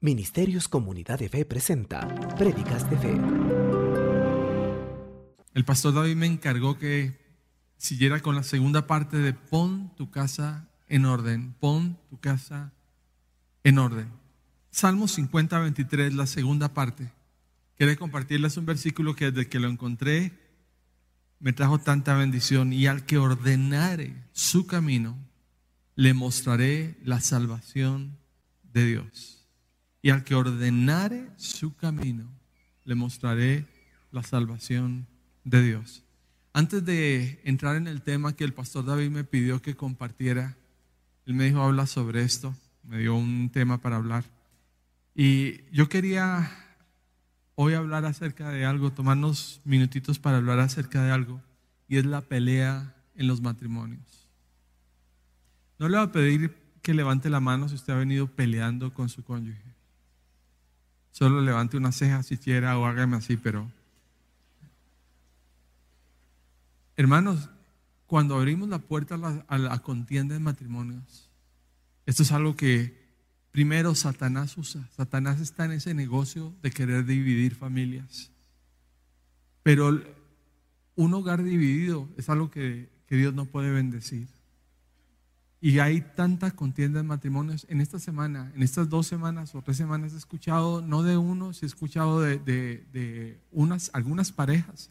Ministerios 0.00 0.68
Comunidad 0.68 1.18
de 1.18 1.28
Fe 1.28 1.44
presenta 1.44 2.06
Prédicas 2.36 2.88
de 2.88 2.96
Fe. 2.98 3.20
El 5.54 5.64
pastor 5.64 5.92
David 5.92 6.14
me 6.14 6.26
encargó 6.26 6.78
que 6.78 7.18
siguiera 7.78 8.20
con 8.20 8.36
la 8.36 8.44
segunda 8.44 8.86
parte 8.86 9.16
de 9.16 9.32
pon 9.32 9.92
tu 9.96 10.08
casa 10.12 10.68
en 10.86 11.04
orden, 11.04 11.52
pon 11.58 11.98
tu 12.10 12.20
casa 12.20 12.72
en 13.64 13.80
orden. 13.80 14.08
Salmo 14.70 15.08
50, 15.08 15.58
23, 15.58 16.14
la 16.14 16.28
segunda 16.28 16.72
parte. 16.74 17.10
Quiero 17.76 17.98
compartirles 17.98 18.56
un 18.56 18.66
versículo 18.66 19.16
que 19.16 19.32
desde 19.32 19.48
que 19.48 19.58
lo 19.58 19.68
encontré 19.68 20.32
me 21.40 21.52
trajo 21.52 21.80
tanta 21.80 22.14
bendición. 22.14 22.72
Y 22.72 22.86
al 22.86 23.04
que 23.04 23.18
ordenare 23.18 24.14
su 24.30 24.68
camino, 24.68 25.18
le 25.96 26.14
mostraré 26.14 26.96
la 27.02 27.20
salvación 27.20 28.16
de 28.62 28.86
Dios 28.86 29.37
y 30.02 30.10
al 30.10 30.24
que 30.24 30.34
ordenare 30.34 31.30
su 31.36 31.74
camino, 31.74 32.28
le 32.84 32.94
mostraré 32.94 33.66
la 34.10 34.22
salvación 34.22 35.06
de 35.44 35.62
Dios. 35.62 36.04
Antes 36.52 36.84
de 36.84 37.40
entrar 37.44 37.76
en 37.76 37.86
el 37.86 38.02
tema 38.02 38.34
que 38.34 38.44
el 38.44 38.54
pastor 38.54 38.84
David 38.84 39.10
me 39.10 39.24
pidió 39.24 39.60
que 39.60 39.76
compartiera, 39.76 40.56
él 41.26 41.34
me 41.34 41.44
dijo, 41.44 41.62
habla 41.62 41.86
sobre 41.86 42.22
esto, 42.22 42.54
me 42.82 42.98
dio 42.98 43.14
un 43.14 43.50
tema 43.50 43.78
para 43.78 43.96
hablar. 43.96 44.24
Y 45.14 45.62
yo 45.72 45.88
quería 45.88 46.50
hoy 47.54 47.74
hablar 47.74 48.04
acerca 48.04 48.50
de 48.50 48.64
algo, 48.64 48.92
tomarnos 48.92 49.60
minutitos 49.64 50.18
para 50.18 50.38
hablar 50.38 50.60
acerca 50.60 51.02
de 51.02 51.10
algo, 51.10 51.42
y 51.88 51.96
es 51.96 52.06
la 52.06 52.20
pelea 52.20 52.94
en 53.14 53.26
los 53.26 53.40
matrimonios. 53.40 54.28
No 55.78 55.88
le 55.88 55.98
voy 55.98 56.06
a 56.06 56.12
pedir 56.12 56.56
que 56.82 56.94
levante 56.94 57.28
la 57.30 57.40
mano 57.40 57.68
si 57.68 57.74
usted 57.74 57.92
ha 57.92 57.96
venido 57.96 58.26
peleando 58.26 58.94
con 58.94 59.08
su 59.08 59.22
cónyuge. 59.22 59.67
Solo 61.12 61.40
levante 61.40 61.76
una 61.76 61.92
ceja 61.92 62.22
si 62.22 62.36
quiera 62.36 62.78
o 62.78 62.86
hágame 62.86 63.16
así, 63.16 63.36
pero... 63.36 63.70
Hermanos, 66.96 67.48
cuando 68.06 68.36
abrimos 68.36 68.68
la 68.68 68.78
puerta 68.78 69.14
a 69.46 69.58
la, 69.58 69.78
contienda 69.80 70.34
de 70.34 70.40
matrimonios, 70.40 71.28
esto 72.06 72.22
es 72.22 72.32
algo 72.32 72.56
que 72.56 73.06
primero 73.52 73.94
Satanás 73.94 74.56
usa. 74.58 74.88
Satanás 74.96 75.40
está 75.40 75.64
en 75.64 75.72
ese 75.72 75.94
negocio 75.94 76.54
de 76.62 76.70
querer 76.70 77.04
dividir 77.04 77.54
familias. 77.54 78.30
Pero 79.62 80.02
un 80.96 81.14
hogar 81.14 81.44
dividido 81.44 82.08
es 82.16 82.28
algo 82.28 82.50
que 82.50 82.88
Dios 83.08 83.34
no 83.34 83.44
puede 83.44 83.70
bendecir. 83.70 84.26
Y 85.60 85.80
hay 85.80 86.02
tanta 86.02 86.52
contienda 86.52 87.00
en 87.00 87.06
matrimonios. 87.06 87.66
En 87.68 87.80
esta 87.80 87.98
semana, 87.98 88.52
en 88.54 88.62
estas 88.62 88.88
dos 88.88 89.06
semanas 89.06 89.54
o 89.54 89.62
tres 89.62 89.76
semanas, 89.76 90.12
he 90.14 90.16
escuchado, 90.16 90.82
no 90.82 91.02
de 91.02 91.16
uno, 91.16 91.50
he 91.50 91.66
escuchado 91.66 92.20
de, 92.20 93.40
unas, 93.50 93.90
algunas 93.92 94.30
parejas 94.30 94.90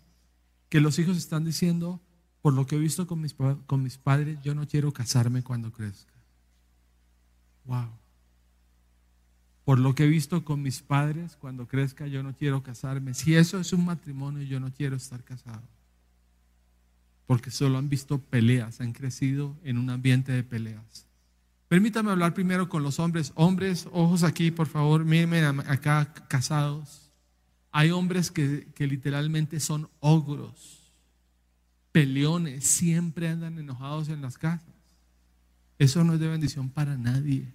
que 0.67 0.81
los 0.81 0.99
hijos 0.99 1.15
están 1.15 1.45
diciendo, 1.45 2.01
por 2.41 2.53
lo 2.53 2.67
que 2.67 2.75
he 2.75 2.79
visto 2.79 3.07
con 3.07 3.21
mis, 3.21 3.33
con 3.65 3.81
mis 3.81 3.97
padres, 3.97 4.41
yo 4.41 4.53
no 4.55 4.67
quiero 4.67 4.91
casarme 4.91 5.41
cuando 5.41 5.71
crezca. 5.71 6.13
Wow. 7.63 7.89
Por 9.63 9.79
lo 9.79 9.95
que 9.95 10.03
he 10.03 10.07
visto 10.07 10.43
con 10.43 10.61
mis 10.61 10.81
padres, 10.81 11.37
cuando 11.37 11.67
crezca, 11.67 12.07
yo 12.07 12.23
no 12.23 12.35
quiero 12.35 12.61
casarme. 12.61 13.13
Si 13.13 13.35
eso 13.35 13.57
es 13.59 13.71
un 13.71 13.85
matrimonio, 13.85 14.43
yo 14.43 14.59
no 14.59 14.73
quiero 14.73 14.97
estar 14.97 15.23
casado 15.23 15.63
porque 17.27 17.51
solo 17.51 17.77
han 17.77 17.89
visto 17.89 18.19
peleas, 18.19 18.79
han 18.79 18.93
crecido 18.93 19.55
en 19.63 19.77
un 19.77 19.89
ambiente 19.89 20.31
de 20.31 20.43
peleas. 20.43 21.05
Permítame 21.67 22.09
hablar 22.09 22.33
primero 22.33 22.69
con 22.69 22.81
los 22.81 22.99
hombres. 22.99 23.33
Hombres, 23.35 23.87
ojos 23.91 24.23
aquí, 24.23 24.49
por 24.49 24.67
favor, 24.67 25.03
mírenme 25.03 25.37
acá 25.67 26.13
casados. 26.29 27.11
Hay 27.71 27.91
hombres 27.91 28.31
que, 28.31 28.69
que 28.73 28.87
literalmente 28.87 29.59
son 29.59 29.89
ogros, 29.99 30.93
peleones, 31.91 32.65
siempre 32.65 33.27
andan 33.27 33.59
enojados 33.59 34.07
en 34.07 34.21
las 34.21 34.37
casas. 34.37 34.73
Eso 35.77 36.05
no 36.05 36.13
es 36.13 36.21
de 36.21 36.29
bendición 36.29 36.69
para 36.69 36.95
nadie. 36.95 37.45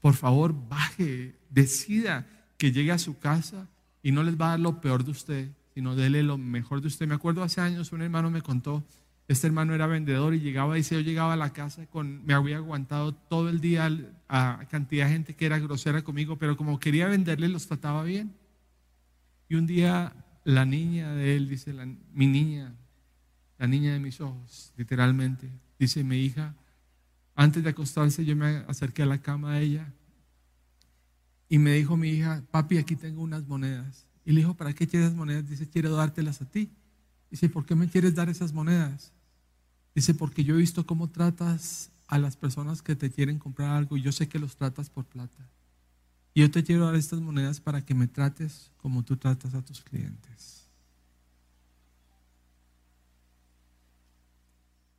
Por 0.00 0.14
favor, 0.14 0.54
baje, 0.68 1.36
decida 1.50 2.26
que 2.56 2.72
llegue 2.72 2.92
a 2.92 2.98
su 2.98 3.18
casa 3.18 3.68
y 4.02 4.10
no 4.10 4.22
les 4.22 4.40
va 4.40 4.46
a 4.46 4.50
dar 4.50 4.60
lo 4.60 4.80
peor 4.80 5.04
de 5.04 5.10
usted 5.10 5.50
sino 5.74 5.94
dele 5.96 6.22
lo 6.22 6.38
mejor 6.38 6.80
de 6.80 6.88
usted. 6.88 7.06
Me 7.06 7.14
acuerdo 7.14 7.42
hace 7.42 7.60
años 7.60 7.92
un 7.92 8.02
hermano 8.02 8.30
me 8.30 8.42
contó, 8.42 8.84
este 9.28 9.46
hermano 9.46 9.74
era 9.74 9.86
vendedor 9.86 10.34
y 10.34 10.40
llegaba, 10.40 10.74
dice, 10.74 10.94
yo 10.96 11.00
llegaba 11.00 11.34
a 11.34 11.36
la 11.36 11.52
casa 11.52 11.86
con, 11.86 12.24
me 12.24 12.34
había 12.34 12.56
aguantado 12.56 13.14
todo 13.14 13.48
el 13.48 13.60
día 13.60 13.88
a 14.28 14.66
cantidad 14.70 15.06
de 15.06 15.12
gente 15.12 15.34
que 15.34 15.46
era 15.46 15.58
grosera 15.58 16.02
conmigo, 16.02 16.36
pero 16.36 16.56
como 16.56 16.78
quería 16.78 17.06
venderle 17.06 17.48
los 17.48 17.66
trataba 17.66 18.02
bien. 18.02 18.34
Y 19.48 19.54
un 19.54 19.66
día 19.66 20.12
la 20.44 20.64
niña 20.64 21.14
de 21.14 21.36
él, 21.36 21.48
dice, 21.48 21.72
mi 22.12 22.26
niña, 22.26 22.74
la 23.58 23.66
niña 23.66 23.92
de 23.92 24.00
mis 24.00 24.20
ojos, 24.20 24.72
literalmente, 24.76 25.50
dice 25.78 26.02
mi 26.02 26.16
hija, 26.16 26.54
antes 27.34 27.62
de 27.62 27.70
acostarse 27.70 28.24
yo 28.24 28.36
me 28.36 28.64
acerqué 28.68 29.02
a 29.02 29.06
la 29.06 29.18
cama 29.18 29.54
de 29.54 29.62
ella 29.62 29.92
y 31.48 31.58
me 31.58 31.74
dijo 31.74 31.96
mi 31.96 32.08
hija, 32.08 32.42
papi, 32.50 32.78
aquí 32.78 32.96
tengo 32.96 33.22
unas 33.22 33.46
monedas. 33.46 34.06
Y 34.24 34.32
le 34.32 34.40
dijo, 34.40 34.54
¿para 34.54 34.72
qué 34.72 34.86
quieres 34.86 35.14
monedas? 35.14 35.48
Dice, 35.48 35.68
quiero 35.68 35.94
dártelas 35.94 36.40
a 36.40 36.44
ti. 36.44 36.70
Dice, 37.30 37.48
¿por 37.48 37.64
qué 37.64 37.74
me 37.74 37.88
quieres 37.88 38.14
dar 38.14 38.28
esas 38.28 38.52
monedas? 38.52 39.12
Dice, 39.94 40.14
porque 40.14 40.44
yo 40.44 40.54
he 40.54 40.58
visto 40.58 40.86
cómo 40.86 41.08
tratas 41.10 41.90
a 42.06 42.18
las 42.18 42.36
personas 42.36 42.82
que 42.82 42.94
te 42.94 43.10
quieren 43.10 43.38
comprar 43.38 43.70
algo 43.70 43.96
y 43.96 44.02
yo 44.02 44.12
sé 44.12 44.28
que 44.28 44.38
los 44.38 44.56
tratas 44.56 44.90
por 44.90 45.04
plata. 45.06 45.48
Y 46.34 46.40
yo 46.40 46.50
te 46.50 46.62
quiero 46.62 46.86
dar 46.86 46.94
estas 46.94 47.20
monedas 47.20 47.60
para 47.60 47.84
que 47.84 47.94
me 47.94 48.06
trates 48.06 48.70
como 48.76 49.02
tú 49.02 49.16
tratas 49.16 49.54
a 49.54 49.62
tus 49.62 49.82
clientes. 49.82 50.66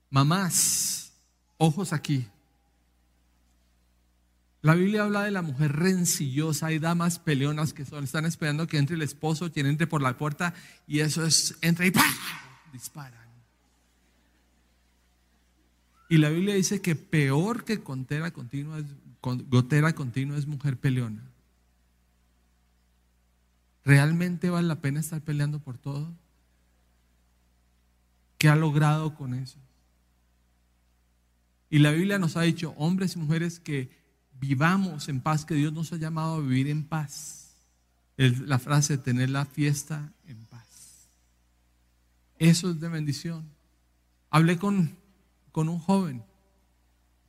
Mamás, 0.09 1.11
ojos 1.57 1.91
aquí. 1.91 2.27
La 4.63 4.75
Biblia 4.75 5.03
habla 5.03 5.23
de 5.23 5.31
la 5.31 5.41
mujer 5.41 5.73
rencillosa, 5.73 6.67
hay 6.67 6.79
damas 6.79 7.19
peleonas 7.19 7.73
que 7.73 7.83
son, 7.83 8.05
están 8.05 8.25
esperando 8.25 8.65
que 8.65 8.77
entre 8.77 8.95
el 8.95 9.01
esposo, 9.01 9.51
quien 9.51 9.65
entre 9.65 9.87
por 9.87 10.01
la 10.01 10.17
puerta 10.17 10.53
y 10.87 11.01
eso 11.01 11.25
es, 11.25 11.57
entra 11.61 11.85
y 11.85 11.91
¡pah! 11.91 12.01
disparan. 12.71 13.27
Y 16.07 16.17
la 16.17 16.29
Biblia 16.29 16.55
dice 16.55 16.81
que 16.81 16.95
peor 16.95 17.65
que 17.65 17.75
gotera 17.75 18.31
continua 18.31 18.79
es, 18.79 18.85
gotera 19.21 19.93
continua 19.93 20.37
es 20.37 20.47
mujer 20.47 20.77
peleona. 20.77 21.21
¿Realmente 23.83 24.49
vale 24.49 24.69
la 24.69 24.79
pena 24.79 25.01
estar 25.01 25.19
peleando 25.19 25.59
por 25.59 25.77
todo? 25.77 26.09
¿Qué 28.37 28.47
ha 28.47 28.55
logrado 28.55 29.13
con 29.15 29.33
eso? 29.33 29.57
Y 31.69 31.79
la 31.79 31.91
Biblia 31.91 32.17
nos 32.17 32.37
ha 32.37 32.43
dicho, 32.43 32.73
hombres 32.77 33.17
y 33.17 33.19
mujeres, 33.19 33.59
que 33.59 34.02
vivamos 34.43 35.09
en 35.09 35.21
paz, 35.21 35.45
que 35.45 35.55
Dios 35.55 35.73
nos 35.73 35.91
ha 35.93 35.97
llamado 35.97 36.35
a 36.35 36.39
vivir 36.41 36.67
en 36.67 36.83
paz. 36.83 37.55
La 38.17 38.59
frase, 38.59 38.97
tener 38.97 39.29
la 39.29 39.45
fiesta 39.45 40.11
en 40.27 40.37
paz. 40.45 41.07
Eso 42.37 42.71
es 42.71 42.79
de 42.79 42.89
bendición. 42.89 43.49
Hablé 44.29 44.57
con, 44.57 44.95
con 45.51 45.69
un 45.69 45.79
joven 45.79 46.23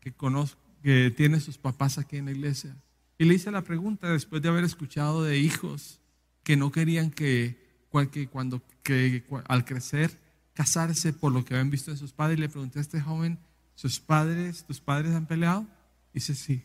que, 0.01 0.13
conozco, 0.13 0.61
que 0.83 1.11
tiene 1.11 1.41
sus 1.41 1.57
papás 1.57 1.99
aquí 1.99 2.17
en 2.17 2.27
la 2.27 2.33
iglesia 2.33 2.77
y 3.17 3.25
le 3.25 3.35
hice 3.35 3.51
la 3.51 3.63
pregunta 3.63 4.11
después 4.11 4.43
de 4.43 4.49
haber 4.49 4.65
escuchado 4.65 5.23
de 5.23 5.39
hijos 5.39 6.01
que 6.43 6.57
no 6.57 6.73
querían 6.73 7.11
que, 7.11 7.87
cuando 8.31 8.63
que, 8.83 9.25
al 9.47 9.65
crecer 9.65 10.21
casarse 10.53 11.13
por 11.13 11.33
lo 11.33 11.45
que 11.45 11.55
habían 11.55 11.71
visto 11.71 11.91
de 11.91 11.97
sus 11.97 12.13
padres. 12.13 12.39
Le 12.39 12.49
pregunté 12.49 12.79
a 12.79 12.83
este 12.83 13.01
joven, 13.01 13.39
¿sus 13.75 14.01
padres, 14.01 14.65
tus 14.65 14.81
padres 14.81 15.13
han 15.15 15.27
peleado? 15.27 15.67
Dice, 16.13 16.35
sí. 16.35 16.65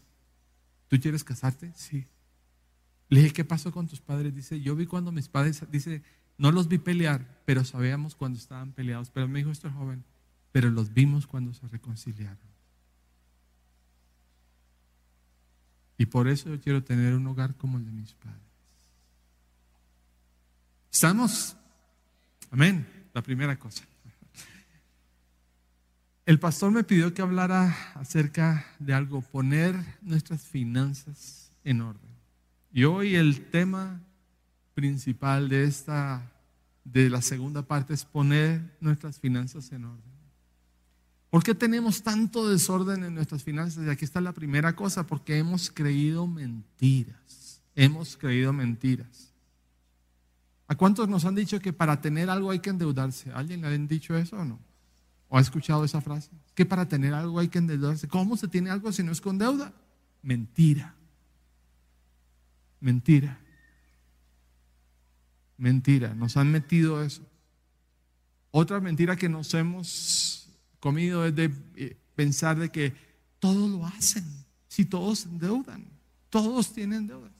¿Tú 0.89 0.99
quieres 0.99 1.23
casarte? 1.23 1.71
Sí. 1.75 2.05
Le 3.07 3.21
dije, 3.21 3.33
¿qué 3.33 3.45
pasó 3.45 3.71
con 3.71 3.87
tus 3.87 4.01
padres? 4.01 4.35
Dice, 4.35 4.59
yo 4.59 4.75
vi 4.75 4.85
cuando 4.85 5.11
mis 5.11 5.29
padres, 5.29 5.63
dice, 5.71 6.03
no 6.37 6.51
los 6.51 6.67
vi 6.67 6.79
pelear, 6.79 7.41
pero 7.45 7.63
sabíamos 7.63 8.15
cuando 8.15 8.37
estaban 8.37 8.73
peleados. 8.73 9.09
Pero 9.11 9.27
me 9.27 9.39
dijo 9.39 9.51
este 9.51 9.69
joven, 9.69 10.03
pero 10.51 10.69
los 10.69 10.93
vimos 10.93 11.27
cuando 11.27 11.53
se 11.53 11.67
reconciliaron. 11.67 12.49
Y 15.97 16.07
por 16.07 16.27
eso 16.27 16.49
yo 16.49 16.59
quiero 16.59 16.83
tener 16.83 17.13
un 17.13 17.27
hogar 17.27 17.55
como 17.55 17.77
el 17.77 17.85
de 17.85 17.91
mis 17.91 18.13
padres. 18.13 18.41
¿Estamos? 20.91 21.55
Amén. 22.51 22.87
La 23.13 23.21
primera 23.21 23.57
cosa. 23.59 23.83
El 26.29 26.39
pastor 26.39 26.71
me 26.71 26.83
pidió 26.83 27.11
que 27.11 27.23
hablara 27.23 27.75
acerca 27.95 28.63
de 28.77 28.93
algo, 28.93 29.23
poner 29.23 29.75
nuestras 30.03 30.43
finanzas 30.43 31.51
en 31.63 31.81
orden. 31.81 32.11
Y 32.71 32.83
hoy 32.83 33.15
el 33.15 33.49
tema 33.49 33.99
principal 34.75 35.49
de 35.49 35.63
esta, 35.63 36.31
de 36.83 37.09
la 37.09 37.23
segunda 37.23 37.63
parte, 37.63 37.95
es 37.95 38.05
poner 38.05 38.61
nuestras 38.79 39.19
finanzas 39.19 39.71
en 39.71 39.85
orden. 39.85 40.11
¿Por 41.31 41.43
qué 41.43 41.55
tenemos 41.55 42.03
tanto 42.03 42.47
desorden 42.47 43.03
en 43.05 43.15
nuestras 43.15 43.43
finanzas? 43.43 43.87
Y 43.87 43.89
aquí 43.89 44.05
está 44.05 44.21
la 44.21 44.33
primera 44.33 44.75
cosa, 44.75 45.07
porque 45.07 45.39
hemos 45.39 45.71
creído 45.71 46.27
mentiras. 46.27 47.59
Hemos 47.73 48.15
creído 48.15 48.53
mentiras. 48.53 49.33
¿A 50.67 50.75
cuántos 50.75 51.09
nos 51.09 51.25
han 51.25 51.33
dicho 51.33 51.59
que 51.59 51.73
para 51.73 51.99
tener 51.99 52.29
algo 52.29 52.51
hay 52.51 52.59
que 52.59 52.69
endeudarse? 52.69 53.31
¿Alguien 53.31 53.61
le 53.61 53.67
han 53.69 53.87
dicho 53.87 54.15
eso 54.15 54.37
o 54.37 54.45
no? 54.45 54.68
¿O 55.29 55.37
ha 55.37 55.41
escuchado 55.41 55.85
esa 55.85 56.01
frase? 56.01 56.31
Que 56.55 56.65
para 56.65 56.87
tener 56.87 57.13
algo 57.13 57.39
hay 57.39 57.47
que 57.47 57.59
endeudarse. 57.59 58.07
¿Cómo 58.07 58.35
se 58.35 58.47
tiene 58.47 58.71
algo 58.71 58.91
si 58.91 59.03
no 59.03 59.11
es 59.11 59.21
con 59.21 59.37
deuda? 59.37 59.71
Mentira. 60.23 60.95
Mentira. 62.79 63.39
Mentira. 65.57 66.15
Nos 66.15 66.35
han 66.35 66.51
metido 66.51 67.03
eso. 67.03 67.21
Otra 68.51 68.79
mentira 68.79 69.15
que 69.15 69.29
nos 69.29 69.53
hemos 69.53 70.49
comido 70.79 71.25
es 71.25 71.35
de 71.35 71.53
eh, 71.75 71.97
pensar 72.15 72.57
de 72.57 72.69
que 72.69 72.93
todos 73.39 73.69
lo 73.69 73.85
hacen. 73.85 74.25
Si 74.67 74.85
todos 74.85 75.25
endeudan, 75.25 75.85
todos 76.29 76.73
tienen 76.73 77.07
deudas. 77.07 77.31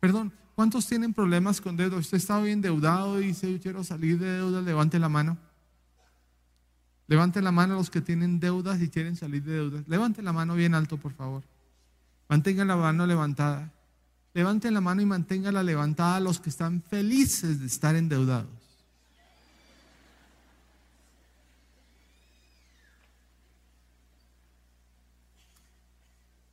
Perdón, 0.00 0.32
¿cuántos 0.54 0.86
tienen 0.86 1.14
problemas 1.14 1.60
con 1.60 1.76
deuda? 1.76 1.96
Usted 1.96 2.16
está 2.16 2.40
bien 2.40 2.54
endeudado 2.54 3.20
y 3.20 3.28
dice, 3.28 3.52
yo 3.52 3.60
quiero 3.60 3.84
salir 3.84 4.18
de 4.18 4.32
deuda, 4.32 4.62
levante 4.62 4.98
la 4.98 5.08
mano. 5.08 5.38
Levante 7.08 7.40
la 7.40 7.52
mano 7.52 7.74
los 7.74 7.90
que 7.90 8.00
tienen 8.00 8.40
deudas 8.40 8.80
y 8.82 8.88
quieren 8.88 9.14
salir 9.14 9.44
de 9.44 9.52
deudas. 9.52 9.86
Levante 9.86 10.22
la 10.22 10.32
mano 10.32 10.54
bien 10.54 10.74
alto, 10.74 10.96
por 10.96 11.12
favor. 11.12 11.42
Mantenga 12.28 12.64
la 12.64 12.76
mano 12.76 13.06
levantada. 13.06 13.72
Levanten 14.34 14.74
la 14.74 14.80
mano 14.80 15.00
y 15.00 15.06
manténgala 15.06 15.62
levantada 15.62 16.20
los 16.20 16.40
que 16.40 16.50
están 16.50 16.82
felices 16.82 17.60
de 17.60 17.66
estar 17.66 17.94
endeudados. 17.94 18.50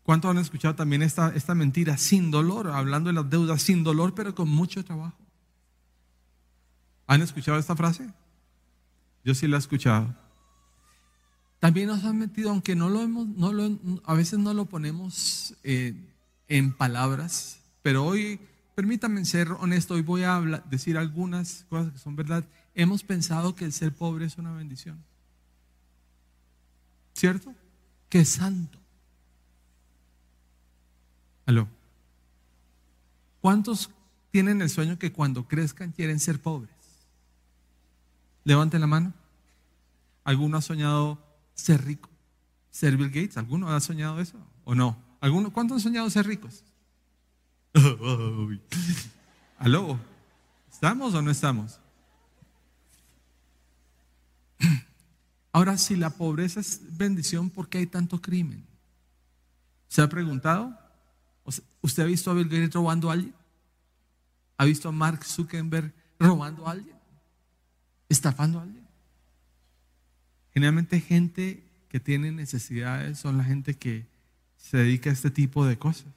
¿Cuántos 0.03 0.29
han 0.29 0.38
escuchado 0.38 0.75
también 0.75 1.01
esta, 1.01 1.33
esta 1.33 1.55
mentira 1.55 1.97
sin 1.97 2.29
dolor? 2.29 2.67
Hablando 2.67 3.07
de 3.07 3.13
las 3.13 3.29
deudas 3.29 3.61
sin 3.61 3.83
dolor, 3.83 4.13
pero 4.13 4.35
con 4.35 4.50
mucho 4.50 4.83
trabajo. 4.85 5.17
¿Han 7.07 7.21
escuchado 7.21 7.57
esta 7.57 7.75
frase? 7.75 8.13
Yo 9.23 9.33
sí 9.33 9.47
la 9.47 9.55
he 9.55 9.59
escuchado. 9.59 10.23
También 11.63 11.88
nos 11.88 12.04
han 12.04 12.18
metido, 12.18 12.50
aunque 12.50 12.75
no 12.75 12.89
lo 12.89 13.01
hemos, 13.01 13.25
no 13.25 13.54
lo, 13.54 13.80
a 14.04 14.13
veces 14.15 14.38
no 14.38 14.54
lo 14.54 14.65
ponemos 14.65 15.56
eh, 15.63 15.95
en 16.50 16.74
palabras, 16.74 17.62
pero 17.81 18.04
hoy, 18.04 18.38
permítanme 18.75 19.24
ser 19.24 19.50
honesto, 19.50 19.94
hoy 19.94 20.01
voy 20.01 20.24
a 20.24 20.42
decir 20.69 20.98
algunas 20.98 21.65
cosas 21.69 21.94
que 21.94 22.00
son 22.00 22.18
verdad. 22.18 22.44
Hemos 22.75 23.01
pensado 23.04 23.56
que 23.56 23.63
el 23.63 23.71
ser 23.71 23.94
pobre 23.94 24.25
es 24.25 24.38
una 24.38 24.51
bendición. 24.51 25.01
¿Cierto? 27.13 27.56
Que 28.10 28.19
es 28.19 28.27
santo. 28.27 28.77
Aló. 31.45 31.69
¿Cuántos 33.39 33.89
tienen 34.31 34.62
el 34.62 34.69
sueño 34.69 35.00
que 35.00 35.13
cuando 35.13 35.48
crezcan 35.48 35.94
quieren 35.94 36.19
ser 36.19 36.42
pobres? 36.42 36.75
Levanten 38.44 38.81
la 38.81 38.88
mano. 38.88 39.13
¿Alguno 40.25 40.57
ha 40.57 40.62
soñado 40.62 41.31
ser 41.53 41.83
rico? 41.85 42.09
¿Ser 42.71 42.97
Bill 42.97 43.09
Gates? 43.09 43.38
¿Alguno 43.38 43.69
ha 43.69 43.79
soñado 43.79 44.19
eso 44.19 44.38
o 44.63 44.75
no? 44.75 44.97
¿Alguno, 45.19 45.53
¿Cuántos 45.53 45.75
han 45.75 45.81
soñado 45.81 46.09
ser 46.09 46.25
ricos? 46.27 46.63
¿Aló? 49.57 50.00
¿Estamos 50.71 51.13
o 51.13 51.21
no 51.21 51.31
estamos? 51.31 51.79
Ahora, 55.51 55.77
si 55.77 55.95
la 55.95 56.09
pobreza 56.09 56.59
es 56.59 56.81
bendición, 56.97 57.50
¿por 57.50 57.69
qué 57.69 57.77
hay 57.77 57.88
tanto 57.88 58.19
crimen? 58.19 58.65
¿Se 59.88 60.01
ha 60.01 60.09
preguntado? 60.09 60.77
¿Usted 61.81 62.03
ha 62.03 62.07
visto 62.07 62.31
a 62.31 62.33
Bill 62.33 62.50
Gates 62.50 62.73
robando 62.73 63.09
a 63.09 63.13
alguien? 63.13 63.35
¿Ha 64.57 64.65
visto 64.65 64.89
a 64.89 64.91
Mark 64.91 65.23
Zuckerberg 65.23 65.94
robando 66.19 66.67
a 66.67 66.71
alguien? 66.71 66.97
¿Estafando 68.09 68.59
a 68.59 68.63
alguien? 68.63 68.82
Generalmente 70.53 71.00
gente 71.00 71.63
que 71.89 72.00
tiene 72.00 72.31
necesidades 72.31 73.19
son 73.19 73.38
la 73.38 73.44
gente 73.44 73.75
que 73.75 74.05
se 74.57 74.77
dedica 74.77 75.09
a 75.09 75.13
este 75.13 75.31
tipo 75.31 75.65
de 75.65 75.77
cosas. 75.77 76.11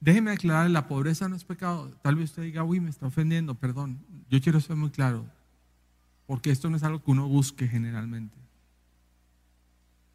Déjeme 0.00 0.30
aclarar, 0.30 0.70
la 0.70 0.88
pobreza 0.88 1.28
no 1.28 1.36
es 1.36 1.44
pecado. 1.44 1.90
Tal 2.02 2.16
vez 2.16 2.30
usted 2.30 2.42
diga, 2.42 2.64
uy, 2.64 2.80
me 2.80 2.88
está 2.88 3.06
ofendiendo, 3.06 3.54
perdón. 3.54 3.98
Yo 4.30 4.40
quiero 4.40 4.60
ser 4.60 4.76
muy 4.76 4.90
claro, 4.90 5.26
porque 6.26 6.50
esto 6.50 6.70
no 6.70 6.76
es 6.76 6.82
algo 6.82 7.02
que 7.02 7.10
uno 7.10 7.28
busque 7.28 7.68
generalmente. 7.68 8.36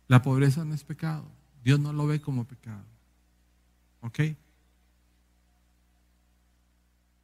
La 0.08 0.22
pobreza 0.22 0.66
no 0.66 0.74
es 0.74 0.84
pecado. 0.84 1.26
Dios 1.64 1.80
no 1.80 1.94
lo 1.94 2.08
ve 2.08 2.22
como 2.22 2.46
pecado. 2.46 2.84
¿Ok? 4.02 4.20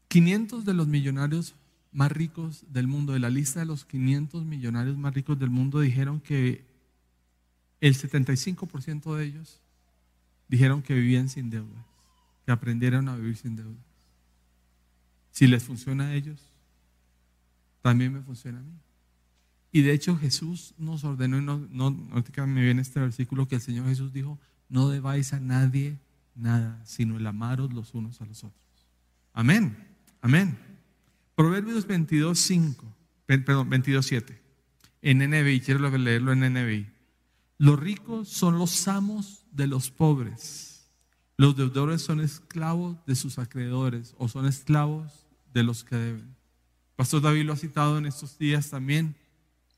500 0.08 0.66
de 0.66 0.74
los 0.74 0.88
millonarios 0.88 1.56
más 1.92 2.12
ricos 2.12 2.66
del 2.70 2.88
mundo, 2.88 3.14
de 3.14 3.20
la 3.20 3.30
lista 3.30 3.60
de 3.60 3.66
los 3.66 3.86
500 3.86 4.46
millonarios 4.46 4.98
más 4.98 5.14
ricos 5.14 5.38
del 5.38 5.50
mundo, 5.50 5.80
dijeron 5.80 6.20
que 6.20 6.66
el 7.82 7.96
75% 7.96 9.16
de 9.16 9.26
ellos 9.26 9.60
dijeron 10.48 10.82
que 10.82 10.94
vivían 10.94 11.30
sin 11.30 11.50
deudas, 11.50 11.86
que 12.46 12.52
aprendieron 12.52 13.10
a 13.10 13.16
vivir 13.16 13.38
sin 13.38 13.56
deudas. 13.56 13.84
Si 15.32 15.48
les 15.48 15.64
funciona 15.64 16.08
a 16.08 16.14
ellos, 16.14 16.42
también 17.82 18.14
me 18.14 18.22
funciona 18.22 18.60
a 18.60 18.62
mí. 18.62 18.74
Y 19.72 19.82
de 19.82 19.94
hecho 19.94 20.18
Jesús 20.18 20.74
nos 20.78 21.04
ordenó, 21.04 21.38
y 21.38 21.42
no, 21.42 21.58
no, 21.70 21.92
me 21.92 22.62
viene 22.62 22.82
este 22.82 23.00
versículo 23.00 23.48
que 23.48 23.56
el 23.56 23.62
Señor 23.62 23.88
Jesús 23.88 24.12
dijo, 24.12 24.38
no 24.70 24.90
debáis 24.90 25.34
a 25.34 25.40
nadie 25.40 25.98
nada, 26.36 26.82
sino 26.86 27.18
el 27.18 27.26
amaros 27.26 27.74
los 27.74 27.94
unos 27.94 28.22
a 28.22 28.26
los 28.26 28.44
otros. 28.44 28.62
Amén, 29.34 29.78
amén. 30.22 30.71
Proverbios 31.36 31.88
22, 31.88 32.38
5, 32.38 32.96
perdón, 33.26 33.70
22, 33.70 34.06
7. 34.06 34.42
En 35.02 35.18
NBI, 35.20 35.62
quiero 35.62 35.90
leerlo 35.98 36.32
en 36.34 36.54
NBI. 36.54 36.88
Los 37.58 37.80
ricos 37.80 38.30
son 38.30 38.58
los 38.58 38.88
amos 38.88 39.46
de 39.52 39.68
los 39.68 39.92
pobres. 39.92 40.90
Los 41.38 41.56
deudores 41.56 42.02
son 42.02 42.20
esclavos 42.20 42.98
de 43.06 43.16
sus 43.16 43.40
acreedores 43.40 44.14
o 44.18 44.28
son 44.28 44.46
esclavos 44.46 45.26
de 45.54 45.64
los 45.64 45.84
que 45.84 45.96
deben. 45.96 46.36
Pastor 46.96 47.22
David 47.22 47.46
lo 47.46 47.54
ha 47.54 47.58
citado 47.58 47.98
en 47.98 48.06
estos 48.06 48.38
días 48.38 48.70
también 48.70 49.16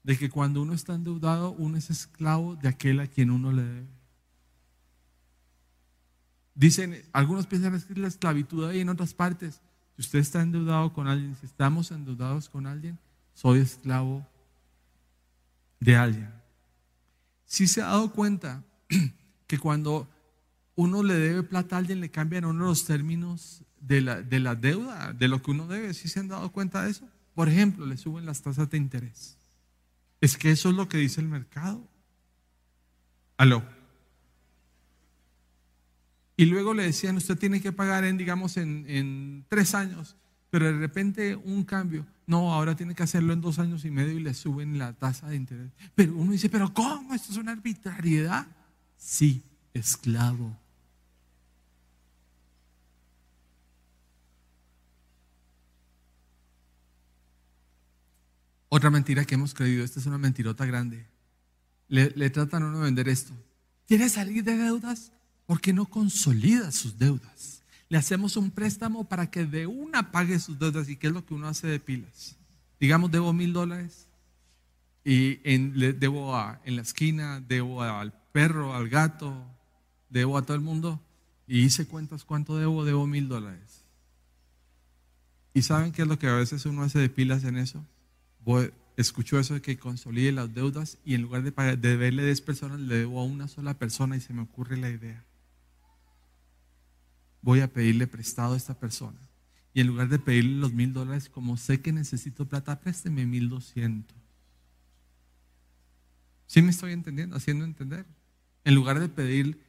de 0.04 0.18
que 0.18 0.30
cuando 0.30 0.62
uno 0.62 0.74
está 0.74 0.96
endeudado, 0.96 1.52
uno 1.52 1.78
es 1.78 1.90
esclavo 1.90 2.56
de 2.58 2.68
aquel 2.68 3.00
a 3.00 3.08
quien 3.08 3.32
uno 3.32 3.52
le 3.54 3.64
debe. 3.64 3.88
Dicen, 6.56 7.02
algunos 7.14 7.48
piensan 7.48 7.82
que 7.82 8.00
la 8.00 8.08
esclavitud 8.08 8.66
ahí 8.66 8.82
en 8.82 8.90
otras 8.90 9.14
partes. 9.14 9.62
Si 9.96 10.02
usted 10.02 10.20
está 10.20 10.42
endeudado 10.42 10.92
con 10.94 11.08
alguien, 11.08 11.36
si 11.36 11.46
estamos 11.46 11.92
endeudados 11.92 12.50
con 12.50 12.66
alguien, 12.66 12.98
soy 13.34 13.60
esclavo 13.60 14.26
de 15.80 15.96
alguien. 15.96 16.30
Si 17.46 17.68
se 17.68 17.82
ha 17.82 17.88
dado 17.88 18.12
cuenta 18.12 18.64
que 19.48 19.60
cuando 19.60 20.08
uno 20.76 21.04
le 21.04 21.14
debe 21.14 21.44
plata 21.44 21.76
a 21.76 21.80
alguien, 21.80 22.02
le 22.02 22.10
cambian 22.10 22.46
uno 22.46 22.66
los 22.66 22.86
términos 22.86 23.64
de 23.80 24.02
la, 24.02 24.22
de 24.22 24.40
la 24.40 24.56
deuda, 24.56 25.14
de 25.14 25.28
lo 25.28 25.42
que 25.42 25.52
uno 25.52 25.68
debe. 25.68 25.94
¿Sí 25.94 26.08
se 26.08 26.20
han 26.20 26.28
dado 26.28 26.52
cuenta 26.52 26.84
de 26.84 26.92
eso? 26.92 27.08
Por 27.36 27.50
ejemplo, 27.50 27.86
le 27.86 27.98
suben 27.98 28.26
las 28.26 28.42
tasas 28.42 28.70
de 28.70 28.78
interés. 28.78 29.38
Es 30.22 30.38
que 30.38 30.52
eso 30.52 30.70
es 30.70 30.76
lo 30.76 30.88
que 30.88 30.98
dice 30.98 31.22
el 31.22 31.28
mercado. 31.28 31.88
Aló. 33.38 33.64
Y 36.36 36.46
luego 36.46 36.74
le 36.74 36.84
decían, 36.84 37.18
usted 37.18 37.38
tiene 37.38 37.62
que 37.62 37.72
pagar 37.72 38.04
en, 38.04 38.18
digamos, 38.18 38.58
en, 38.58 39.46
tres 39.50 39.76
años, 39.76 40.16
pero 40.50 40.66
de 40.66 40.78
repente 40.78 41.36
un 41.36 41.64
cambio. 41.64 42.06
No, 42.26 42.54
ahora 42.54 42.76
tiene 42.76 42.96
que 42.96 43.04
hacerlo 43.04 43.34
en 43.34 43.42
dos 43.42 43.60
años 43.60 43.86
y 43.86 43.92
medio 43.92 44.14
y 44.14 44.24
le 44.24 44.34
suben 44.34 44.80
la 44.80 44.94
tasa 44.94 45.30
de 45.30 45.36
interés. 45.36 45.72
Pero 45.94 46.16
uno 46.16 46.32
dice, 46.32 46.50
pero 46.50 46.74
¿cómo? 46.74 47.14
¿Esto 47.14 47.32
es 47.32 47.38
una 47.38 47.52
arbitrariedad? 47.52 48.48
Sí, 48.98 49.44
esclavo. 49.74 50.58
Otra 58.76 58.90
mentira 58.90 59.24
que 59.24 59.36
hemos 59.36 59.54
creído, 59.54 59.84
esta 59.84 60.00
es 60.00 60.08
una 60.08 60.18
mentirota 60.18 60.66
grande. 60.66 61.06
Le, 61.90 62.10
tratan 62.32 62.64
a 62.64 62.68
uno 62.70 62.80
de 62.80 62.86
vender 62.86 63.08
esto. 63.08 63.32
¿Quiere 63.88 64.10
salir 64.10 64.44
de 64.44 64.58
deudas? 64.58 65.12
¿Por 65.46 65.60
qué 65.60 65.74
no 65.74 65.86
consolida 65.86 66.72
sus 66.72 66.98
deudas? 66.98 67.62
Le 67.90 67.98
hacemos 67.98 68.38
un 68.38 68.50
préstamo 68.50 69.04
para 69.04 69.30
que 69.30 69.46
de 69.46 69.68
una 69.68 70.12
pague 70.12 70.40
sus 70.40 70.58
deudas. 70.58 70.90
¿Y 70.90 70.96
qué 70.96 71.08
es 71.08 71.14
lo 71.14 71.26
que 71.26 71.34
uno 71.34 71.48
hace 71.48 71.68
de 71.68 71.80
pilas? 71.80 72.36
Digamos, 72.80 73.12
debo 73.12 73.34
mil 73.34 73.54
dólares 73.54 74.08
y 75.04 75.36
le 75.48 75.94
debo 75.94 76.36
a, 76.36 76.60
en 76.66 76.78
la 76.78 76.82
esquina, 76.82 77.40
debo 77.40 77.84
al 77.84 78.14
perro, 78.32 78.74
al 78.74 78.90
gato, 78.90 79.36
debo 80.10 80.38
a 80.38 80.42
todo 80.44 80.56
el 80.56 80.64
mundo. 80.64 81.02
Y 81.46 81.60
hice 81.60 81.86
cuentas 81.86 82.24
cuánto 82.24 82.58
debo, 82.58 82.86
debo 82.86 83.06
mil 83.06 83.28
dólares. 83.28 83.84
¿Y 85.54 85.62
saben 85.62 85.92
qué 85.92 86.02
es 86.02 86.08
lo 86.08 86.18
que 86.18 86.28
a 86.28 86.34
veces 86.34 86.66
uno 86.66 86.84
hace 86.84 87.00
de 87.00 87.10
pilas 87.10 87.44
en 87.44 87.58
eso? 87.58 87.86
escuchó 88.98 89.40
eso 89.40 89.54
de 89.54 89.62
que 89.62 89.78
consolide 89.78 90.32
las 90.32 90.54
deudas 90.54 90.98
y 91.06 91.16
en 91.16 91.22
lugar 91.22 91.44
de, 91.44 91.52
pagar, 91.52 91.78
de 91.78 91.90
deberle 91.90 92.26
10 92.26 92.42
personas, 92.42 92.80
le 92.80 92.98
debo 92.98 93.22
a 93.22 93.24
una 93.24 93.48
sola 93.48 93.74
persona 93.74 94.18
y 94.18 94.22
se 94.22 94.34
me 94.34 94.42
ocurre 94.42 94.78
la 94.78 94.90
idea. 94.90 95.24
Voy 97.44 97.60
a 97.60 97.72
pedirle 97.72 98.08
prestado 98.08 98.56
a 98.56 98.58
esta 98.58 98.74
persona. 98.74 99.20
Y 99.76 99.82
en 99.82 99.88
lugar 99.88 100.10
de 100.10 100.18
pedirle 100.18 100.58
los 100.58 100.74
mil 100.74 100.94
dólares, 100.94 101.30
como 101.30 101.58
sé 101.58 101.82
que 101.82 101.92
necesito 101.92 102.46
plata, 102.46 102.80
présteme 102.80 103.28
mil 103.28 103.50
doscientos. 103.50 104.18
¿Sí 106.48 106.62
me 106.62 106.72
estoy 106.72 106.94
entendiendo? 106.94 107.36
Haciendo 107.36 107.66
entender. 107.66 108.06
En 108.64 108.74
lugar 108.74 109.00
de 109.00 109.10
pedir 109.10 109.60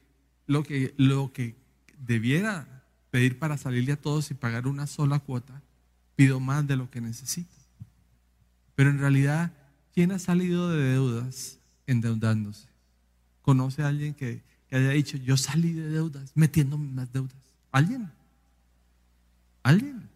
lo 0.47 0.63
que, 0.63 0.95
lo 0.97 1.31
que 1.33 1.55
debiera 1.99 2.83
pedir 3.11 3.39
para 3.39 3.57
salirle 3.57 3.93
a 3.93 4.01
todos 4.01 4.29
y 4.31 4.33
pagar 4.33 4.67
una 4.67 4.87
sola 4.87 5.19
cuota, 5.19 5.61
pido 6.15 6.39
más 6.39 6.67
de 6.67 6.75
lo 6.75 6.89
que 6.89 7.01
necesito. 7.01 7.55
Pero 8.75 8.89
en 8.89 8.99
realidad, 8.99 9.53
¿quién 9.93 10.11
ha 10.11 10.19
salido 10.19 10.69
de 10.69 10.91
deudas 10.91 11.59
endeudándose? 11.87 12.67
¿Conoce 13.41 13.83
a 13.83 13.87
alguien 13.87 14.13
que, 14.13 14.43
haya 14.71 14.89
dicho, 14.89 15.17
yo 15.17 15.37
salí 15.37 15.71
de 15.71 15.89
deudas 15.89 16.31
metiéndome 16.35 16.89
más 16.91 17.11
deudas? 17.13 17.44
¿Alguien? 17.75 18.09
¿Alguien? 19.61 20.09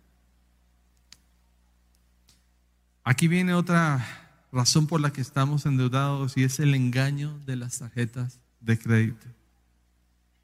Aquí 3.04 3.28
viene 3.28 3.54
otra 3.54 4.02
razón 4.50 4.88
por 4.88 5.02
la 5.02 5.12
que 5.12 5.20
estamos 5.20 5.66
endeudados 5.66 6.38
y 6.38 6.46
es 6.46 6.62
el 6.62 6.74
engaño 6.74 7.38
de 7.46 7.58
las 7.58 7.80
tarjetas 7.80 8.40
de 8.62 8.80
crédito. 8.80 9.28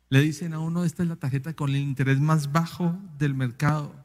Le 0.10 0.20
dicen 0.20 0.54
a 0.54 0.60
uno, 0.60 0.84
esta 0.84 1.04
es 1.04 1.08
la 1.08 1.16
tarjeta 1.16 1.54
con 1.54 1.70
el 1.70 1.78
interés 1.78 2.20
más 2.20 2.52
bajo 2.52 3.00
del 3.18 3.34
mercado. 3.34 3.96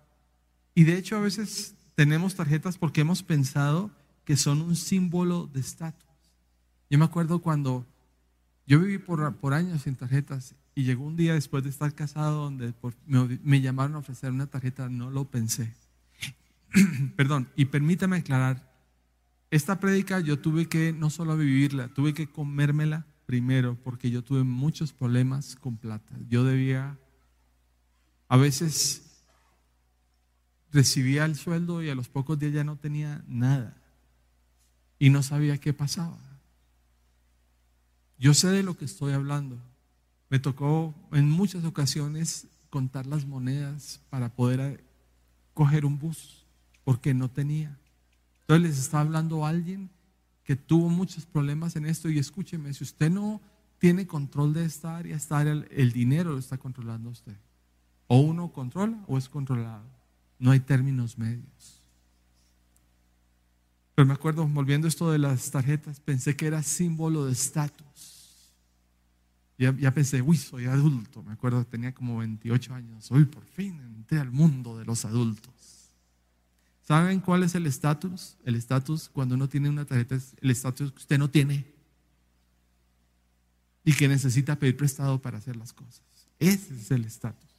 Y 0.76 0.84
de 0.84 0.96
hecho 0.96 1.16
a 1.16 1.20
veces 1.20 1.74
tenemos 1.96 2.36
tarjetas 2.36 2.78
porque 2.78 3.00
hemos 3.00 3.24
pensado 3.24 3.90
que 4.24 4.36
son 4.36 4.62
un 4.62 4.76
símbolo 4.76 5.48
de 5.52 5.58
estatus. 5.58 6.06
Yo 6.88 6.96
me 6.96 7.06
acuerdo 7.06 7.40
cuando 7.40 7.84
yo 8.68 8.78
viví 8.78 8.98
por, 8.98 9.34
por, 9.34 9.52
años 9.52 9.82
sin 9.82 9.96
tarjetas 9.96 10.54
y 10.74 10.84
llegó 10.84 11.04
un 11.04 11.16
día 11.16 11.34
después 11.34 11.64
de 11.64 11.70
estar 11.70 11.94
casado 11.94 12.44
donde 12.44 12.74
me, 13.06 13.38
me 13.42 13.60
llamaron 13.60 13.96
a 13.96 13.98
ofrecer 13.98 14.30
una 14.30 14.46
tarjeta, 14.46 14.88
no 14.88 15.10
lo 15.10 15.24
pensé. 15.24 15.74
Perdón, 17.16 17.48
y 17.56 17.66
permítame 17.66 18.16
aclarar, 18.16 18.70
esta 19.50 19.80
prédica 19.80 20.20
yo 20.20 20.38
tuve 20.38 20.66
que 20.66 20.92
no 20.92 21.10
solo 21.10 21.36
vivirla, 21.36 21.88
tuve 21.88 22.14
que 22.14 22.28
comérmela 22.28 23.06
primero 23.26 23.76
porque 23.82 24.10
yo 24.10 24.22
tuve 24.22 24.44
muchos 24.44 24.92
problemas 24.92 25.56
con 25.56 25.76
plata. 25.76 26.16
Yo 26.28 26.44
debía, 26.44 26.98
a 28.28 28.36
veces 28.36 29.10
recibía 30.72 31.24
el 31.24 31.34
sueldo 31.34 31.82
y 31.82 31.90
a 31.90 31.94
los 31.94 32.08
pocos 32.08 32.38
días 32.38 32.52
ya 32.52 32.64
no 32.64 32.76
tenía 32.76 33.24
nada 33.26 33.76
y 34.98 35.10
no 35.10 35.22
sabía 35.22 35.58
qué 35.58 35.72
pasaba. 35.72 36.18
Yo 38.18 38.34
sé 38.34 38.48
de 38.48 38.62
lo 38.62 38.76
que 38.76 38.84
estoy 38.84 39.12
hablando. 39.12 39.58
Me 40.30 40.38
tocó 40.38 40.94
en 41.12 41.28
muchas 41.28 41.64
ocasiones 41.64 42.46
contar 42.70 43.06
las 43.06 43.26
monedas 43.26 44.00
para 44.10 44.28
poder 44.28 44.82
coger 45.52 45.84
un 45.84 45.98
bus 45.98 46.46
porque 46.84 47.12
no 47.12 47.28
tenía. 47.28 47.76
Entonces 48.42 48.70
les 48.70 48.78
está 48.78 49.00
hablando 49.00 49.44
alguien 49.44 49.90
que 50.44 50.56
tuvo 50.56 50.88
muchos 50.88 51.26
problemas 51.26 51.76
en 51.76 51.84
esto 51.84 52.08
y 52.08 52.18
escúcheme, 52.18 52.72
si 52.72 52.84
usted 52.84 53.10
no 53.10 53.40
tiene 53.78 54.06
control 54.06 54.52
de 54.52 54.64
esta 54.64 54.96
área, 54.96 55.16
esta 55.16 55.38
área, 55.38 55.52
el 55.70 55.92
dinero 55.92 56.32
lo 56.32 56.38
está 56.38 56.58
controlando 56.58 57.10
usted. 57.10 57.36
O 58.06 58.20
uno 58.20 58.52
controla 58.52 59.02
o 59.06 59.18
es 59.18 59.28
controlado. 59.28 59.84
No 60.38 60.50
hay 60.50 60.60
términos 60.60 61.18
medios. 61.18 61.80
Pero 63.94 64.06
me 64.06 64.14
acuerdo, 64.14 64.46
volviendo 64.46 64.88
esto 64.88 65.10
de 65.10 65.18
las 65.18 65.50
tarjetas, 65.50 66.00
pensé 66.00 66.34
que 66.36 66.46
era 66.46 66.62
símbolo 66.62 67.26
de 67.26 67.32
estatus. 67.32 68.09
Ya, 69.60 69.92
pensé, 69.92 70.22
uy, 70.22 70.38
soy 70.38 70.64
adulto. 70.64 71.22
Me 71.22 71.32
acuerdo, 71.32 71.66
tenía 71.66 71.92
como 71.92 72.16
28 72.16 72.72
años. 72.72 73.12
Hoy 73.12 73.26
por 73.26 73.44
fin 73.44 73.78
entré 73.94 74.18
al 74.18 74.30
mundo 74.30 74.78
de 74.78 74.86
los 74.86 75.04
adultos. 75.04 75.52
¿Saben 76.80 77.20
cuál 77.20 77.42
es 77.42 77.54
el 77.54 77.66
estatus? 77.66 78.38
El 78.46 78.54
estatus 78.54 79.10
cuando 79.10 79.34
uno 79.34 79.50
tiene 79.50 79.68
una 79.68 79.84
tarjeta 79.84 80.14
es 80.14 80.34
el 80.40 80.50
estatus 80.50 80.92
que 80.92 80.98
usted 80.98 81.18
no 81.18 81.28
tiene 81.28 81.66
y 83.84 83.92
que 83.92 84.08
necesita 84.08 84.58
pedir 84.58 84.78
prestado 84.78 85.20
para 85.20 85.36
hacer 85.36 85.56
las 85.56 85.74
cosas. 85.74 86.02
Ese 86.38 86.74
es 86.74 86.90
el 86.90 87.04
estatus. 87.04 87.50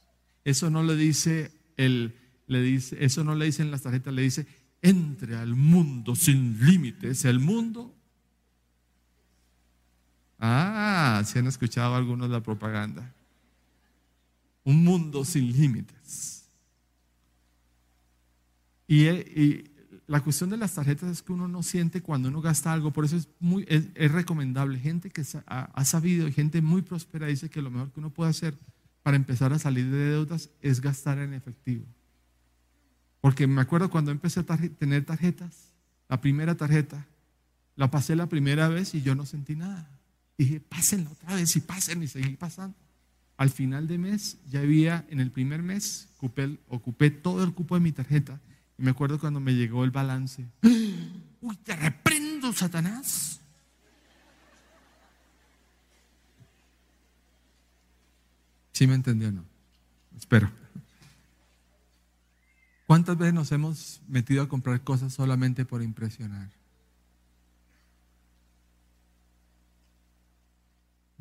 Eso 0.44 0.70
no 0.70 0.82
le 0.82 0.96
dice 0.96 1.52
el 1.76 2.16
le 2.48 2.60
dice, 2.62 2.96
eso 2.98 3.22
no 3.22 3.36
le 3.36 3.44
dice 3.44 3.62
en 3.62 3.70
las 3.70 3.82
tarjetas, 3.82 4.12
le 4.12 4.22
dice 4.22 4.44
entre 4.82 5.36
al 5.36 5.54
mundo 5.54 6.16
sin 6.16 6.66
límites, 6.66 7.24
el 7.24 7.38
mundo 7.38 7.94
Ah, 10.44 11.22
si 11.24 11.38
han 11.38 11.46
escuchado 11.46 11.94
algunos 11.94 12.28
la 12.28 12.42
propaganda. 12.42 13.14
Un 14.64 14.82
mundo 14.82 15.24
sin 15.24 15.52
límites. 15.52 16.48
Y, 18.88 19.70
la 20.08 20.20
cuestión 20.20 20.50
de 20.50 20.56
las 20.56 20.74
tarjetas 20.74 21.08
es 21.10 21.22
que 21.22 21.32
uno 21.32 21.46
no 21.46 21.62
siente 21.62 22.02
cuando 22.02 22.28
uno 22.28 22.42
gasta 22.42 22.72
algo, 22.72 22.92
por 22.92 23.04
eso 23.04 23.16
es, 23.16 23.28
muy, 23.38 23.64
es, 23.68 24.10
recomendable. 24.10 24.80
Gente 24.80 25.10
que 25.10 25.22
ha, 25.46 25.84
sabido, 25.84 26.30
gente 26.32 26.60
muy 26.60 26.82
próspera 26.82 27.28
dice 27.28 27.48
que 27.48 27.62
lo 27.62 27.70
mejor 27.70 27.92
que 27.92 28.00
uno 28.00 28.10
puede 28.10 28.30
hacer 28.30 28.58
para 29.04 29.16
empezar 29.16 29.52
a 29.52 29.60
salir 29.60 29.88
de 29.90 30.10
deudas 30.10 30.50
es 30.60 30.80
gastar 30.80 31.18
en 31.18 31.34
efectivo. 31.34 31.86
Porque 33.20 33.46
me 33.46 33.60
acuerdo 33.60 33.88
cuando 33.90 34.10
empecé 34.10 34.40
a 34.40 34.44
tener 34.44 35.04
tarjetas, 35.04 35.72
la 36.08 36.20
primera 36.20 36.56
tarjeta, 36.56 37.06
la 37.76 37.92
pasé 37.92 38.16
la 38.16 38.28
primera 38.28 38.68
vez 38.68 38.92
y 38.96 39.02
yo 39.02 39.14
no 39.14 39.24
sentí 39.24 39.54
nada. 39.54 39.88
Dije, 40.44 40.60
pásenla 40.60 41.10
otra 41.10 41.34
vez 41.34 41.54
y 41.56 41.60
pasen 41.60 42.02
y 42.02 42.08
seguí 42.08 42.36
pasando. 42.36 42.76
Al 43.36 43.50
final 43.50 43.88
de 43.88 43.98
mes 43.98 44.38
ya 44.48 44.60
había, 44.60 45.04
en 45.08 45.20
el 45.20 45.30
primer 45.30 45.62
mes, 45.62 46.08
ocupé, 46.20 47.10
todo 47.10 47.42
el 47.42 47.52
cupo 47.54 47.74
de 47.74 47.80
mi 47.80 47.92
tarjeta 47.92 48.40
y 48.78 48.82
me 48.82 48.90
acuerdo 48.90 49.18
cuando 49.18 49.40
me 49.40 49.54
llegó 49.54 49.84
el 49.84 49.90
balance. 49.90 50.46
Uy, 51.40 51.56
te 51.64 51.74
reprendo, 51.74 52.52
Satanás. 52.52 53.40
¿Sí 58.72 58.86
me 58.86 58.94
entendió 58.94 59.30
no? 59.30 59.44
Espero. 60.16 60.50
¿Cuántas 62.86 63.16
veces 63.16 63.34
nos 63.34 63.50
hemos 63.52 64.02
metido 64.06 64.42
a 64.42 64.48
comprar 64.48 64.82
cosas 64.82 65.12
solamente 65.12 65.64
por 65.64 65.82
impresionar? 65.82 66.50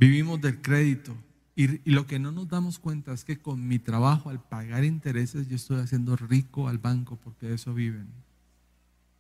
Vivimos 0.02 0.42
del 0.42 0.64
crédito 0.64 1.16
y, 1.56 1.88
lo 1.92 2.08
que 2.08 2.18
no 2.18 2.32
nos 2.32 2.48
damos 2.50 2.80
cuenta 2.80 3.14
es 3.14 3.24
que 3.24 3.40
con 3.40 3.68
mi 3.68 3.78
trabajo, 3.78 4.32
al 4.32 4.42
pagar 4.42 4.84
intereses, 4.84 5.48
yo 5.48 5.56
estoy 5.56 5.80
haciendo 5.80 6.16
rico 6.16 6.68
al 6.68 6.80
banco 6.80 7.20
porque 7.24 7.46
de 7.46 7.54
eso 7.54 7.72
viven. 7.76 8.08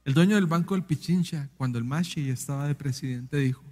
El 0.05 0.15
dueño 0.15 0.37
del 0.37 0.47
banco 0.47 0.73
del 0.73 0.83
Pichincha, 0.83 1.49
cuando 1.55 1.77
el 1.77 1.83
Mashi 1.83 2.31
estaba 2.31 2.67
de 2.67 2.73
presidente, 2.73 3.37
dijo, 3.37 3.63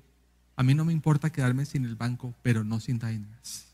a 0.56 0.62
mí 0.62 0.76
no 0.76 0.86
me 0.86 0.94
importa 0.94 1.32
quedarme 1.32 1.66
sin 1.66 1.84
el 1.84 1.96
banco, 1.96 2.36
pero 2.44 2.64
no 2.64 2.80
sin 2.80 3.00
diners. 3.00 3.66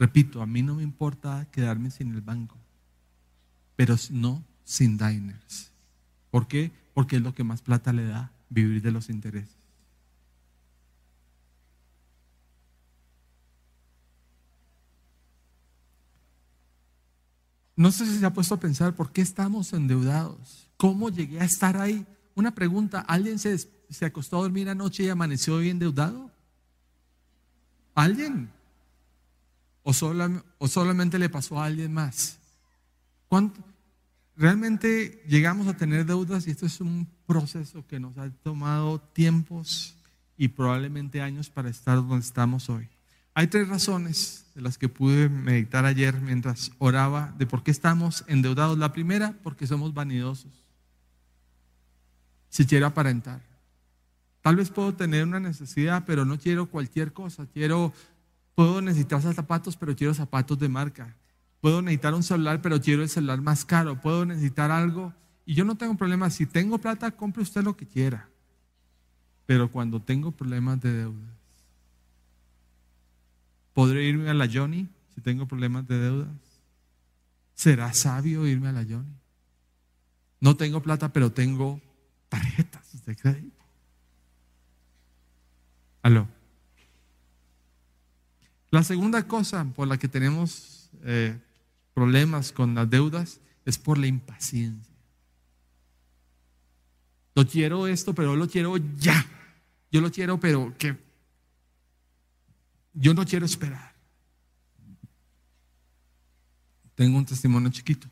Repito, 0.00 0.42
a 0.42 0.46
mí 0.46 0.62
no 0.62 0.74
me 0.74 0.82
importa 0.82 1.46
quedarme 1.52 1.92
sin 1.92 2.12
el 2.12 2.22
banco, 2.22 2.56
pero 3.76 3.94
no 4.10 4.42
sin 4.64 4.98
diners. 4.98 5.70
¿Por 6.32 6.48
qué? 6.48 6.72
Porque 6.94 7.14
es 7.14 7.22
lo 7.22 7.32
que 7.32 7.44
más 7.44 7.62
plata 7.62 7.92
le 7.92 8.06
da 8.06 8.32
vivir 8.48 8.82
de 8.82 8.90
los 8.90 9.08
intereses. 9.08 9.61
No 17.82 17.90
sé 17.90 18.06
si 18.06 18.16
se 18.16 18.24
ha 18.24 18.32
puesto 18.32 18.54
a 18.54 18.60
pensar 18.60 18.94
por 18.94 19.10
qué 19.10 19.22
estamos 19.22 19.72
endeudados. 19.72 20.70
¿Cómo 20.76 21.10
llegué 21.10 21.40
a 21.40 21.44
estar 21.44 21.76
ahí? 21.76 22.06
Una 22.36 22.54
pregunta, 22.54 23.00
¿alguien 23.00 23.40
se, 23.40 23.58
se 23.58 24.04
acostó 24.04 24.38
a 24.38 24.42
dormir 24.42 24.68
anoche 24.68 25.02
y 25.02 25.08
amaneció 25.08 25.56
hoy 25.56 25.68
endeudado? 25.68 26.30
¿Alguien? 27.96 28.52
¿O, 29.82 29.90
¿O, 30.58 30.68
solamente 30.68 31.18
le 31.18 31.28
pasó 31.28 31.60
a 31.60 31.64
alguien 31.64 31.92
más? 31.92 32.38
¿Cuánto? 33.26 33.60
Realmente 34.36 35.20
llegamos 35.26 35.66
a 35.66 35.76
tener 35.76 36.06
deudas 36.06 36.46
y 36.46 36.52
esto 36.52 36.66
es 36.66 36.80
un 36.80 37.08
proceso 37.26 37.84
que 37.88 37.98
nos 37.98 38.16
ha 38.16 38.30
tomado 38.30 39.00
tiempos 39.00 39.96
y 40.36 40.46
probablemente 40.46 41.20
años 41.20 41.50
para 41.50 41.68
estar 41.68 41.96
donde 41.96 42.24
estamos 42.24 42.70
hoy. 42.70 42.91
Hay 43.34 43.46
tres 43.46 43.68
razones 43.68 44.46
de 44.54 44.60
las 44.60 44.76
que 44.76 44.88
pude 44.88 45.28
meditar 45.28 45.84
ayer 45.86 46.20
mientras 46.20 46.72
oraba 46.78 47.34
de 47.38 47.46
por 47.46 47.62
qué 47.62 47.70
estamos 47.70 48.24
endeudados. 48.26 48.76
La 48.76 48.92
primera, 48.92 49.34
porque 49.42 49.66
somos 49.66 49.94
vanidosos. 49.94 50.52
Si 52.50 52.66
quiero 52.66 52.86
aparentar. 52.86 53.40
Tal 54.42 54.56
vez 54.56 54.70
puedo 54.70 54.92
tener 54.92 55.24
una 55.24 55.40
necesidad, 55.40 56.04
pero 56.04 56.24
no 56.24 56.38
quiero 56.38 56.66
cualquier 56.66 57.12
cosa. 57.12 57.46
Quiero, 57.46 57.92
puedo 58.54 58.82
necesitar 58.82 59.22
zapatos, 59.22 59.76
pero 59.76 59.96
quiero 59.96 60.12
zapatos 60.12 60.58
de 60.58 60.68
marca. 60.68 61.16
Puedo 61.60 61.80
necesitar 61.80 62.12
un 62.12 62.24
celular, 62.24 62.60
pero 62.60 62.80
quiero 62.80 63.02
el 63.02 63.08
celular 63.08 63.40
más 63.40 63.64
caro. 63.64 64.00
Puedo 64.00 64.26
necesitar 64.26 64.70
algo 64.70 65.14
Y 65.46 65.54
yo 65.54 65.64
no 65.64 65.76
tengo 65.76 65.96
problemas. 65.96 66.34
Si 66.34 66.44
tengo 66.44 66.78
plata, 66.78 67.10
compre 67.12 67.42
usted 67.42 67.62
lo 67.62 67.76
que 67.76 67.86
quiera. 67.86 68.28
Pero 69.46 69.70
cuando 69.70 70.00
tengo 70.00 70.32
problemas 70.32 70.80
de 70.80 70.92
deudas, 70.92 71.41
¿podré 73.72 74.04
irme 74.04 74.28
a 74.30 74.34
la 74.34 74.48
Johnny 74.52 74.88
si 75.14 75.20
tengo 75.20 75.46
problemas 75.46 75.86
de 75.86 75.98
deudas? 75.98 76.28
¿Será 77.54 77.92
sabio 77.92 78.46
irme 78.46 78.68
a 78.68 78.72
la 78.72 78.84
Johnny? 78.84 79.14
No 80.40 80.56
tengo 80.56 80.82
plata, 80.82 81.12
pero 81.12 81.30
tengo 81.30 81.80
tarjetas 82.28 83.04
de 83.04 83.16
crédito. 83.16 83.62
Aló. 86.02 86.26
La 88.70 88.82
segunda 88.82 89.28
cosa 89.28 89.64
por 89.64 89.86
la 89.86 89.98
que 89.98 90.08
tenemos 90.08 90.90
eh, 91.04 91.38
problemas 91.94 92.52
con 92.52 92.74
las 92.74 92.88
deudas 92.88 93.40
es 93.64 93.78
por 93.78 93.98
la 93.98 94.06
impaciencia. 94.06 94.92
Lo 97.34 97.46
quiero 97.46 97.86
esto, 97.86 98.14
pero 98.14 98.34
lo 98.34 98.48
quiero 98.48 98.76
ya. 98.98 99.24
Yo 99.90 100.00
lo 100.00 100.10
quiero, 100.10 100.40
pero 100.40 100.74
que 100.78 100.96
yo 102.94 103.14
no 103.14 103.24
quiero 103.24 103.46
esperar. 103.46 103.92
Tengo 106.94 107.18
un 107.18 107.26
testimonio 107.26 107.70
chiquito. 107.70 108.08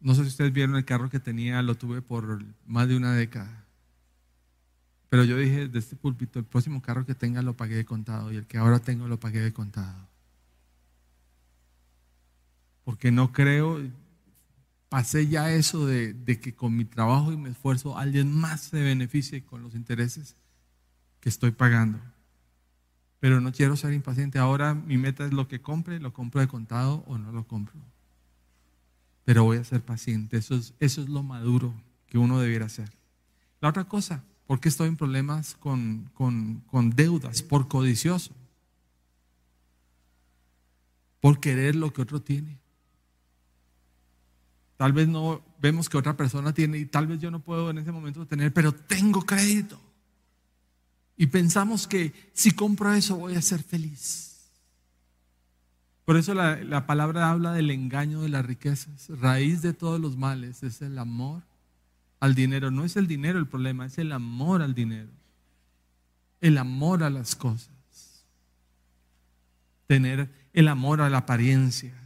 No 0.00 0.14
sé 0.14 0.22
si 0.22 0.28
ustedes 0.28 0.52
vieron 0.52 0.76
el 0.76 0.84
carro 0.84 1.10
que 1.10 1.20
tenía, 1.20 1.62
lo 1.62 1.74
tuve 1.74 2.02
por 2.02 2.42
más 2.66 2.88
de 2.88 2.96
una 2.96 3.12
década. 3.12 3.66
Pero 5.10 5.24
yo 5.24 5.36
dije 5.36 5.68
de 5.68 5.78
este 5.78 5.96
púlpito, 5.96 6.38
el 6.38 6.44
próximo 6.44 6.80
carro 6.80 7.04
que 7.04 7.14
tenga 7.14 7.42
lo 7.42 7.56
pagué 7.56 7.74
de 7.74 7.84
contado 7.84 8.32
y 8.32 8.36
el 8.36 8.46
que 8.46 8.58
ahora 8.58 8.78
tengo 8.78 9.08
lo 9.08 9.20
pagué 9.20 9.40
de 9.40 9.52
contado. 9.52 10.08
Porque 12.84 13.10
no 13.10 13.32
creo, 13.32 13.80
pasé 14.88 15.26
ya 15.28 15.52
eso 15.52 15.86
de, 15.86 16.14
que 16.40 16.54
con 16.54 16.76
mi 16.76 16.84
trabajo 16.84 17.32
y 17.32 17.36
mi 17.36 17.50
esfuerzo 17.50 17.98
alguien 17.98 18.32
más 18.32 18.62
se 18.62 18.80
beneficie 18.80 19.44
con 19.44 19.62
los 19.62 19.74
intereses 19.74 20.36
que 21.20 21.28
estoy 21.28 21.50
pagando. 21.50 21.98
Pero 23.20 23.40
no 23.40 23.52
quiero 23.52 23.76
ser 23.76 23.92
impaciente. 23.92 24.38
Ahora 24.38 24.74
mi 24.74 24.96
meta 24.96 25.26
es 25.26 25.32
lo 25.32 25.46
que 25.46 25.60
compre, 25.60 26.00
lo 26.00 26.12
compro 26.12 26.40
de 26.40 26.48
contado 26.48 27.04
o 27.06 27.18
no 27.18 27.30
lo 27.30 27.46
compro. 27.46 27.74
Pero 29.24 29.44
voy 29.44 29.58
a 29.58 29.64
ser 29.64 29.82
paciente. 29.82 30.38
Eso 30.38 30.58
es, 30.80 30.96
lo 31.08 31.22
maduro 31.22 31.74
que 32.08 32.18
uno 32.18 32.40
debiera 32.40 32.66
hacer. 32.66 32.90
La 33.60 33.68
otra 33.68 33.84
cosa, 33.84 34.24
¿por 34.46 34.58
qué 34.58 34.70
estoy 34.70 34.88
en 34.88 34.96
problemas 34.96 35.54
con, 35.54 36.10
con, 36.14 36.60
con 36.70 36.90
deudas? 36.90 37.42
Por 37.42 37.68
codicioso. 37.68 38.32
Por 41.20 41.38
querer 41.38 41.76
lo 41.76 41.92
que 41.92 42.00
otro 42.00 42.22
tiene. 42.22 42.58
Tal 44.78 44.94
vez 44.94 45.06
no 45.08 45.42
vemos 45.60 45.90
que 45.90 45.98
otra 45.98 46.16
persona 46.16 46.54
tiene 46.54 46.78
y 46.78 46.86
tal 46.86 47.06
vez 47.06 47.20
yo 47.20 47.30
no 47.30 47.40
puedo 47.40 47.68
en 47.68 47.76
ese 47.76 47.92
momento 47.92 48.26
tener, 48.26 48.50
pero 48.50 48.72
tengo 48.72 49.20
crédito. 49.26 49.78
Y 51.20 51.26
pensamos 51.26 51.86
que 51.86 52.14
si 52.32 52.50
compro 52.52 52.94
eso 52.94 53.14
voy 53.14 53.34
a 53.34 53.42
ser 53.42 53.62
feliz. 53.62 54.48
Por 56.06 56.16
eso 56.16 56.32
la, 56.32 56.56
la, 56.64 56.86
palabra 56.86 57.30
habla 57.30 57.52
del 57.52 57.70
engaño 57.70 58.22
de 58.22 58.30
las 58.30 58.46
riquezas. 58.46 59.08
Raíz 59.20 59.60
de 59.60 59.74
todos 59.74 60.00
los 60.00 60.16
males 60.16 60.62
es 60.62 60.80
el 60.80 60.98
amor 60.98 61.42
al 62.20 62.34
dinero. 62.34 62.70
No 62.70 62.86
es 62.86 62.96
el 62.96 63.06
dinero 63.06 63.38
el 63.38 63.46
problema, 63.46 63.84
es 63.84 63.98
el 63.98 64.12
amor 64.12 64.62
al 64.62 64.74
dinero. 64.74 65.10
El 66.40 66.56
amor 66.56 67.02
a 67.02 67.10
las 67.10 67.36
cosas. 67.36 68.24
Tener 69.86 70.30
el 70.54 70.68
amor 70.68 71.02
a 71.02 71.10
la 71.10 71.18
apariencia 71.18 72.00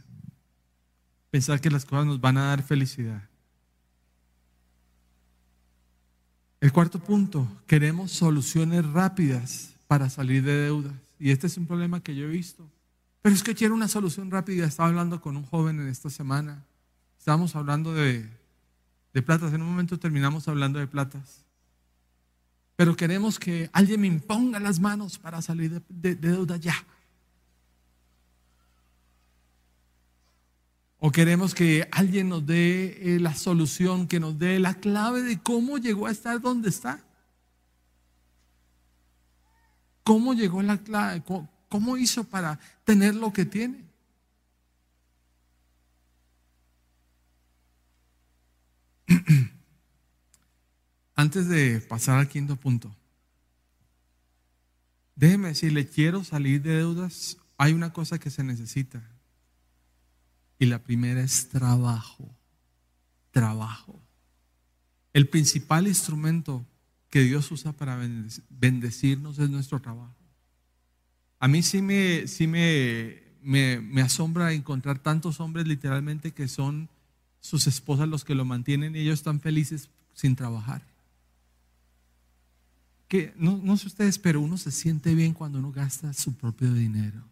pensar 1.35 1.59
que 1.59 1.69
las 1.69 1.83
cosas 1.83 2.05
nos 2.05 2.21
van 2.21 2.37
a 2.37 2.45
dar 2.45 2.63
felicidad. 2.63 3.21
El 6.65 6.73
cuarto 6.73 6.97
punto, 6.97 7.47
queremos 7.67 8.11
soluciones 8.11 8.83
rápidas 8.87 9.75
para 9.85 10.09
salir 10.09 10.43
de 10.43 10.61
deudas. 10.61 10.95
Y 11.19 11.29
este 11.29 11.45
es 11.45 11.57
un 11.57 11.67
problema 11.67 12.01
que 12.01 12.15
yo 12.15 12.25
he 12.25 12.27
visto. 12.27 12.67
Pero 13.21 13.35
es 13.35 13.43
que 13.43 13.53
quiero 13.53 13.75
una 13.75 13.87
solución 13.87 14.31
rápida. 14.31 14.65
Estaba 14.65 14.89
hablando 14.89 15.21
con 15.21 15.37
un 15.37 15.43
joven 15.43 15.79
en 15.79 15.87
esta 15.89 16.09
semana. 16.09 16.65
Estábamos 17.19 17.55
hablando 17.55 17.93
de, 17.93 18.27
de 19.13 19.21
platas. 19.21 19.53
En 19.53 19.61
un 19.61 19.67
momento 19.67 19.99
terminamos 19.99 20.47
hablando 20.47 20.79
de 20.79 20.87
platas. 20.87 21.45
Pero 22.75 22.95
queremos 22.95 23.37
que 23.37 23.69
alguien 23.71 24.01
me 24.01 24.07
imponga 24.07 24.59
las 24.59 24.79
manos 24.79 25.19
para 25.19 25.43
salir 25.43 25.69
de, 25.69 25.81
de, 25.87 26.15
de 26.15 26.31
deuda 26.31 26.57
ya. 26.57 26.83
O 31.05 31.11
queremos 31.11 31.53
que 31.53 31.87
alguien 31.91 32.29
nos 32.29 32.47
dé 32.47 32.97
eh, 32.99 33.19
la 33.19 33.35
solución, 33.35 34.07
que 34.07 34.19
nos 34.19 34.39
dé 34.39 34.57
la 34.57 34.73
clave 34.73 35.21
de 35.21 35.39
cómo 35.39 35.77
llegó 35.77 36.07
a 36.07 36.11
estar 36.11 36.41
donde 36.41 36.69
está. 36.69 36.99
¿Cómo 40.03 40.33
llegó 40.33 40.63
la 40.63 40.79
clave? 40.79 41.21
¿Cómo 41.69 41.97
hizo 41.97 42.23
para 42.23 42.59
tener 42.83 43.13
lo 43.13 43.31
que 43.31 43.45
tiene? 43.45 43.85
Antes 51.15 51.47
de 51.47 51.81
pasar 51.81 52.17
al 52.17 52.29
quinto 52.29 52.55
punto, 52.55 52.95
déjeme 55.15 55.49
decirle, 55.49 55.87
quiero 55.87 56.23
salir 56.23 56.63
de 56.63 56.77
deudas. 56.77 57.37
Hay 57.59 57.73
una 57.73 57.93
cosa 57.93 58.17
que 58.17 58.31
se 58.31 58.43
necesita 58.43 59.03
y 60.59 60.65
la 60.65 60.79
primera 60.79 61.21
es 61.21 61.49
trabajo. 61.49 62.33
Trabajo. 63.31 64.01
El 65.13 65.27
principal 65.27 65.87
instrumento 65.87 66.65
que 67.09 67.21
Dios 67.21 67.51
usa 67.51 67.71
para 67.71 67.97
bendecirnos 68.49 69.39
es 69.39 69.49
nuestro 69.49 69.79
trabajo. 69.79 70.15
A 71.39 71.47
mí 71.47 71.63
sí 71.63 71.81
me, 71.81 72.27
sí 72.27 72.47
me, 72.47 73.23
me, 73.41 73.79
me 73.79 74.01
asombra 74.01 74.53
encontrar 74.53 74.99
tantos 74.99 75.39
hombres 75.39 75.67
literalmente 75.67 76.31
que 76.31 76.47
son 76.47 76.89
sus 77.39 77.67
esposas 77.67 78.07
los 78.07 78.23
que 78.23 78.35
lo 78.35 78.43
mantienen 78.43 78.95
y 78.95 78.99
ellos 78.99 79.19
están 79.19 79.39
felices 79.39 79.89
sin 80.13 80.35
trabajar. 80.35 80.81
Que 83.07 83.33
no, 83.37 83.59
no 83.61 83.77
sé 83.77 83.87
ustedes, 83.87 84.17
pero 84.17 84.41
uno 84.41 84.57
se 84.57 84.71
siente 84.71 85.13
bien 85.13 85.33
cuando 85.33 85.59
uno 85.59 85.71
gasta 85.71 86.11
su 86.13 86.33
propio 86.33 86.73
dinero. 86.73 87.23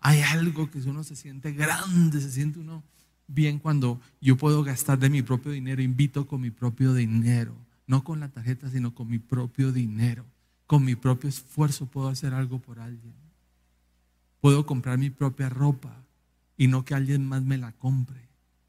Hay 0.00 0.22
algo 0.22 0.70
que 0.70 0.78
uno 0.78 1.04
se 1.04 1.14
siente 1.14 1.52
grande, 1.52 2.20
se 2.20 2.30
siente 2.30 2.58
uno 2.58 2.82
bien 3.26 3.58
cuando 3.58 4.00
yo 4.20 4.36
puedo 4.36 4.64
gastar 4.64 4.98
de 4.98 5.10
mi 5.10 5.22
propio 5.22 5.52
dinero, 5.52 5.82
invito 5.82 6.26
con 6.26 6.40
mi 6.40 6.50
propio 6.50 6.94
dinero, 6.94 7.54
no 7.86 8.02
con 8.02 8.20
la 8.20 8.28
tarjeta, 8.28 8.70
sino 8.70 8.94
con 8.94 9.08
mi 9.08 9.18
propio 9.18 9.72
dinero. 9.72 10.24
Con 10.66 10.84
mi 10.84 10.94
propio 10.94 11.28
esfuerzo 11.28 11.86
puedo 11.86 12.08
hacer 12.08 12.32
algo 12.32 12.60
por 12.60 12.78
alguien. 12.78 13.12
Puedo 14.40 14.64
comprar 14.66 14.98
mi 14.98 15.10
propia 15.10 15.48
ropa 15.48 16.04
y 16.56 16.68
no 16.68 16.84
que 16.84 16.94
alguien 16.94 17.26
más 17.26 17.42
me 17.42 17.58
la 17.58 17.72
compre, 17.72 18.28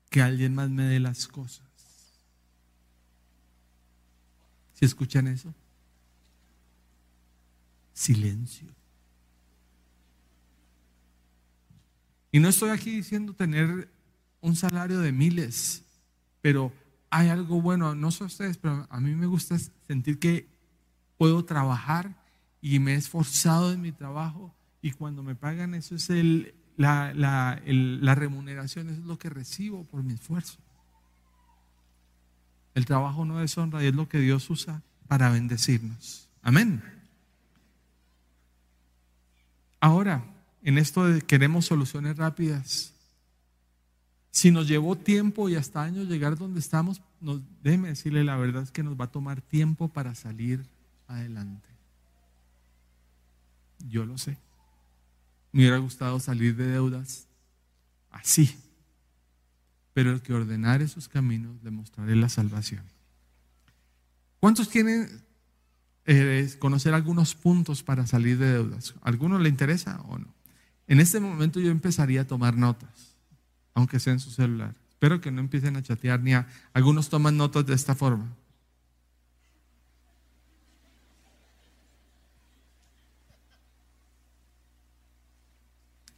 que 0.10 0.22
alguien 0.22 0.56
más 0.56 0.72
me 0.72 0.84
dé 0.84 1.00
las 1.00 1.28
cosas. 1.28 1.68
¿Si 4.74 4.86
escuchan 4.86 5.28
eso? 5.28 5.54
Silencio. 7.94 8.81
Y 12.32 12.40
no 12.40 12.50
estoy 12.50 12.70
aquí 12.70 12.92
diciendo 12.92 13.34
tener 13.34 13.90
un 14.40 14.56
salario 14.56 15.00
de 15.00 15.12
miles, 15.12 15.84
pero 16.42 16.72
hay 17.10 17.28
algo 17.28 17.62
bueno, 17.62 17.94
no 17.94 18.12
sé 18.12 18.24
ustedes, 18.24 18.58
pero 18.58 18.88
a 18.90 19.00
mí 19.00 19.14
me 19.16 19.26
gusta 19.28 19.58
sentir 19.88 20.18
que 20.18 20.48
puedo 21.18 21.44
trabajar 21.44 22.16
y 22.62 22.80
me 22.80 22.94
he 22.94 22.96
esforzado 22.96 23.74
en 23.74 23.82
mi 23.82 23.92
trabajo 23.92 24.56
y 24.82 24.92
cuando 24.92 25.24
me 25.24 25.36
pagan 25.36 25.74
eso 25.76 25.96
es 25.96 26.10
el, 26.10 26.56
la, 26.78 27.14
la 27.14 28.16
remuneración, 28.16 28.90
eso 28.90 29.02
es 29.02 29.06
lo 29.06 29.20
que 29.20 29.30
recibo 29.30 29.84
por 29.84 30.04
mi 30.04 30.14
esfuerzo. 30.14 30.58
El 32.74 32.86
trabajo 32.86 33.26
no 33.26 33.40
deshonra 33.40 33.84
y 33.84 33.88
es 33.88 33.96
lo 33.96 34.08
que 34.08 34.20
Dios 34.20 34.50
usa 34.50 34.82
para 35.08 35.30
bendecirnos. 35.30 36.30
Amén. 36.42 36.82
Ahora, 39.82 40.24
en 40.64 40.78
esto 40.78 41.06
de 41.06 41.22
queremos 41.22 41.66
soluciones 41.66 42.18
rápidas. 42.18 42.94
Si 44.32 44.52
nos 44.52 44.68
llevó 44.68 44.98
tiempo 44.98 45.50
y 45.50 45.56
hasta 45.56 45.84
años 45.84 46.08
llegar 46.08 46.38
donde 46.38 46.60
estamos, 46.60 47.02
nos, 47.20 47.42
déjeme 47.62 47.90
decirle 47.90 48.24
la 48.24 48.38
verdad 48.38 48.64
es 48.64 48.72
que 48.72 48.84
nos 48.84 49.00
va 49.00 49.06
a 49.06 49.12
tomar 49.12 49.42
tiempo 49.42 49.90
para 49.90 50.16
salir 50.16 50.66
adelante. 51.08 51.68
Yo 53.90 54.06
lo 54.06 54.18
sé. 54.18 54.38
Me 55.52 55.62
hubiera 55.62 55.78
gustado 55.78 56.20
salir 56.20 56.56
de 56.56 56.68
deudas 56.68 57.28
así. 58.10 58.56
Pero 59.94 60.12
el 60.12 60.22
que 60.22 60.34
ordenare 60.34 60.88
sus 60.88 61.10
caminos 61.10 61.62
le 61.64 61.72
mostraré 61.72 62.16
la 62.16 62.30
salvación. 62.30 62.84
¿Cuántos 64.40 64.70
tienen 64.70 65.10
eh, 66.06 66.56
conocer 66.60 66.94
algunos 66.94 67.36
puntos 67.36 67.84
para 67.84 68.08
salir 68.08 68.38
de 68.38 68.54
deudas? 68.54 68.94
¿Alguno 69.02 69.38
le 69.40 69.50
interesa 69.50 70.00
o 70.08 70.18
no? 70.18 70.41
En 70.92 71.00
este 71.00 71.22
momento 71.22 71.62
yo 71.62 71.72
empezaría 71.72 72.20
a 72.20 72.28
tomar 72.28 72.58
notas, 72.58 73.16
aunque 73.74 73.98
sea 73.98 74.12
en 74.12 74.20
su 74.20 74.30
celular. 74.30 74.76
Espero 74.90 75.22
que 75.22 75.32
no 75.32 75.40
empiecen 75.40 75.78
a 75.78 75.82
chatear 75.82 76.20
ni 76.20 76.34
a... 76.34 76.50
Algunos 76.74 77.08
toman 77.08 77.38
notas 77.38 77.66
de 77.66 77.74
esta 77.74 77.96
forma. 77.96 78.28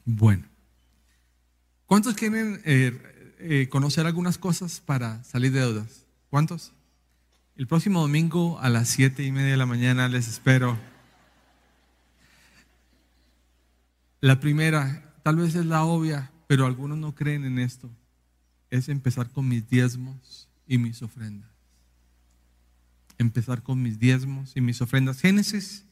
Bueno. 0.05 0.43
¿Cuántos 1.85 2.15
quieren 2.15 2.59
eh, 2.65 3.35
eh, 3.37 3.67
conocer 3.69 4.07
algunas 4.07 4.39
cosas 4.39 4.81
para 4.83 5.23
salir 5.23 5.51
de 5.51 5.59
deudas? 5.59 6.07
¿Cuántos? 6.31 6.71
El 7.55 7.67
próximo 7.67 8.01
domingo 8.01 8.59
a 8.59 8.69
las 8.69 8.89
siete 8.89 9.21
y 9.23 9.31
media 9.31 9.51
de 9.51 9.57
la 9.57 9.67
mañana 9.67 10.09
les 10.09 10.27
espero. 10.27 10.79
La 14.23 14.39
primera, 14.39 15.13
tal 15.21 15.35
vez 15.35 15.53
es 15.53 15.65
la 15.65 15.83
obvia, 15.83 16.31
pero 16.47 16.65
algunos 16.65 16.97
no 16.97 17.13
creen 17.13 17.43
en 17.43 17.59
esto. 17.59 17.89
Es 18.69 18.87
empezar 18.87 19.29
con 19.29 19.49
mis 19.49 19.69
diezmos 19.69 20.47
y 20.65 20.77
mis 20.77 21.01
ofrendas. 21.01 21.49
Empezar 23.17 23.63
con 23.63 23.81
mis 23.81 23.99
diezmos 23.99 24.55
y 24.55 24.61
mis 24.61 24.81
ofrendas. 24.81 25.19
Génesis 25.19 25.83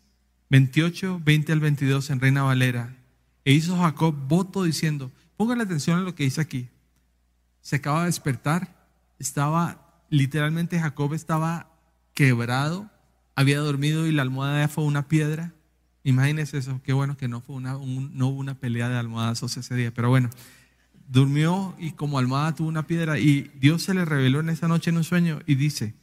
28, 0.49 1.19
20 1.25 1.51
al 1.51 1.59
22 1.59 2.09
en 2.09 2.21
Reina 2.21 2.43
Valera. 2.43 2.95
E 3.43 3.51
hizo 3.51 3.77
Jacob 3.77 4.15
voto 4.15 4.63
diciendo, 4.63 5.11
Póngale 5.35 5.63
atención 5.63 5.99
a 5.99 6.03
lo 6.03 6.15
que 6.15 6.23
dice 6.23 6.39
aquí. 6.39 6.69
Se 7.59 7.75
acaba 7.75 7.99
de 7.99 8.05
despertar, 8.05 8.87
estaba, 9.19 10.05
literalmente 10.09 10.79
Jacob 10.79 11.13
estaba 11.13 11.69
quebrado, 12.13 12.89
había 13.35 13.59
dormido 13.59 14.07
y 14.07 14.13
la 14.13 14.21
almohada 14.21 14.69
fue 14.69 14.85
una 14.85 15.09
piedra. 15.09 15.53
Imagínense 16.03 16.57
eso, 16.57 16.81
qué 16.83 16.93
bueno 16.93 17.17
que 17.17 17.27
no, 17.27 17.41
fue 17.41 17.55
una, 17.55 17.73
no 17.73 18.27
hubo 18.27 18.39
una 18.39 18.55
pelea 18.55 18.89
de 18.89 18.97
almohadas 18.97 19.43
ese 19.43 19.75
día, 19.75 19.93
pero 19.93 20.09
bueno, 20.09 20.29
durmió 21.07 21.75
y 21.77 21.91
como 21.91 22.17
almohada 22.17 22.55
tuvo 22.55 22.69
una 22.69 22.87
piedra 22.87 23.19
y 23.19 23.51
Dios 23.59 23.83
se 23.83 23.93
le 23.93 24.05
reveló 24.05 24.39
en 24.39 24.49
esa 24.49 24.67
noche 24.67 24.89
en 24.89 24.97
un 24.97 25.03
sueño 25.03 25.41
y 25.45 25.55
dice, 25.55 25.93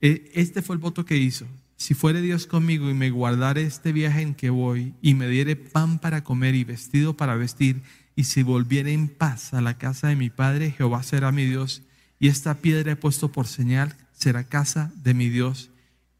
e, 0.00 0.30
este 0.34 0.62
fue 0.62 0.74
el 0.74 0.80
voto 0.80 1.04
que 1.04 1.16
hizo, 1.16 1.46
si 1.76 1.94
fuere 1.94 2.20
Dios 2.20 2.46
conmigo 2.46 2.90
y 2.90 2.94
me 2.94 3.10
guardare 3.10 3.62
este 3.62 3.92
viaje 3.92 4.22
en 4.22 4.34
que 4.34 4.50
voy 4.50 4.94
y 5.00 5.14
me 5.14 5.28
diere 5.28 5.56
pan 5.56 5.98
para 5.98 6.24
comer 6.24 6.54
y 6.54 6.64
vestido 6.64 7.16
para 7.16 7.36
vestir 7.36 7.82
y 8.16 8.24
si 8.24 8.42
volviere 8.42 8.92
en 8.92 9.08
paz 9.08 9.54
a 9.54 9.60
la 9.60 9.78
casa 9.78 10.08
de 10.08 10.16
mi 10.16 10.28
padre, 10.28 10.72
Jehová 10.72 11.02
será 11.02 11.32
mi 11.32 11.46
Dios, 11.46 11.82
y 12.18 12.28
esta 12.28 12.56
piedra 12.56 12.92
he 12.92 12.96
puesto 12.96 13.32
por 13.32 13.46
señal, 13.46 13.96
será 14.12 14.44
casa 14.44 14.92
de 14.96 15.14
mi 15.14 15.30
Dios, 15.30 15.70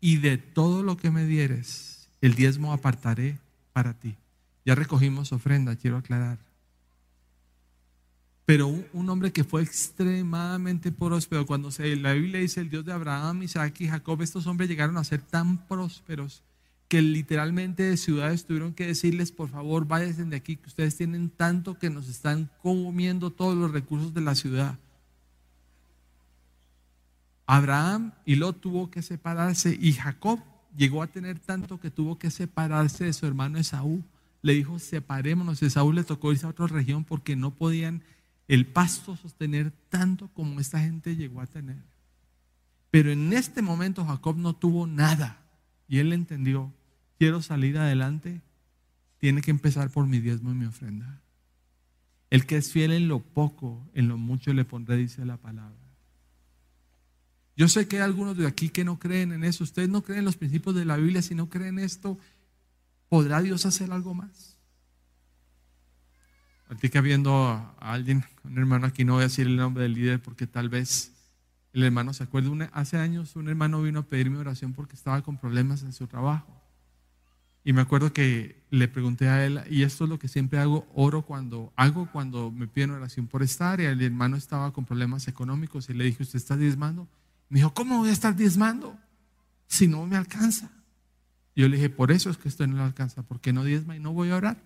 y 0.00 0.16
de 0.16 0.38
todo 0.38 0.82
lo 0.82 0.96
que 0.96 1.10
me 1.10 1.26
dieres, 1.26 1.89
el 2.20 2.34
diezmo 2.34 2.72
apartaré 2.72 3.38
para 3.72 3.94
ti. 3.94 4.16
Ya 4.64 4.74
recogimos 4.74 5.32
ofrenda, 5.32 5.76
quiero 5.76 5.96
aclarar. 5.96 6.38
Pero 8.44 8.66
un, 8.66 9.08
hombre 9.08 9.32
que 9.32 9.44
fue 9.44 9.62
extremadamente 9.62 10.90
próspero, 10.90 11.46
cuando 11.46 11.70
se, 11.70 11.94
la 11.94 12.14
Biblia 12.14 12.40
dice 12.40 12.60
el 12.60 12.68
Dios 12.68 12.84
de 12.84 12.92
Abraham, 12.92 13.44
Isaac 13.44 13.80
y 13.80 13.88
Jacob, 13.88 14.20
estos 14.22 14.46
hombres 14.48 14.68
llegaron 14.68 14.96
a 14.96 15.04
ser 15.04 15.22
tan 15.22 15.58
prósperos 15.68 16.42
que 16.88 17.00
literalmente 17.00 17.84
de 17.84 17.96
ciudades 17.96 18.44
tuvieron 18.44 18.74
que 18.74 18.88
decirles, 18.88 19.30
por 19.30 19.48
favor, 19.48 19.86
váyanse 19.86 20.24
de 20.24 20.34
aquí, 20.34 20.56
que 20.56 20.66
ustedes 20.66 20.96
tienen 20.96 21.30
tanto 21.30 21.78
que 21.78 21.90
nos 21.90 22.08
están 22.08 22.50
comiendo 22.60 23.30
todos 23.30 23.56
los 23.56 23.70
recursos 23.70 24.12
de 24.12 24.20
la 24.20 24.34
ciudad. 24.34 24.76
Abraham 27.46 28.12
y 28.24 28.34
Lot 28.34 28.60
tuvo 28.60 28.90
que 28.90 29.02
separarse 29.02 29.78
y 29.80 29.92
Jacob 29.92 30.40
llegó 30.76 31.02
a 31.02 31.06
tener 31.06 31.38
tanto 31.38 31.80
que 31.80 31.90
tuvo 31.90 32.18
que 32.18 32.30
separarse 32.30 33.04
de 33.04 33.12
su 33.12 33.26
hermano 33.26 33.58
Esaú. 33.58 34.04
Le 34.42 34.54
dijo, 34.54 34.78
separémonos. 34.78 35.62
Esaú 35.62 35.92
le 35.92 36.04
tocó 36.04 36.32
irse 36.32 36.46
a 36.46 36.50
otra 36.50 36.66
región 36.66 37.04
porque 37.04 37.36
no 37.36 37.54
podían 37.54 38.02
el 38.48 38.66
pasto 38.66 39.16
sostener 39.16 39.70
tanto 39.88 40.28
como 40.28 40.58
esta 40.58 40.80
gente 40.80 41.14
llegó 41.14 41.40
a 41.40 41.46
tener. 41.46 41.84
Pero 42.90 43.12
en 43.12 43.32
este 43.32 43.62
momento 43.62 44.04
Jacob 44.04 44.36
no 44.36 44.54
tuvo 44.54 44.86
nada 44.86 45.40
y 45.86 45.98
él 45.98 46.12
entendió, 46.12 46.72
quiero 47.18 47.42
salir 47.42 47.78
adelante, 47.78 48.40
tiene 49.18 49.42
que 49.42 49.50
empezar 49.50 49.90
por 49.90 50.06
mi 50.06 50.18
diezmo 50.18 50.50
y 50.50 50.54
mi 50.54 50.64
ofrenda. 50.64 51.20
El 52.30 52.46
que 52.46 52.56
es 52.56 52.72
fiel 52.72 52.92
en 52.92 53.08
lo 53.08 53.20
poco, 53.20 53.88
en 53.94 54.08
lo 54.08 54.16
mucho 54.16 54.52
le 54.52 54.64
pondré, 54.64 54.96
dice 54.96 55.24
la 55.24 55.36
palabra. 55.36 55.89
Yo 57.60 57.68
sé 57.68 57.86
que 57.86 57.96
hay 57.96 58.02
algunos 58.04 58.38
de 58.38 58.46
aquí 58.46 58.70
que 58.70 58.84
no 58.84 58.98
creen 58.98 59.32
en 59.32 59.44
eso. 59.44 59.64
Ustedes 59.64 59.90
no 59.90 60.00
creen 60.00 60.20
en 60.20 60.24
los 60.24 60.38
principios 60.38 60.74
de 60.74 60.86
la 60.86 60.96
Biblia. 60.96 61.20
Si 61.20 61.34
no 61.34 61.50
creen 61.50 61.78
esto, 61.78 62.18
¿podrá 63.10 63.42
Dios 63.42 63.66
hacer 63.66 63.92
algo 63.92 64.14
más? 64.14 64.56
ti 66.80 66.88
que 66.88 67.02
viendo 67.02 67.36
a 67.36 67.74
alguien, 67.78 68.24
un 68.44 68.56
hermano 68.56 68.86
aquí, 68.86 69.04
no 69.04 69.12
voy 69.12 69.20
a 69.20 69.24
decir 69.24 69.46
el 69.46 69.58
nombre 69.58 69.82
del 69.82 69.92
líder 69.92 70.22
porque 70.22 70.46
tal 70.46 70.70
vez 70.70 71.12
el 71.74 71.82
hermano 71.82 72.14
se 72.14 72.22
acuerde. 72.22 72.70
hace 72.72 72.96
años 72.96 73.36
un 73.36 73.50
hermano 73.50 73.82
vino 73.82 73.98
a 73.98 74.02
pedirme 74.04 74.38
oración 74.38 74.72
porque 74.72 74.96
estaba 74.96 75.20
con 75.20 75.36
problemas 75.36 75.82
en 75.82 75.92
su 75.92 76.06
trabajo. 76.06 76.58
Y 77.62 77.74
me 77.74 77.82
acuerdo 77.82 78.14
que 78.14 78.64
le 78.70 78.88
pregunté 78.88 79.28
a 79.28 79.44
él, 79.44 79.60
y 79.68 79.82
esto 79.82 80.04
es 80.04 80.08
lo 80.08 80.18
que 80.18 80.28
siempre 80.28 80.58
hago, 80.58 80.88
oro 80.94 81.26
cuando 81.26 81.74
hago 81.76 82.10
cuando 82.10 82.50
me 82.50 82.66
piden 82.66 82.92
oración 82.92 83.26
por 83.26 83.42
esta 83.42 83.70
área. 83.70 83.90
El 83.90 84.00
hermano 84.00 84.38
estaba 84.38 84.72
con 84.72 84.86
problemas 84.86 85.28
económicos 85.28 85.90
y 85.90 85.92
le 85.92 86.04
dije, 86.04 86.22
¿usted 86.22 86.38
está 86.38 86.56
diezmando? 86.56 87.06
Me 87.50 87.58
dijo, 87.58 87.74
¿cómo 87.74 87.98
voy 87.98 88.08
a 88.08 88.12
estar 88.12 88.34
diezmando 88.34 88.98
si 89.66 89.86
no 89.86 90.06
me 90.06 90.16
alcanza? 90.16 90.70
Yo 91.54 91.68
le 91.68 91.76
dije, 91.76 91.90
por 91.90 92.10
eso 92.10 92.30
es 92.30 92.38
que 92.38 92.48
esto 92.48 92.66
no 92.66 92.76
le 92.76 92.82
alcanza, 92.82 93.22
porque 93.22 93.52
no 93.52 93.64
diezma 93.64 93.96
y 93.96 94.00
no 94.00 94.12
voy 94.12 94.30
a 94.30 94.36
orar. 94.36 94.56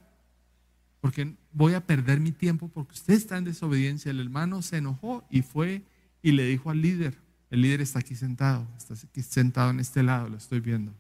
Porque 1.01 1.35
voy 1.53 1.75
a 1.75 1.85
perder 1.85 2.21
mi 2.21 2.31
tiempo 2.31 2.69
porque 2.69 2.93
usted 2.93 3.15
está 3.15 3.37
en 3.37 3.45
desobediencia. 3.45 4.11
El 4.11 4.21
hermano 4.21 4.63
se 4.63 4.77
enojó 4.77 5.27
y 5.31 5.43
fue 5.43 5.83
y 6.23 6.33
le 6.33 6.45
dijo 6.45 6.71
al 6.71 6.81
líder, 6.81 7.19
el 7.51 7.63
líder 7.63 7.81
está 7.81 7.99
aquí 7.99 8.15
sentado, 8.15 8.67
está 8.77 8.95
aquí 8.95 9.23
sentado 9.23 9.71
en 9.71 9.81
este 9.81 10.03
lado, 10.03 10.29
lo 10.29 10.37
estoy 10.37 10.61
viendo. 10.61 10.95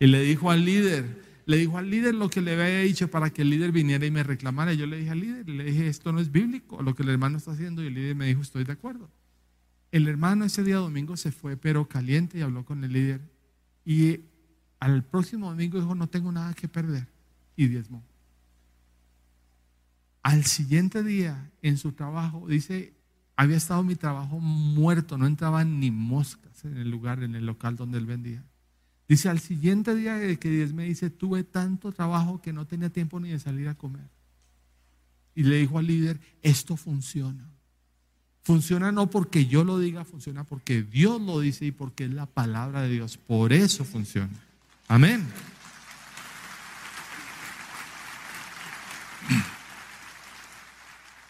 Y 0.00 0.06
le 0.06 0.22
dijo 0.22 0.50
al 0.50 0.64
líder, 0.64 1.22
le 1.46 1.56
dijo 1.56 1.78
al 1.78 1.90
líder 1.90 2.14
lo 2.14 2.30
que 2.30 2.40
le 2.40 2.52
había 2.52 2.80
dicho 2.80 3.08
para 3.08 3.30
que 3.30 3.42
el 3.42 3.50
líder 3.50 3.70
viniera 3.70 4.06
y 4.06 4.10
me 4.10 4.22
reclamara. 4.22 4.72
Yo 4.72 4.86
le 4.86 4.98
dije 4.98 5.10
al 5.10 5.20
líder, 5.20 5.48
le 5.48 5.64
dije, 5.64 5.88
esto 5.88 6.12
no 6.12 6.20
es 6.20 6.32
bíblico, 6.32 6.82
lo 6.82 6.94
que 6.94 7.02
el 7.02 7.10
hermano 7.10 7.38
está 7.38 7.52
haciendo. 7.52 7.82
Y 7.82 7.88
el 7.88 7.94
líder 7.94 8.16
me 8.16 8.26
dijo, 8.26 8.40
estoy 8.40 8.64
de 8.64 8.72
acuerdo. 8.72 9.10
El 9.94 10.08
hermano 10.08 10.44
ese 10.44 10.64
día 10.64 10.78
domingo 10.78 11.16
se 11.16 11.30
fue, 11.30 11.56
pero 11.56 11.88
caliente, 11.88 12.36
y 12.36 12.42
habló 12.42 12.64
con 12.64 12.82
el 12.82 12.92
líder. 12.92 13.20
Y 13.84 14.22
al 14.80 15.04
próximo 15.04 15.48
domingo 15.48 15.78
dijo, 15.78 15.94
no 15.94 16.08
tengo 16.08 16.32
nada 16.32 16.52
que 16.52 16.66
perder. 16.66 17.06
Y 17.54 17.68
diezmó. 17.68 18.02
Al 20.20 20.46
siguiente 20.46 21.04
día, 21.04 21.48
en 21.62 21.78
su 21.78 21.92
trabajo, 21.92 22.48
dice, 22.48 22.92
había 23.36 23.56
estado 23.56 23.84
mi 23.84 23.94
trabajo 23.94 24.40
muerto, 24.40 25.16
no 25.16 25.28
entraban 25.28 25.78
ni 25.78 25.92
moscas 25.92 26.64
en 26.64 26.76
el 26.76 26.90
lugar, 26.90 27.22
en 27.22 27.36
el 27.36 27.46
local 27.46 27.76
donde 27.76 27.98
él 27.98 28.06
vendía. 28.06 28.44
Dice, 29.06 29.28
al 29.28 29.38
siguiente 29.38 29.94
día 29.94 30.18
que 30.40 30.50
Dios 30.50 30.72
me 30.72 30.86
dice, 30.86 31.08
tuve 31.08 31.44
tanto 31.44 31.92
trabajo 31.92 32.42
que 32.42 32.52
no 32.52 32.66
tenía 32.66 32.90
tiempo 32.90 33.20
ni 33.20 33.30
de 33.30 33.38
salir 33.38 33.68
a 33.68 33.76
comer. 33.76 34.10
Y 35.36 35.44
le 35.44 35.58
dijo 35.58 35.78
al 35.78 35.86
líder, 35.86 36.18
esto 36.42 36.76
funciona. 36.76 37.53
Funciona 38.44 38.92
no 38.92 39.08
porque 39.08 39.46
yo 39.46 39.64
lo 39.64 39.78
diga, 39.78 40.04
funciona 40.04 40.44
porque 40.44 40.82
Dios 40.82 41.20
lo 41.20 41.40
dice 41.40 41.64
y 41.64 41.72
porque 41.72 42.04
es 42.04 42.10
la 42.10 42.26
palabra 42.26 42.82
de 42.82 42.90
Dios. 42.90 43.16
Por 43.16 43.54
eso 43.54 43.84
funciona. 43.84 44.38
Amén. 44.86 45.26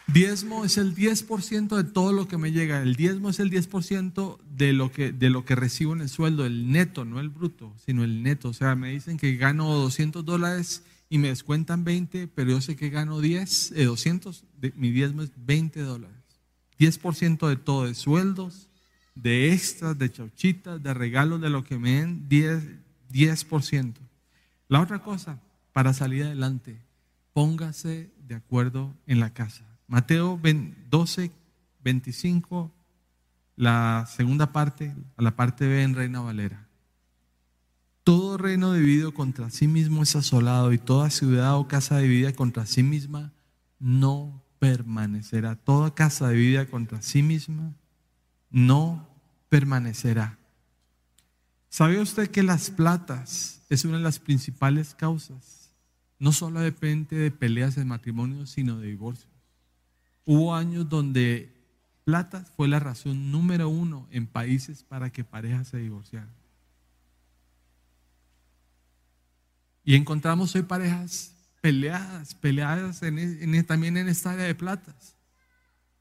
Diezmo 0.09 0.65
es 0.65 0.77
el 0.77 0.95
10% 0.95 1.77
de 1.77 1.85
todo 1.85 2.13
lo 2.13 2.29
que 2.29 2.37
me 2.37 2.53
llega. 2.53 2.83
El 2.83 2.97
diezmo 2.97 3.31
es 3.31 3.39
el 3.41 3.51
10% 3.51 4.39
de 4.57 4.73
lo, 4.73 4.91
que, 4.93 5.13
de 5.13 5.31
lo 5.31 5.45
que 5.45 5.55
recibo 5.55 5.93
en 5.93 6.03
el 6.03 6.09
sueldo, 6.09 6.45
el 6.45 6.71
neto, 6.71 7.05
no 7.05 7.21
el 7.21 7.31
bruto, 7.31 7.73
sino 7.85 8.03
el 8.03 8.23
neto. 8.23 8.49
O 8.49 8.53
sea, 8.53 8.75
me 8.75 8.91
dicen 8.91 9.19
que 9.19 9.37
gano 9.37 9.73
200 9.73 10.25
dólares 10.25 10.83
y 11.09 11.19
me 11.19 11.29
descuentan 11.29 11.85
20, 11.85 12.29
pero 12.29 12.51
yo 12.51 12.61
sé 12.61 12.77
que 12.77 12.91
gano 12.91 13.21
10, 13.21 13.75
200, 13.77 14.45
eh, 14.63 14.73
mi 14.77 14.91
diezmo 14.91 15.23
es 15.23 15.31
20 15.37 15.81
dólares. 15.81 16.24
10% 16.79 17.49
de 17.49 17.57
todo, 17.57 17.87
de 17.87 17.95
sueldos, 17.95 18.69
de 19.15 19.53
extras, 19.53 19.97
de 19.99 20.11
chauchitas, 20.11 20.83
de 20.83 20.95
regalos, 20.95 21.41
de 21.41 21.51
lo 21.51 21.65
que 21.65 21.79
me 21.79 22.01
den, 22.01 22.29
10, 22.29 22.65
10%. 23.13 23.95
La 24.69 24.81
otra 24.81 25.01
cosa, 25.01 25.41
para 25.73 25.93
salir 25.93 26.25
adelante, 26.25 26.81
póngase 27.33 28.11
de 28.27 28.35
acuerdo 28.35 28.95
en 29.07 29.21
la 29.21 29.31
casa. 29.31 29.65
Mateo 29.87 30.41
12, 30.91 31.31
25, 31.83 32.73
la 33.57 34.07
segunda 34.09 34.53
parte, 34.53 34.95
a 35.17 35.23
la 35.23 35.37
parte 35.37 35.67
B 35.67 35.83
en 35.83 35.95
Reina 35.95 36.21
Valera. 36.21 36.67
Todo 38.03 38.37
reino 38.37 38.73
dividido 38.75 39.15
contra 39.15 39.49
sí 39.51 39.67
mismo 39.67 40.03
es 40.03 40.15
asolado 40.15 40.73
y 40.73 40.79
toda 40.79 41.09
ciudad 41.09 41.57
o 41.57 41.69
casa 41.69 41.99
dividida 41.99 42.33
contra 42.33 42.67
sí 42.67 42.83
misma 42.83 43.33
no 43.79 44.44
permanecerá. 44.65 45.57
Toda 45.57 45.95
casa 45.95 46.31
dividida 46.31 46.65
contra 46.65 47.03
sí 47.03 47.23
misma 47.23 47.75
no 48.51 49.07
permanecerá. 49.51 50.39
¿Sabe 51.69 52.01
usted 52.01 52.31
que 52.31 52.43
las 52.43 52.71
platas 52.71 53.61
es 53.69 53.85
una 53.85 53.99
de 53.99 54.03
las 54.03 54.19
principales 54.19 54.95
causas? 54.95 55.71
No 56.19 56.33
solo 56.33 56.61
depende 56.61 57.17
de 57.17 57.31
peleas 57.31 57.75
de 57.75 57.85
matrimonio, 57.85 58.47
sino 58.47 58.79
de 58.79 58.87
divorcio. 58.87 59.29
Hubo 60.25 60.55
años 60.55 60.89
donde 60.89 61.53
plata 62.05 62.47
fue 62.57 62.67
la 62.67 62.81
razón 62.81 63.31
número 63.31 63.69
uno 63.69 64.09
en 64.11 64.27
países 64.27 64.83
para 64.83 65.11
que 65.11 65.25
parejas 65.25 65.69
se 65.69 65.77
divorciaran. 65.77 66.33
Y 69.85 69.95
encontramos 69.95 70.55
hoy 70.55 70.63
parejas 70.63 71.34
peleadas, 71.65 72.35
peleadas 72.35 73.01
también 73.67 73.97
en 73.97 74.07
esta 74.11 74.33
área 74.33 74.45
de 74.45 74.55
platas. 74.55 75.17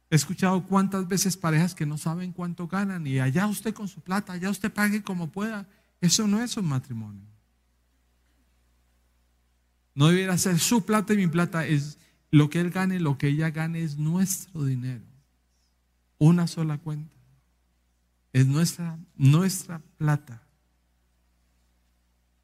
He 0.09 0.15
escuchado 0.17 0.61
cuántas 0.67 1.07
veces 1.07 1.37
parejas 1.37 1.73
que 1.73 1.85
no 1.85 1.97
saben 1.97 2.33
cuánto 2.33 2.67
ganan 2.67 3.07
y 3.07 3.21
allá 3.21 3.47
usted 3.47 3.73
con 3.73 3.87
su 3.87 4.01
plata, 4.01 4.33
allá 4.33 4.49
usted 4.49 4.73
pague 4.73 5.03
como 5.03 5.31
pueda. 5.31 5.65
Eso 6.01 6.27
no 6.27 6.43
es 6.43 6.57
un 6.57 6.65
matrimonio. 6.65 7.25
No 9.95 10.09
debiera 10.09 10.37
ser 10.37 10.59
su 10.59 10.85
plata 10.85 11.13
y 11.13 11.15
mi 11.17 11.27
plata. 11.27 11.65
Es 11.65 11.97
lo 12.29 12.49
que 12.49 12.59
él 12.59 12.69
gane, 12.69 12.99
lo 12.99 13.17
que 13.17 13.29
ella 13.29 13.49
gane 13.49 13.83
es 13.83 13.97
nuestro 13.97 14.65
dinero. 14.65 15.05
Una 16.17 16.45
sola 16.47 16.77
cuenta. 16.77 17.15
Es 18.33 18.45
nuestra, 18.47 18.99
nuestra 19.15 19.79
plata. 19.97 20.42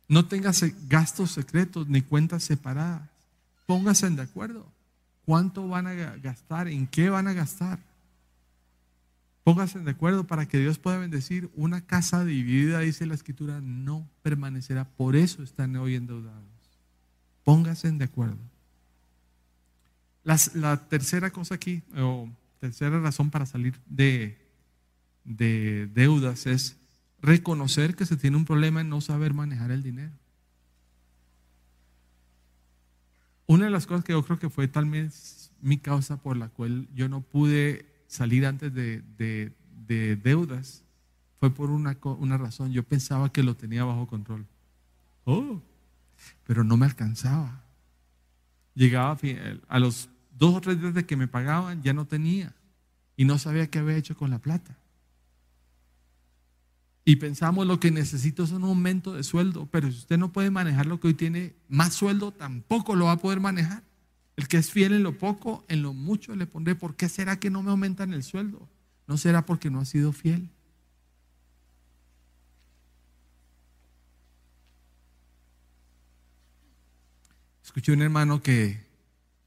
No 0.09 0.25
tengas 0.25 0.65
gastos 0.89 1.31
secretos 1.31 1.87
ni 1.87 2.01
cuentas 2.01 2.43
separadas. 2.43 3.07
Pónganse 3.67 4.09
de 4.09 4.23
acuerdo. 4.23 4.65
¿Cuánto 5.23 5.67
van 5.67 5.85
a 5.85 5.93
gastar? 5.93 6.67
¿En 6.67 6.87
qué 6.87 7.11
van 7.11 7.27
a 7.27 7.33
gastar? 7.33 7.77
Pónganse 9.43 9.77
de 9.79 9.91
acuerdo 9.91 10.25
para 10.25 10.47
que 10.47 10.57
Dios 10.57 10.79
pueda 10.79 10.97
bendecir. 10.97 11.51
Una 11.55 11.81
casa 11.81 12.25
dividida, 12.25 12.79
dice 12.79 13.05
la 13.05 13.13
escritura, 13.13 13.61
no 13.61 14.09
permanecerá. 14.23 14.85
Por 14.85 15.15
eso 15.15 15.43
están 15.43 15.75
hoy 15.75 15.93
endeudados. 15.93 16.43
Pónganse 17.43 17.91
de 17.91 18.03
acuerdo. 18.03 18.39
la 20.23 20.77
tercera 20.89 21.29
cosa 21.29 21.53
aquí, 21.53 21.83
o 21.95 22.27
tercera 22.59 22.99
razón 22.99 23.29
para 23.29 23.45
salir 23.45 23.79
de, 23.85 24.35
de 25.23 25.87
deudas 25.93 26.47
es 26.47 26.78
reconocer 27.21 27.95
que 27.95 28.05
se 28.05 28.17
tiene 28.17 28.37
un 28.37 28.45
problema 28.45 28.81
en 28.81 28.89
no 28.89 29.01
saber 29.01 29.33
manejar 29.33 29.71
el 29.71 29.83
dinero. 29.83 30.11
Una 33.47 33.65
de 33.65 33.71
las 33.71 33.87
cosas 33.87 34.05
que 34.05 34.13
yo 34.13 34.23
creo 34.23 34.39
que 34.39 34.49
fue 34.49 34.67
tal 34.67 34.85
vez 34.85 35.51
mi 35.61 35.77
causa 35.77 36.17
por 36.17 36.37
la 36.37 36.49
cual 36.49 36.87
yo 36.93 37.09
no 37.09 37.21
pude 37.21 37.85
salir 38.07 38.45
antes 38.45 38.73
de, 38.73 39.51
deudas 40.23 40.83
fue 41.39 41.49
por 41.49 41.71
una, 41.71 41.97
una, 42.03 42.37
razón. 42.37 42.71
Yo 42.71 42.83
pensaba 42.83 43.31
que 43.31 43.43
lo 43.43 43.55
tenía 43.55 43.83
bajo 43.83 44.07
control. 44.07 44.45
Oh, 45.23 45.61
pero 46.45 46.63
no 46.63 46.77
me 46.77 46.85
alcanzaba. 46.85 47.63
Llegaba 48.75 49.17
a 49.67 49.79
los 49.79 50.09
dos 50.37 50.55
o 50.55 50.61
tres 50.61 50.79
días 50.79 50.93
de 50.93 51.05
que 51.05 51.15
me 51.15 51.27
pagaban, 51.27 51.81
ya 51.81 51.93
no 51.93 52.05
tenía. 52.05 52.53
Y 53.17 53.25
no 53.25 53.37
sabía 53.39 53.67
qué 53.67 53.79
había 53.79 53.97
hecho 53.97 54.15
con 54.15 54.29
la 54.29 54.39
plata 54.39 54.78
y 57.09 57.15
pensamos 57.15 57.65
lo 57.65 57.79
que 57.79 57.89
necesito 57.89 58.43
es 58.43 58.51
un 58.51 58.63
aumento 58.63 59.15
de 59.15 59.23
sueldo, 59.23 59.67
pero 59.71 59.91
si 59.91 59.97
usted 59.97 60.19
no 60.19 60.31
puede 60.31 60.51
manejar 60.51 60.85
lo 60.85 60.99
que 60.99 61.07
hoy 61.07 61.15
tiene 61.15 61.55
más 61.67 61.95
sueldo, 61.95 62.31
tampoco 62.31 62.95
lo 62.95 63.05
va 63.05 63.13
a 63.13 63.17
poder 63.17 63.39
manejar. 63.39 63.81
El 64.35 64.47
que 64.47 64.57
es 64.57 64.69
fiel 64.69 64.93
en 64.93 65.01
lo 65.01 65.17
poco, 65.17 65.65
en 65.69 65.81
lo 65.81 65.91
mucho 65.93 66.35
le 66.35 66.45
pondré. 66.45 66.75
¿Por 66.75 66.95
qué 66.95 67.09
será 67.09 67.39
que 67.39 67.49
no 67.49 67.63
me 67.63 67.71
aumentan 67.71 68.13
el 68.13 68.21
sueldo? 68.21 68.69
¿No 69.07 69.17
será 69.17 69.43
porque 69.43 69.71
no 69.71 69.79
ha 69.79 69.85
sido 69.85 70.13
fiel? 70.13 70.51
Escuché 77.63 77.91
un 77.91 78.03
hermano 78.03 78.43
que 78.43 78.85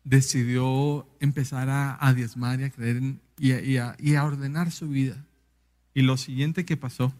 decidió 0.02 1.06
empezar 1.20 1.68
a, 1.70 2.12
diezmar 2.12 2.58
y 2.58 2.64
a 2.64 2.70
creer 2.70 3.20
y 3.38 4.14
a 4.16 4.24
ordenar 4.24 4.72
su 4.72 4.88
vida. 4.88 5.24
Y 5.94 6.02
lo 6.02 6.16
siguiente 6.16 6.64
que 6.64 6.76
pasó 6.76 7.14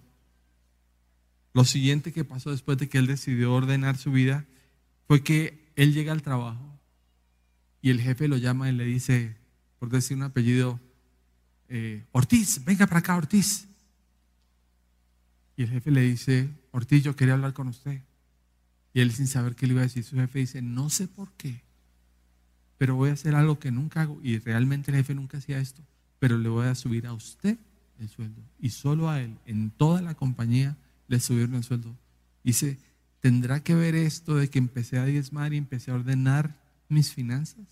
lo 1.54 1.64
siguiente 1.64 2.12
que 2.12 2.24
pasó 2.24 2.50
después 2.50 2.78
de 2.78 2.88
que 2.88 2.98
él 2.98 3.06
decidió 3.06 3.52
ordenar 3.52 3.96
su 3.96 4.12
vida 4.12 4.46
fue 5.06 5.22
que 5.22 5.70
él 5.76 5.92
llega 5.92 6.12
al 6.12 6.22
trabajo 6.22 6.78
y 7.82 7.90
el 7.90 8.00
jefe 8.00 8.28
lo 8.28 8.36
llama 8.36 8.68
y 8.68 8.72
le 8.72 8.84
dice, 8.84 9.36
por 9.78 9.90
decir 9.90 10.16
un 10.16 10.22
apellido, 10.22 10.80
eh, 11.68 12.04
Ortiz, 12.12 12.64
venga 12.64 12.86
para 12.86 13.00
acá, 13.00 13.16
Ortiz. 13.16 13.66
Y 15.56 15.64
el 15.64 15.70
jefe 15.70 15.90
le 15.90 16.02
dice, 16.02 16.48
Ortiz, 16.70 17.02
yo 17.02 17.16
quería 17.16 17.34
hablar 17.34 17.52
con 17.52 17.68
usted. 17.68 18.00
Y 18.94 19.00
él 19.00 19.10
sin 19.12 19.26
saber 19.26 19.56
qué 19.56 19.66
le 19.66 19.72
iba 19.72 19.80
a 19.80 19.84
decir, 19.84 20.04
su 20.04 20.16
jefe 20.16 20.38
dice, 20.38 20.62
no 20.62 20.90
sé 20.90 21.08
por 21.08 21.32
qué, 21.32 21.62
pero 22.78 22.94
voy 22.94 23.10
a 23.10 23.14
hacer 23.14 23.34
algo 23.34 23.58
que 23.58 23.70
nunca 23.70 24.02
hago. 24.02 24.20
Y 24.22 24.38
realmente 24.38 24.90
el 24.90 24.98
jefe 24.98 25.14
nunca 25.14 25.38
hacía 25.38 25.58
esto, 25.58 25.82
pero 26.18 26.38
le 26.38 26.48
voy 26.48 26.66
a 26.66 26.74
subir 26.74 27.06
a 27.06 27.12
usted 27.12 27.58
el 27.98 28.08
sueldo. 28.08 28.42
Y 28.60 28.70
solo 28.70 29.10
a 29.10 29.20
él, 29.20 29.38
en 29.46 29.70
toda 29.70 30.02
la 30.02 30.14
compañía, 30.14 30.76
le 31.08 31.20
subieron 31.20 31.54
el 31.54 31.64
sueldo. 31.64 31.96
Dice, 32.44 32.78
¿tendrá 33.20 33.62
que 33.62 33.74
ver 33.74 33.94
esto 33.94 34.36
de 34.36 34.48
que 34.48 34.58
empecé 34.58 34.98
a 34.98 35.04
diezmar 35.04 35.52
y 35.52 35.56
empecé 35.56 35.90
a 35.90 35.94
ordenar 35.94 36.56
mis 36.88 37.12
finanzas? 37.12 37.66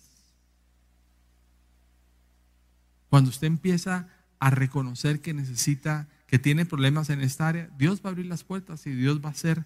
Cuando 3.09 3.29
usted 3.29 3.47
empieza 3.47 4.07
a 4.39 4.49
reconocer 4.49 5.21
que 5.21 5.33
necesita, 5.33 6.07
que 6.27 6.39
tiene 6.39 6.65
problemas 6.65 7.09
en 7.09 7.21
esta 7.21 7.47
área, 7.47 7.69
Dios 7.77 8.01
va 8.03 8.09
a 8.09 8.11
abrir 8.11 8.25
las 8.25 8.43
puertas 8.43 8.87
y 8.87 8.91
Dios 8.91 9.19
va 9.23 9.29
a 9.29 9.33
hacer 9.33 9.65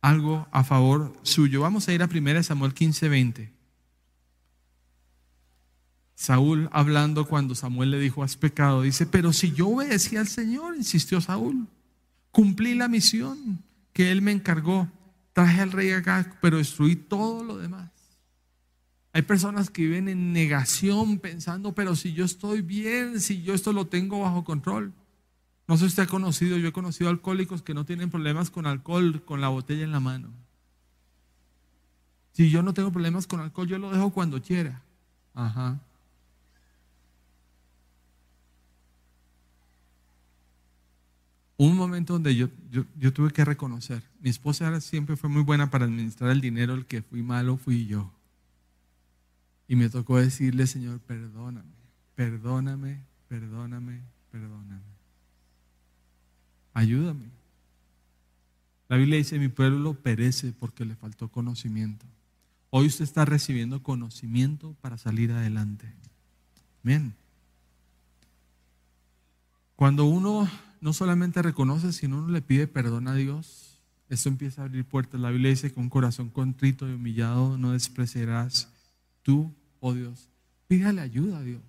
algo 0.00 0.48
a 0.50 0.64
favor 0.64 1.12
suyo. 1.22 1.60
Vamos 1.60 1.88
a 1.88 1.92
ir 1.92 2.02
a 2.02 2.06
1 2.06 2.42
Samuel 2.42 2.72
15, 2.72 3.08
20. 3.08 3.52
Saúl 6.14 6.70
hablando 6.72 7.26
cuando 7.26 7.54
Samuel 7.54 7.90
le 7.90 7.98
dijo, 8.00 8.22
has 8.22 8.36
pecado, 8.36 8.80
dice, 8.80 9.06
pero 9.06 9.34
si 9.34 9.52
yo 9.52 9.68
obedecía 9.68 10.20
al 10.20 10.28
Señor, 10.28 10.74
insistió 10.74 11.20
Saúl, 11.20 11.68
Cumplí 12.36 12.74
la 12.74 12.86
misión 12.86 13.64
que 13.94 14.12
él 14.12 14.20
me 14.20 14.30
encargó. 14.30 14.90
Traje 15.32 15.62
al 15.62 15.72
rey 15.72 15.92
acá, 15.92 16.36
pero 16.42 16.58
destruí 16.58 16.94
todo 16.94 17.42
lo 17.42 17.56
demás. 17.56 17.90
Hay 19.14 19.22
personas 19.22 19.70
que 19.70 19.80
viven 19.80 20.10
en 20.10 20.34
negación 20.34 21.18
pensando, 21.18 21.74
pero 21.74 21.96
si 21.96 22.12
yo 22.12 22.26
estoy 22.26 22.60
bien, 22.60 23.22
si 23.22 23.40
yo 23.40 23.54
esto 23.54 23.72
lo 23.72 23.86
tengo 23.86 24.20
bajo 24.20 24.44
control. 24.44 24.92
No 25.66 25.78
sé 25.78 25.84
si 25.84 25.86
usted 25.86 26.02
ha 26.02 26.08
conocido, 26.08 26.58
yo 26.58 26.68
he 26.68 26.72
conocido 26.72 27.08
alcohólicos 27.08 27.62
que 27.62 27.72
no 27.72 27.86
tienen 27.86 28.10
problemas 28.10 28.50
con 28.50 28.66
alcohol, 28.66 29.22
con 29.24 29.40
la 29.40 29.48
botella 29.48 29.84
en 29.84 29.92
la 29.92 30.00
mano. 30.00 30.28
Si 32.32 32.50
yo 32.50 32.62
no 32.62 32.74
tengo 32.74 32.92
problemas 32.92 33.26
con 33.26 33.40
alcohol, 33.40 33.66
yo 33.66 33.78
lo 33.78 33.90
dejo 33.90 34.10
cuando 34.10 34.42
quiera. 34.42 34.82
Ajá. 35.32 35.80
Un 41.56 41.76
momento 41.76 42.12
donde 42.12 42.34
yo, 42.34 42.48
yo, 42.70 43.12
tuve 43.12 43.30
que 43.30 43.44
reconocer, 43.44 44.02
mi 44.20 44.28
esposa 44.28 44.80
siempre 44.80 45.16
fue 45.16 45.30
muy 45.30 45.42
buena 45.42 45.70
para 45.70 45.86
administrar 45.86 46.30
el 46.30 46.40
dinero, 46.40 46.74
el 46.74 46.84
que 46.84 47.02
fui 47.02 47.22
malo 47.22 47.56
fui 47.56 47.86
yo. 47.86 48.12
Y 49.66 49.74
me 49.74 49.88
tocó 49.88 50.18
decirle, 50.18 50.66
Señor, 50.66 51.00
perdóname, 51.00 51.72
perdóname, 52.14 53.02
perdóname, 53.28 54.02
perdóname. 54.30 54.82
Ayúdame. 56.74 57.30
La 58.88 58.96
Biblia 58.96 59.16
dice, 59.16 59.38
mi 59.38 59.48
pueblo 59.48 59.94
perece 59.94 60.52
porque 60.52 60.84
le 60.84 60.94
faltó 60.94 61.28
conocimiento. 61.28 62.06
Hoy 62.70 62.86
usted 62.86 63.04
está 63.04 63.24
recibiendo 63.24 63.82
conocimiento 63.82 64.76
para 64.82 64.98
salir 64.98 65.32
adelante. 65.32 65.90
Amén. 66.84 67.14
Cuando 69.76 70.06
uno 70.06 70.48
no 70.80 70.92
solamente 70.94 71.42
reconoce, 71.42 71.92
sino 71.92 72.18
uno 72.18 72.32
le 72.32 72.40
pide 72.40 72.66
perdón 72.66 73.08
a 73.08 73.14
Dios, 73.14 73.78
eso 74.08 74.28
empieza 74.30 74.62
a 74.62 74.64
abrir 74.64 74.86
puertas. 74.86 75.20
La 75.20 75.30
Biblia 75.30 75.50
dice 75.50 75.70
que 75.70 75.78
un 75.78 75.90
corazón 75.90 76.30
contrito 76.30 76.88
y 76.88 76.94
humillado 76.94 77.58
no 77.58 77.72
despreciarás 77.72 78.72
tú, 79.22 79.52
oh 79.80 79.92
Dios. 79.92 80.30
Pídale 80.66 81.02
ayuda 81.02 81.38
a 81.38 81.42
Dios 81.42 81.62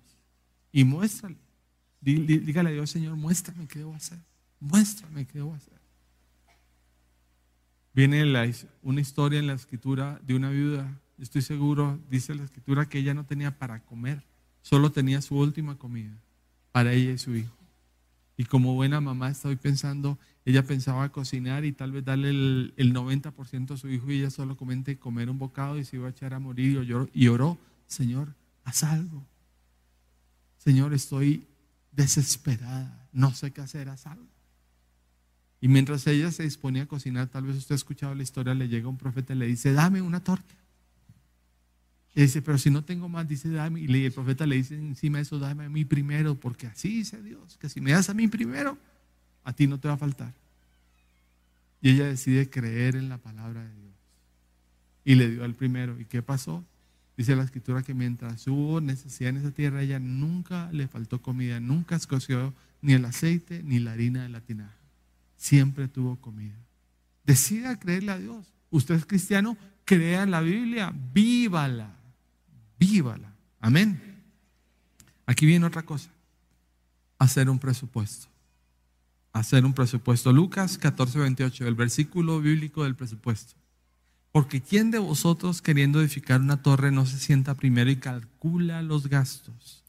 y 0.72 0.84
muéstrale. 0.84 1.36
Dígale 2.00 2.70
a 2.70 2.72
Dios, 2.72 2.90
Señor, 2.90 3.16
muéstrame 3.16 3.66
qué 3.66 3.80
debo 3.80 3.94
hacer. 3.94 4.18
Muéstrame 4.58 5.26
qué 5.26 5.38
debo 5.38 5.52
hacer. 5.54 5.78
Viene 7.92 8.24
una 8.82 9.00
historia 9.00 9.38
en 9.38 9.48
la 9.48 9.54
escritura 9.54 10.20
de 10.24 10.34
una 10.34 10.50
viuda. 10.50 10.98
Estoy 11.18 11.42
seguro, 11.42 11.98
dice 12.08 12.34
la 12.34 12.44
escritura, 12.44 12.88
que 12.88 12.98
ella 12.98 13.12
no 13.12 13.26
tenía 13.26 13.58
para 13.58 13.80
comer, 13.80 14.24
solo 14.62 14.92
tenía 14.92 15.20
su 15.20 15.36
última 15.36 15.76
comida 15.76 16.16
para 16.70 16.92
ella 16.92 17.10
y 17.10 17.18
su 17.18 17.34
hijo. 17.34 17.57
Y 18.38 18.44
como 18.44 18.74
buena 18.74 19.00
mamá 19.00 19.30
estoy 19.30 19.56
pensando, 19.56 20.16
ella 20.44 20.64
pensaba 20.64 21.10
cocinar 21.10 21.64
y 21.64 21.72
tal 21.72 21.90
vez 21.90 22.04
darle 22.04 22.30
el, 22.30 22.72
90% 22.94 23.72
a 23.72 23.76
su 23.76 23.90
hijo 23.90 24.12
y 24.12 24.20
ella 24.20 24.30
solo 24.30 24.56
comente 24.56 24.96
comer 24.96 25.28
un 25.28 25.38
bocado 25.38 25.76
y 25.76 25.84
se 25.84 25.96
iba 25.96 26.06
a 26.06 26.10
echar 26.10 26.32
a 26.32 26.38
morir 26.38 26.88
y 27.12 27.28
oró, 27.28 27.58
Señor, 27.88 28.36
haz 28.64 28.84
algo. 28.84 29.26
Señor, 30.56 30.94
estoy 30.94 31.48
desesperada, 31.90 33.08
no 33.12 33.34
sé 33.34 33.50
qué 33.50 33.60
hacer, 33.60 33.88
haz 33.88 34.06
algo. 34.06 34.28
Y 35.60 35.66
mientras 35.66 36.06
ella 36.06 36.30
se 36.30 36.44
disponía 36.44 36.84
a 36.84 36.86
cocinar, 36.86 37.26
tal 37.26 37.42
vez 37.42 37.56
usted 37.56 37.72
ha 37.72 37.76
escuchado 37.76 38.14
la 38.14 38.22
historia, 38.22 38.54
le 38.54 38.68
llega 38.68 38.88
un 38.88 38.98
profeta 38.98 39.32
y 39.32 39.36
le 39.36 39.46
dice, 39.48 39.72
dame 39.72 40.00
una 40.00 40.22
torta. 40.22 40.54
Y 42.18 42.22
dice, 42.22 42.42
pero 42.42 42.58
si 42.58 42.68
no 42.68 42.82
tengo 42.82 43.08
más, 43.08 43.28
dice, 43.28 43.48
dame. 43.48 43.78
Y 43.78 44.04
el 44.04 44.10
profeta 44.10 44.44
le 44.44 44.56
dice 44.56 44.74
encima 44.74 45.18
de 45.18 45.22
eso, 45.22 45.38
dame 45.38 45.66
a 45.66 45.68
mí 45.68 45.84
primero, 45.84 46.34
porque 46.34 46.66
así 46.66 46.88
dice 46.88 47.22
Dios, 47.22 47.56
que 47.58 47.68
si 47.68 47.80
me 47.80 47.92
das 47.92 48.10
a 48.10 48.14
mí 48.14 48.26
primero, 48.26 48.76
a 49.44 49.52
ti 49.52 49.68
no 49.68 49.78
te 49.78 49.86
va 49.86 49.94
a 49.94 49.98
faltar. 49.98 50.34
Y 51.80 51.90
ella 51.90 52.06
decide 52.06 52.50
creer 52.50 52.96
en 52.96 53.08
la 53.08 53.18
palabra 53.18 53.62
de 53.62 53.72
Dios. 53.72 53.94
Y 55.04 55.14
le 55.14 55.30
dio 55.30 55.44
al 55.44 55.54
primero. 55.54 56.00
¿Y 56.00 56.06
qué 56.06 56.20
pasó? 56.20 56.64
Dice 57.16 57.36
la 57.36 57.44
escritura 57.44 57.84
que 57.84 57.94
mientras 57.94 58.48
hubo 58.48 58.80
necesidad 58.80 59.30
en 59.30 59.36
esa 59.36 59.52
tierra, 59.52 59.80
ella 59.80 60.00
nunca 60.00 60.72
le 60.72 60.88
faltó 60.88 61.22
comida, 61.22 61.60
nunca 61.60 61.94
escoció 61.94 62.52
ni 62.82 62.94
el 62.94 63.04
aceite 63.04 63.62
ni 63.62 63.78
la 63.78 63.92
harina 63.92 64.24
de 64.24 64.28
la 64.28 64.40
tinaja. 64.40 64.74
Siempre 65.36 65.86
tuvo 65.86 66.16
comida. 66.16 66.56
Decida 67.24 67.78
creerle 67.78 68.10
a 68.10 68.18
Dios. 68.18 68.44
Usted 68.70 68.96
es 68.96 69.06
cristiano, 69.06 69.56
crea 69.84 70.24
en 70.24 70.32
la 70.32 70.40
Biblia, 70.40 70.92
vívala, 71.14 71.94
vívala. 72.78 73.34
Amén. 73.60 74.22
Aquí 75.26 75.46
viene 75.46 75.66
otra 75.66 75.82
cosa. 75.82 76.10
Hacer 77.18 77.50
un 77.50 77.58
presupuesto. 77.58 78.28
Hacer 79.32 79.64
un 79.64 79.74
presupuesto. 79.74 80.32
Lucas 80.32 80.78
14, 80.78 81.18
28, 81.18 81.66
el 81.66 81.74
versículo 81.74 82.40
bíblico 82.40 82.84
del 82.84 82.96
presupuesto. 82.96 83.54
Porque 84.32 84.60
¿quién 84.60 84.90
de 84.90 84.98
vosotros 84.98 85.62
queriendo 85.62 86.00
edificar 86.00 86.40
una 86.40 86.62
torre 86.62 86.90
no 86.92 87.06
se 87.06 87.18
sienta 87.18 87.54
primero 87.54 87.90
y 87.90 87.96
calcula 87.96 88.82
los 88.82 89.08
gastos? 89.08 89.84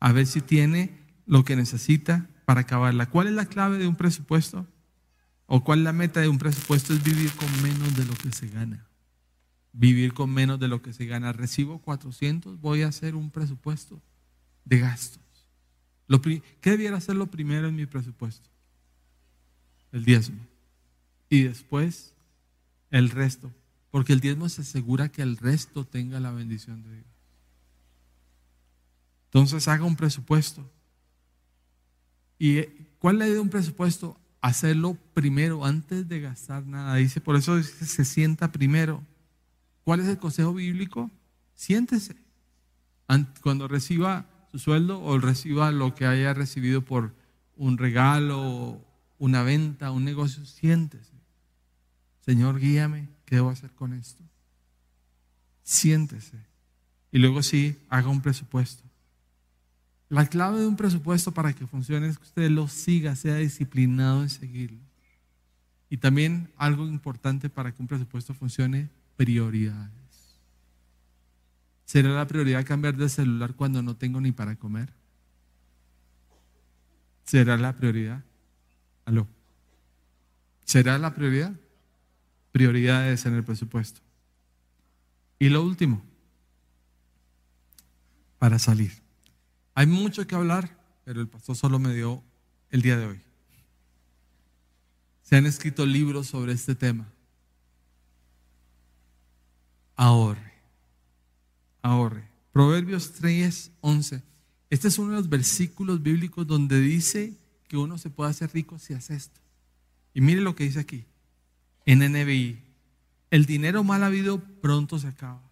A 0.00 0.12
ver 0.12 0.26
si 0.26 0.40
tiene 0.40 0.98
lo 1.26 1.44
que 1.44 1.56
necesita 1.56 2.28
para 2.44 2.62
acabarla. 2.62 3.08
¿Cuál 3.08 3.28
es 3.28 3.34
la 3.34 3.46
clave 3.46 3.78
de 3.78 3.86
un 3.86 3.96
presupuesto? 3.96 4.66
¿O 5.46 5.62
cuál 5.62 5.80
es 5.80 5.84
la 5.84 5.92
meta 5.92 6.20
de 6.20 6.28
un 6.28 6.38
presupuesto? 6.38 6.92
Es 6.92 7.02
vivir 7.02 7.30
con 7.32 7.48
menos 7.62 7.94
de 7.96 8.04
lo 8.04 8.14
que 8.14 8.32
se 8.32 8.48
gana. 8.48 8.86
Vivir 9.72 10.12
con 10.12 10.30
menos 10.32 10.60
de 10.60 10.68
lo 10.68 10.82
que 10.82 10.92
se 10.92 11.06
gana. 11.06 11.32
Recibo 11.32 11.80
400, 11.80 12.60
voy 12.60 12.82
a 12.82 12.88
hacer 12.88 13.14
un 13.14 13.30
presupuesto 13.30 14.00
de 14.64 14.78
gastos. 14.78 15.22
¿Qué 16.60 16.70
debiera 16.70 17.00
ser 17.00 17.16
lo 17.16 17.26
primero 17.26 17.68
en 17.68 17.76
mi 17.76 17.86
presupuesto? 17.86 18.48
El 19.92 20.04
diezmo. 20.04 20.40
Y 21.28 21.42
después 21.42 22.14
el 22.90 23.10
resto. 23.10 23.50
Porque 23.90 24.12
el 24.12 24.20
diezmo 24.20 24.48
se 24.48 24.62
asegura 24.62 25.08
que 25.08 25.22
el 25.22 25.36
resto 25.36 25.84
tenga 25.84 26.20
la 26.20 26.30
bendición 26.30 26.82
de 26.82 26.92
Dios. 26.92 27.06
Entonces 29.26 29.66
haga 29.68 29.84
un 29.84 29.96
presupuesto. 29.96 30.70
¿Y 32.38 32.58
eh, 32.58 32.94
cuál 32.98 33.16
idea 33.16 33.28
de 33.28 33.40
un 33.40 33.48
presupuesto? 33.48 34.18
Hacerlo 34.40 34.98
primero, 35.14 35.64
antes 35.64 36.08
de 36.08 36.20
gastar 36.20 36.66
nada. 36.66 36.96
Dice, 36.96 37.20
por 37.20 37.36
eso 37.36 37.56
dice, 37.56 37.86
se 37.86 38.04
sienta 38.04 38.52
primero. 38.52 39.02
¿Cuál 39.84 40.00
es 40.00 40.06
el 40.06 40.18
consejo 40.18 40.54
bíblico? 40.54 41.10
Siéntese. 41.54 42.16
Cuando 43.42 43.68
reciba 43.68 44.26
su 44.50 44.58
sueldo 44.58 45.02
o 45.02 45.18
reciba 45.18 45.70
lo 45.70 45.94
que 45.94 46.06
haya 46.06 46.34
recibido 46.34 46.82
por 46.82 47.14
un 47.56 47.78
regalo, 47.78 48.80
una 49.18 49.42
venta, 49.42 49.90
un 49.90 50.04
negocio, 50.04 50.44
siéntese. 50.46 51.12
Señor, 52.20 52.58
guíame 52.58 53.08
¿Qué 53.32 53.36
debo 53.36 53.48
hacer 53.48 53.70
con 53.70 53.94
esto? 53.94 54.22
Siéntese. 55.62 56.36
Y 57.10 57.18
luego 57.18 57.42
sí, 57.42 57.78
haga 57.88 58.08
un 58.08 58.20
presupuesto. 58.20 58.84
La 60.10 60.26
clave 60.26 60.60
de 60.60 60.66
un 60.66 60.76
presupuesto 60.76 61.32
para 61.32 61.54
que 61.54 61.66
funcione 61.66 62.08
es 62.08 62.18
que 62.18 62.24
usted 62.24 62.50
lo 62.50 62.68
siga, 62.68 63.16
sea 63.16 63.36
disciplinado 63.36 64.22
en 64.22 64.28
seguirlo. 64.28 64.80
Y 65.88 65.96
también 65.96 66.50
algo 66.58 66.86
importante 66.86 67.48
para 67.48 67.72
que 67.72 67.80
un 67.80 67.88
presupuesto 67.88 68.34
funcione, 68.34 68.90
prioridades. 69.22 70.36
¿Será 71.84 72.08
la 72.08 72.26
prioridad 72.26 72.66
cambiar 72.66 72.96
de 72.96 73.08
celular 73.08 73.54
cuando 73.54 73.80
no 73.80 73.96
tengo 73.96 74.20
ni 74.20 74.32
para 74.32 74.56
comer? 74.56 74.92
¿Será 77.24 77.56
la 77.56 77.76
prioridad? 77.76 78.24
¿Aló? 79.04 79.28
¿Será 80.64 80.98
la 80.98 81.14
prioridad? 81.14 81.52
prioridades 82.50 83.24
en 83.24 83.34
el 83.34 83.44
presupuesto. 83.44 84.00
Y 85.38 85.48
lo 85.48 85.62
último, 85.62 86.02
para 88.38 88.58
salir. 88.58 88.92
Hay 89.74 89.86
mucho 89.86 90.26
que 90.26 90.34
hablar, 90.34 90.78
pero 91.04 91.20
el 91.20 91.28
pastor 91.28 91.56
solo 91.56 91.78
me 91.78 91.94
dio 91.94 92.22
el 92.70 92.82
día 92.82 92.98
de 92.98 93.06
hoy. 93.06 93.22
Se 95.22 95.36
han 95.36 95.46
escrito 95.46 95.86
libros 95.86 96.26
sobre 96.26 96.52
este 96.52 96.74
tema. 96.74 97.08
Ahorre. 99.96 100.52
Ahorre. 101.82 102.28
Proverbios 102.52 103.12
3, 103.12 103.72
11. 103.80 104.22
Este 104.70 104.88
es 104.88 104.98
uno 104.98 105.10
de 105.10 105.16
los 105.18 105.28
versículos 105.28 106.02
bíblicos 106.02 106.46
donde 106.46 106.80
dice 106.80 107.34
que 107.68 107.76
uno 107.76 107.98
se 107.98 108.10
puede 108.10 108.30
hacer 108.30 108.52
rico 108.52 108.78
si 108.78 108.94
hace 108.94 109.14
esto. 109.14 109.40
Y 110.14 110.20
mire 110.20 110.40
lo 110.40 110.54
que 110.54 110.64
dice 110.64 110.80
aquí 110.80 111.04
en 111.86 112.00
NBI, 112.00 112.58
el 113.30 113.46
dinero 113.46 113.82
mal 113.84 114.02
habido 114.04 114.38
pronto 114.60 114.98
se 114.98 115.08
acaba. 115.08 115.42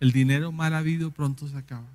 El 0.00 0.12
dinero 0.12 0.52
mal 0.52 0.74
habido 0.74 1.10
pronto 1.10 1.48
se 1.48 1.56
acaba. 1.56 1.88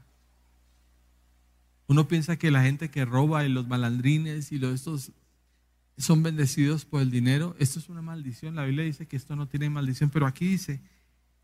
Uno 1.88 2.08
piensa 2.08 2.38
que 2.38 2.52
la 2.52 2.64
gente 2.64 2.90
que 2.90 3.06
roba 3.06 3.46
y 3.46 3.50
los 3.50 3.68
malandrines 3.68 4.52
y 4.52 4.60
los 4.60 4.74
estos 4.74 5.12
son 5.98 6.24
bendecidos 6.24 6.86
por 6.86 7.02
el 7.02 7.12
dinero. 7.12 7.56
Esto 7.60 7.80
es 7.80 7.90
una 7.90 8.02
maldición. 8.02 8.56
La 8.56 8.66
Biblia 8.66 8.86
dice 8.86 9.08
que 9.08 9.18
esto 9.18 9.36
no 9.36 9.48
tiene 9.48 9.70
maldición, 9.70 10.10
pero 10.10 10.28
aquí 10.28 10.48
dice, 10.48 10.82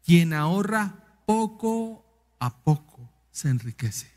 quien 0.06 0.34
ahorra 0.34 1.22
poco 1.26 2.06
a 2.40 2.64
poco 2.64 3.10
se 3.32 3.50
enriquece. 3.50 4.12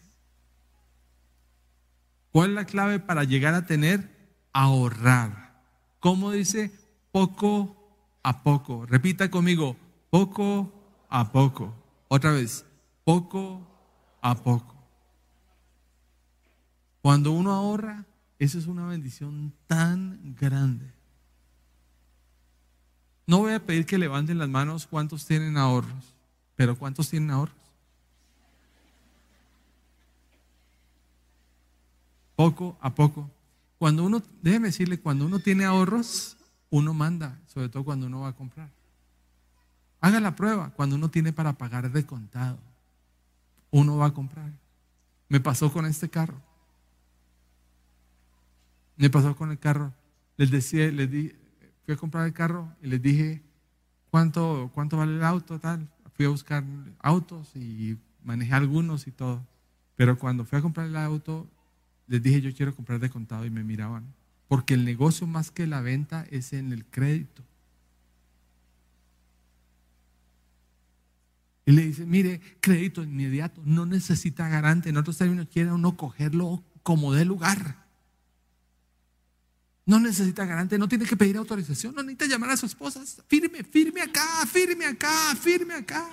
¿Cuál 2.33 2.51
es 2.51 2.55
la 2.57 2.66
clave 2.66 2.99
para 2.99 3.25
llegar 3.25 3.55
a 3.55 3.66
tener? 3.66 4.14
Ahorrar. 4.53 5.62
¿Cómo 6.01 6.31
dice? 6.33 6.70
Poco 7.12 8.18
a 8.22 8.42
poco. 8.42 8.85
Repita 8.85 9.31
conmigo, 9.31 9.77
poco 10.11 10.72
a 11.09 11.33
poco. 11.33 11.75
Otra 12.09 12.33
vez, 12.33 12.66
poco 13.05 13.66
a 14.20 14.35
poco. 14.35 14.75
Cuando 17.01 17.33
uno 17.33 17.53
ahorra, 17.53 18.05
eso 18.38 18.59
es 18.59 18.66
una 18.66 18.87
bendición 18.87 19.53
tan 19.66 20.35
grande. 20.38 20.92
No 23.27 23.38
voy 23.38 23.55
a 23.55 23.64
pedir 23.64 23.87
que 23.87 23.99
levanten 23.99 24.38
las 24.38 24.49
manos 24.49 24.87
cuántos 24.87 25.27
tienen 25.27 25.57
ahorros, 25.57 26.14
pero 26.55 26.77
¿cuántos 26.77 27.11
tienen 27.11 27.31
ahorros? 27.31 27.57
Poco 32.37 32.77
a 32.81 32.94
poco. 32.94 33.31
Cuando 33.79 34.05
uno, 34.05 34.22
déjeme 34.42 34.68
decirle, 34.68 35.01
cuando 35.01 35.27
uno 35.27 35.38
tiene 35.38 35.64
ahorros, 35.64 36.37
uno 36.70 36.94
manda, 36.94 37.38
sobre 37.46 37.68
todo 37.68 37.85
cuando 37.85 38.07
uno 38.07 38.20
va 38.20 38.29
a 38.29 38.37
comprar. 38.37 38.70
Haga 40.01 40.20
la 40.20 40.37
prueba, 40.37 40.70
cuando 40.70 40.96
uno 40.96 41.11
tiene 41.11 41.33
para 41.33 41.55
pagar 41.55 41.90
de 41.90 42.07
contado, 42.07 42.59
uno 43.70 43.96
va 43.96 44.07
a 44.07 44.14
comprar. 44.14 44.53
Me 45.29 45.40
pasó 45.40 45.72
con 45.72 45.87
este 45.87 46.09
carro. 46.09 46.45
Me 48.96 49.11
pasó 49.11 49.37
con 49.37 49.50
el 49.50 49.59
carro. 49.59 49.92
Les 50.37 50.50
decía, 50.50 50.90
les 50.90 51.11
di, 51.11 51.32
fui 51.85 51.94
a 51.94 51.96
comprar 51.96 52.26
el 52.26 52.32
carro 52.32 52.72
y 52.82 52.88
les 52.88 53.00
dije, 53.00 53.42
¿cuánto, 54.11 54.70
cuánto 54.74 54.96
vale 54.96 55.16
el 55.16 55.24
auto? 55.24 55.59
Tal. 55.59 55.88
Fui 56.14 56.24
a 56.24 56.30
buscar 56.30 56.64
autos 57.00 57.54
y 57.54 57.98
manejé 58.22 58.54
algunos 58.54 59.06
y 59.06 59.12
todo. 59.12 59.46
Pero 59.96 60.18
cuando 60.18 60.44
fui 60.44 60.59
a 60.59 60.62
comprar 60.62 60.87
el 60.87 60.96
auto, 60.96 61.48
les 62.06 62.22
dije 62.22 62.40
yo 62.40 62.54
quiero 62.54 62.74
comprar 62.74 63.00
de 63.00 63.11
contado 63.11 63.44
y 63.44 63.50
me 63.50 63.64
miraban. 63.64 64.14
Porque 64.48 64.74
el 64.74 64.85
negocio 64.85 65.26
más 65.26 65.50
que 65.50 65.66
la 65.66 65.80
venta 65.80 66.26
es 66.30 66.52
en 66.52 66.72
el 66.72 66.85
crédito. 66.85 67.42
Y 71.64 71.72
le 71.72 71.82
dice, 71.82 72.06
mire, 72.06 72.40
crédito 72.61 73.02
inmediato, 73.02 73.61
no 73.64 73.87
necesita 73.87 74.48
garante. 74.48 74.88
En 74.88 74.96
otros 74.96 75.18
términos, 75.18 75.48
quiere 75.52 75.72
uno 75.72 75.96
cogerlo 75.96 76.62
como 76.85 77.12
de 77.12 77.24
lugar. 77.24 77.86
No 79.87 80.01
necesita 80.01 80.45
garante, 80.45 80.78
no 80.78 80.89
tiene 80.89 81.07
que 81.07 81.16
pedir 81.16 81.37
autorización, 81.37 81.95
no 81.95 82.03
necesita 82.03 82.26
llamar 82.26 82.51
a 82.51 82.57
su 82.57 82.66
esposa. 82.66 83.05
Firme, 83.28 83.62
firme 83.62 84.03
acá, 84.03 84.45
firme 84.45 84.84
acá, 84.84 85.34
firme 85.37 85.74
acá. 85.74 86.05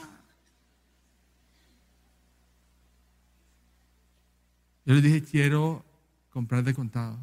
Yo 4.85 4.93
les 4.93 5.01
dije, 5.01 5.23
quiero 5.23 5.83
comprar 6.29 6.63
de 6.63 6.75
contado. 6.75 7.17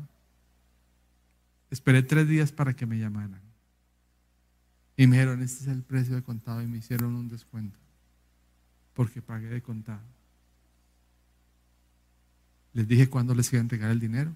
Esperé 1.70 2.02
tres 2.02 2.26
días 2.26 2.50
para 2.50 2.74
que 2.74 2.84
me 2.84 2.98
llamaran. 2.98 3.40
Y 4.96 5.06
me 5.06 5.16
dijeron, 5.16 5.42
este 5.42 5.64
es 5.64 5.68
el 5.68 5.84
precio 5.84 6.16
de 6.16 6.22
contado 6.24 6.60
y 6.62 6.66
me 6.66 6.78
hicieron 6.78 7.14
un 7.14 7.28
descuento. 7.28 7.78
Porque 8.94 9.22
pagué 9.22 9.48
de 9.48 9.62
contado. 9.62 10.02
Les 12.72 12.88
dije 12.88 13.08
cuándo 13.08 13.34
les 13.34 13.52
iba 13.52 13.60
a 13.60 13.62
entregar 13.62 13.90
el 13.92 14.00
dinero. 14.00 14.34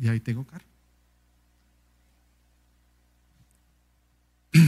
Y 0.00 0.08
ahí 0.08 0.20
tengo 0.20 0.46
carro. 0.46 0.64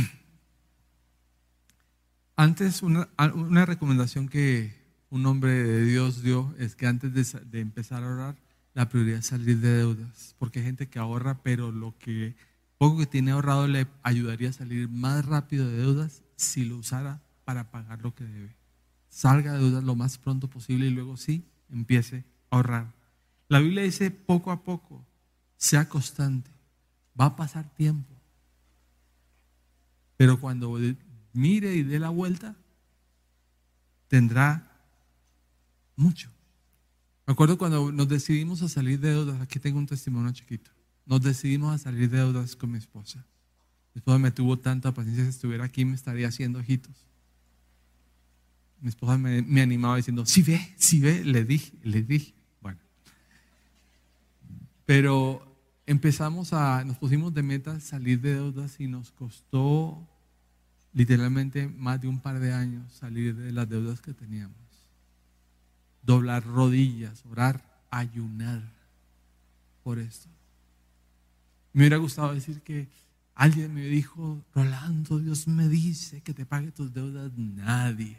Antes, 2.36 2.82
una, 2.82 3.08
una 3.34 3.64
recomendación 3.64 4.28
que 4.28 4.74
un 5.10 5.24
hombre 5.26 5.52
de 5.52 5.84
Dios 5.84 6.22
dio 6.22 6.52
es 6.58 6.74
que 6.74 6.88
antes 6.88 7.14
de, 7.14 7.40
de 7.44 7.60
empezar 7.60 8.02
a 8.02 8.08
orar, 8.12 8.36
la 8.74 8.88
prioridad 8.88 9.20
es 9.20 9.26
salir 9.26 9.60
de 9.60 9.76
deudas, 9.76 10.34
porque 10.38 10.58
hay 10.58 10.64
gente 10.64 10.88
que 10.88 10.98
ahorra, 10.98 11.42
pero 11.44 11.70
lo 11.70 11.96
que 11.98 12.34
poco 12.78 12.98
que 12.98 13.06
tiene 13.06 13.30
ahorrado 13.30 13.68
le 13.68 13.86
ayudaría 14.02 14.50
a 14.50 14.52
salir 14.52 14.88
más 14.88 15.24
rápido 15.24 15.68
de 15.68 15.76
deudas 15.76 16.24
si 16.34 16.64
lo 16.64 16.78
usara 16.78 17.22
para 17.44 17.70
pagar 17.70 18.02
lo 18.02 18.14
que 18.14 18.24
debe. 18.24 18.56
Salga 19.08 19.52
de 19.52 19.60
deudas 19.60 19.84
lo 19.84 19.94
más 19.94 20.18
pronto 20.18 20.50
posible 20.50 20.86
y 20.86 20.90
luego 20.90 21.16
sí, 21.16 21.44
empiece 21.70 22.24
a 22.50 22.56
ahorrar. 22.56 22.92
La 23.48 23.60
Biblia 23.60 23.84
dice 23.84 24.10
poco 24.10 24.50
a 24.50 24.64
poco, 24.64 25.06
sea 25.56 25.88
constante, 25.88 26.50
va 27.18 27.26
a 27.26 27.36
pasar 27.36 27.68
tiempo. 27.74 28.12
Pero 30.16 30.40
cuando 30.40 30.78
mire 31.32 31.74
y 31.74 31.82
dé 31.82 31.98
la 31.98 32.10
vuelta, 32.10 32.54
tendrá 34.08 34.70
mucho. 35.96 36.30
Me 37.26 37.32
acuerdo 37.32 37.56
cuando 37.56 37.90
nos 37.90 38.08
decidimos 38.08 38.62
a 38.62 38.68
salir 38.68 39.00
de 39.00 39.10
deudas, 39.10 39.40
aquí 39.40 39.58
tengo 39.58 39.78
un 39.78 39.86
testimonio 39.86 40.32
chiquito, 40.32 40.70
nos 41.06 41.22
decidimos 41.22 41.74
a 41.74 41.78
salir 41.78 42.10
de 42.10 42.18
deudas 42.18 42.54
con 42.54 42.70
mi 42.70 42.78
esposa. 42.78 43.24
Mi 43.94 44.00
esposa 44.00 44.18
me 44.18 44.30
tuvo 44.30 44.58
tanta 44.58 44.92
paciencia, 44.92 45.24
si 45.24 45.30
estuviera 45.30 45.64
aquí 45.64 45.84
me 45.84 45.94
estaría 45.94 46.28
haciendo 46.28 46.58
ojitos. 46.58 47.06
Mi 48.80 48.88
esposa 48.88 49.16
me, 49.16 49.62
animaba 49.62 49.96
diciendo, 49.96 50.26
sí 50.26 50.42
ve, 50.42 50.74
sí 50.76 51.00
ve, 51.00 51.24
le 51.24 51.44
dije, 51.44 51.72
le 51.82 52.02
dije. 52.02 52.34
Pero 54.86 55.44
empezamos 55.86 56.52
a, 56.52 56.84
nos 56.84 56.98
pusimos 56.98 57.32
de 57.32 57.42
meta 57.42 57.80
salir 57.80 58.20
de 58.20 58.34
deudas 58.34 58.78
y 58.80 58.86
nos 58.86 59.12
costó 59.12 60.06
literalmente 60.92 61.68
más 61.68 62.00
de 62.00 62.08
un 62.08 62.20
par 62.20 62.38
de 62.38 62.52
años 62.52 62.92
salir 62.92 63.34
de 63.34 63.52
las 63.52 63.68
deudas 63.68 64.00
que 64.00 64.12
teníamos 64.12 64.64
doblar 66.04 66.44
rodillas, 66.44 67.24
orar, 67.30 67.62
ayunar 67.90 68.62
por 69.82 69.98
esto. 69.98 70.28
Me 71.72 71.82
hubiera 71.82 71.96
gustado 71.96 72.34
decir 72.34 72.60
que 72.62 72.88
alguien 73.34 73.74
me 73.74 73.82
dijo, 73.82 74.44
Rolando, 74.54 75.18
Dios 75.18 75.48
me 75.48 75.68
dice 75.68 76.20
que 76.20 76.34
te 76.34 76.46
pague 76.46 76.70
tus 76.70 76.92
deudas. 76.92 77.32
Nadie. 77.36 78.16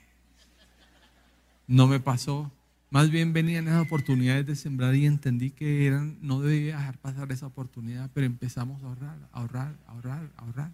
No 1.67 1.87
me 1.87 1.99
pasó. 1.99 2.51
Más 2.95 3.09
bien 3.09 3.33
venían 3.33 3.67
esas 3.67 3.81
oportunidades 3.81 4.45
de 4.45 4.55
sembrar 4.55 4.95
y 4.95 5.05
entendí 5.05 5.51
que 5.51 5.85
eran, 5.85 6.17
no 6.21 6.39
debía 6.39 6.77
dejar 6.77 6.97
pasar 6.97 7.29
esa 7.29 7.45
oportunidad, 7.45 8.09
pero 8.13 8.25
empezamos 8.25 8.81
a 8.81 8.85
ahorrar, 8.85 9.17
a 9.33 9.39
ahorrar, 9.41 9.75
a 9.85 9.91
ahorrar, 9.91 10.29
a 10.33 10.41
ahorrar, 10.41 10.71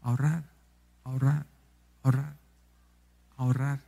a 0.00 0.08
ahorrar, 0.08 0.44
a 1.04 1.10
ahorrar, 1.10 1.44
a 1.44 2.06
ahorrar, 2.06 2.36
ahorrar 3.36 3.80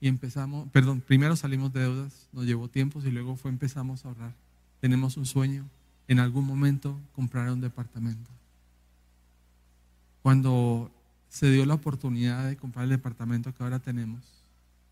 y 0.00 0.06
empezamos, 0.06 0.68
perdón, 0.68 1.00
primero 1.00 1.34
salimos 1.34 1.72
de 1.72 1.80
deudas, 1.80 2.28
nos 2.32 2.46
llevó 2.46 2.68
tiempo 2.68 3.00
y 3.04 3.10
luego 3.10 3.34
fue 3.34 3.50
empezamos 3.50 4.04
a 4.04 4.10
ahorrar. 4.10 4.32
Tenemos 4.80 5.16
un 5.16 5.26
sueño, 5.26 5.64
en 6.06 6.20
algún 6.20 6.46
momento 6.46 6.96
comprar 7.12 7.50
un 7.50 7.60
departamento. 7.60 8.30
Cuando 10.22 10.92
se 11.28 11.50
dio 11.50 11.66
la 11.66 11.74
oportunidad 11.74 12.48
de 12.48 12.56
comprar 12.56 12.84
el 12.84 12.90
departamento 12.90 13.52
que 13.52 13.64
ahora 13.64 13.80
tenemos 13.80 14.39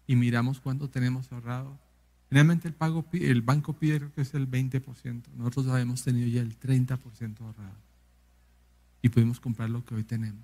y 0.09 0.17
miramos 0.17 0.59
cuánto 0.59 0.91
tenemos 0.91 1.31
ahorrado, 1.31 1.79
generalmente 2.29 2.67
el, 2.67 2.75
pago, 2.75 3.05
el 3.13 3.43
banco 3.43 3.75
pide 3.75 4.11
que 4.15 4.23
es 4.23 4.35
el 4.35 4.51
20%, 4.51 5.23
nosotros 5.37 5.69
habíamos 5.69 6.03
tenido 6.03 6.27
ya 6.27 6.41
el 6.41 6.59
30% 6.59 7.41
ahorrado 7.41 7.77
y 9.03 9.11
pudimos 9.11 9.39
comprar 9.39 9.71
lo 9.71 9.85
que 9.85 9.95
hoy 9.95 10.03
tenemos. 10.03 10.43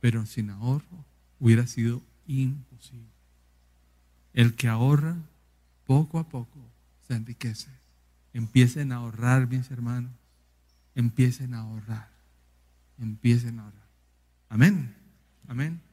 Pero 0.00 0.26
sin 0.26 0.50
ahorro 0.50 1.04
hubiera 1.40 1.66
sido 1.66 2.02
imposible. 2.26 3.06
El 4.34 4.54
que 4.54 4.68
ahorra, 4.68 5.16
poco 5.86 6.18
a 6.18 6.28
poco 6.28 6.58
se 7.06 7.14
enriquece. 7.14 7.70
Empiecen 8.34 8.92
a 8.92 8.96
ahorrar, 8.96 9.48
mis 9.48 9.70
hermanos. 9.70 10.12
Empiecen 10.94 11.54
a 11.54 11.60
ahorrar. 11.60 12.10
Empiecen 12.98 13.60
a 13.60 13.64
ahorrar. 13.64 13.88
Amén. 14.50 14.94
Amén. 15.48 15.85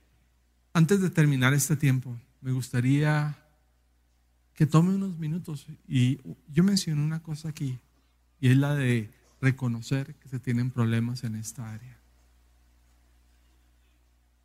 Antes 0.74 1.02
de 1.02 1.12
terminar 1.12 1.54
este 1.54 1.76
tiempo, 1.76 2.18
me 2.42 2.52
gustaría 2.52 3.38
que 4.56 4.66
tome 4.66 4.96
unos 4.96 5.18
minutos 5.18 5.68
y 5.88 6.20
yo 6.52 6.64
mencioné 6.64 7.02
una 7.04 7.22
cosa 7.22 7.50
aquí 7.50 7.80
y 8.40 8.50
es 8.50 8.58
la 8.58 8.74
de 8.74 9.12
reconocer 9.40 10.16
que 10.16 10.30
se 10.30 10.40
tienen 10.40 10.72
problemas 10.72 11.24
en 11.24 11.36
esta 11.36 11.72
área. 11.72 12.00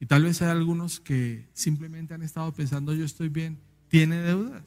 Y 0.00 0.06
tal 0.06 0.24
vez 0.24 0.42
hay 0.42 0.48
algunos 0.48 1.00
que 1.00 1.48
simplemente 1.54 2.14
han 2.14 2.22
estado 2.22 2.52
pensando 2.52 2.94
yo 2.94 3.04
estoy 3.04 3.28
bien 3.28 3.58
tiene 3.88 4.16
deudas. 4.18 4.62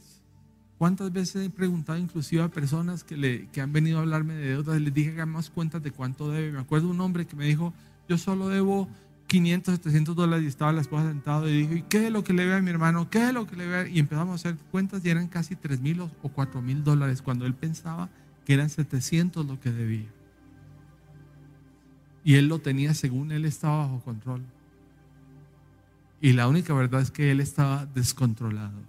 ¿Cuántas 0.78 1.14
veces 1.14 1.46
he 1.46 1.50
preguntado 1.52 2.00
inclusive 2.00 2.42
a 2.42 2.50
personas 2.50 3.04
que, 3.04 3.16
le, 3.16 3.48
que 3.50 3.62
han 3.62 3.72
venido 3.72 4.00
a 4.00 4.02
hablarme 4.02 4.34
de 4.34 4.48
deudas? 4.48 4.82
Les 4.82 4.94
dije 4.94 5.14
que 5.14 5.26
más 5.28 5.52
cuentas 5.52 5.84
de 5.84 5.92
cuánto 5.92 6.32
debe. 6.32 6.52
Me 6.52 6.60
acuerdo 6.60 6.90
un 6.90 7.00
hombre 7.02 7.28
que 7.28 7.36
me 7.36 7.46
dijo, 7.46 7.72
yo 8.10 8.18
solo 8.18 8.50
debo 8.50 8.90
500, 9.32 9.76
700 9.76 10.14
dólares 10.14 10.44
y 10.44 10.48
estaba 10.50 10.74
la 10.74 10.82
esposa 10.82 11.08
sentado 11.08 11.48
y 11.48 11.60
dijo, 11.60 11.74
¿y 11.74 11.84
qué 11.84 12.08
es 12.08 12.12
lo 12.12 12.22
que 12.22 12.34
le 12.34 12.46
ve 12.46 12.54
a 12.54 12.62
mi 12.62 12.70
hermano? 12.70 13.10
¿Qué 13.10 13.28
es 13.30 13.34
lo 13.34 13.48
que 13.48 13.56
le 13.56 13.66
ve? 13.66 13.90
Y 13.90 14.00
empezamos 14.00 14.34
a 14.34 14.36
hacer 14.36 14.62
cuentas 14.72 15.06
y 15.06 15.10
eran 15.10 15.30
casi 15.30 15.56
3 15.56 15.80
mil 15.80 16.02
o 16.02 16.10
4 16.10 16.62
mil 16.62 16.84
dólares 16.84 17.22
cuando 17.22 17.46
él 17.46 17.54
pensaba 17.54 18.10
que 18.44 18.54
eran 18.54 18.70
700 18.70 19.46
lo 19.46 19.58
que 19.58 19.72
debía. 19.72 20.10
Y 22.26 22.36
él 22.36 22.50
lo 22.50 22.60
tenía 22.60 22.94
según 22.94 23.32
él 23.32 23.46
estaba 23.46 23.78
bajo 23.78 24.02
control. 24.02 24.42
Y 26.20 26.34
la 26.34 26.50
única 26.50 26.74
verdad 26.74 27.00
es 27.00 27.10
que 27.10 27.32
él 27.32 27.40
estaba 27.40 27.86
descontrolado. 27.86 28.82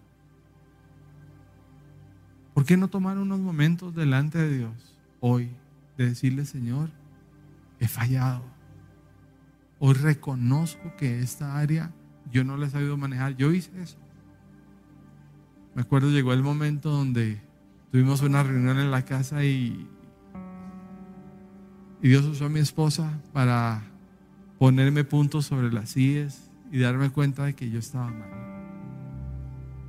¿Por 2.52 2.64
qué 2.64 2.76
no 2.76 2.88
tomar 2.88 3.16
unos 3.16 3.38
momentos 3.38 3.94
delante 3.94 4.38
de 4.38 4.58
Dios 4.58 4.96
hoy 5.20 5.50
de 5.96 6.08
decirle, 6.08 6.44
Señor, 6.46 6.90
he 7.78 7.86
fallado? 7.86 8.51
Hoy 9.84 9.94
reconozco 9.94 10.94
que 10.96 11.18
esta 11.22 11.58
área 11.58 11.90
yo 12.30 12.44
no 12.44 12.56
la 12.56 12.66
he 12.66 12.70
sabido 12.70 12.96
manejar. 12.96 13.34
Yo 13.34 13.50
hice 13.50 13.82
eso. 13.82 13.98
Me 15.74 15.82
acuerdo, 15.82 16.08
llegó 16.10 16.32
el 16.32 16.42
momento 16.44 16.88
donde 16.88 17.42
tuvimos 17.90 18.22
una 18.22 18.44
reunión 18.44 18.78
en 18.78 18.92
la 18.92 19.04
casa 19.04 19.44
y, 19.44 19.88
y 22.00 22.08
Dios 22.08 22.24
usó 22.26 22.44
a 22.44 22.48
mi 22.48 22.60
esposa 22.60 23.10
para 23.32 23.82
ponerme 24.56 25.02
puntos 25.02 25.46
sobre 25.46 25.72
las 25.72 25.90
sillas 25.90 26.48
y 26.70 26.78
darme 26.78 27.10
cuenta 27.10 27.42
de 27.42 27.54
que 27.54 27.68
yo 27.68 27.80
estaba 27.80 28.08
mal. 28.08 28.30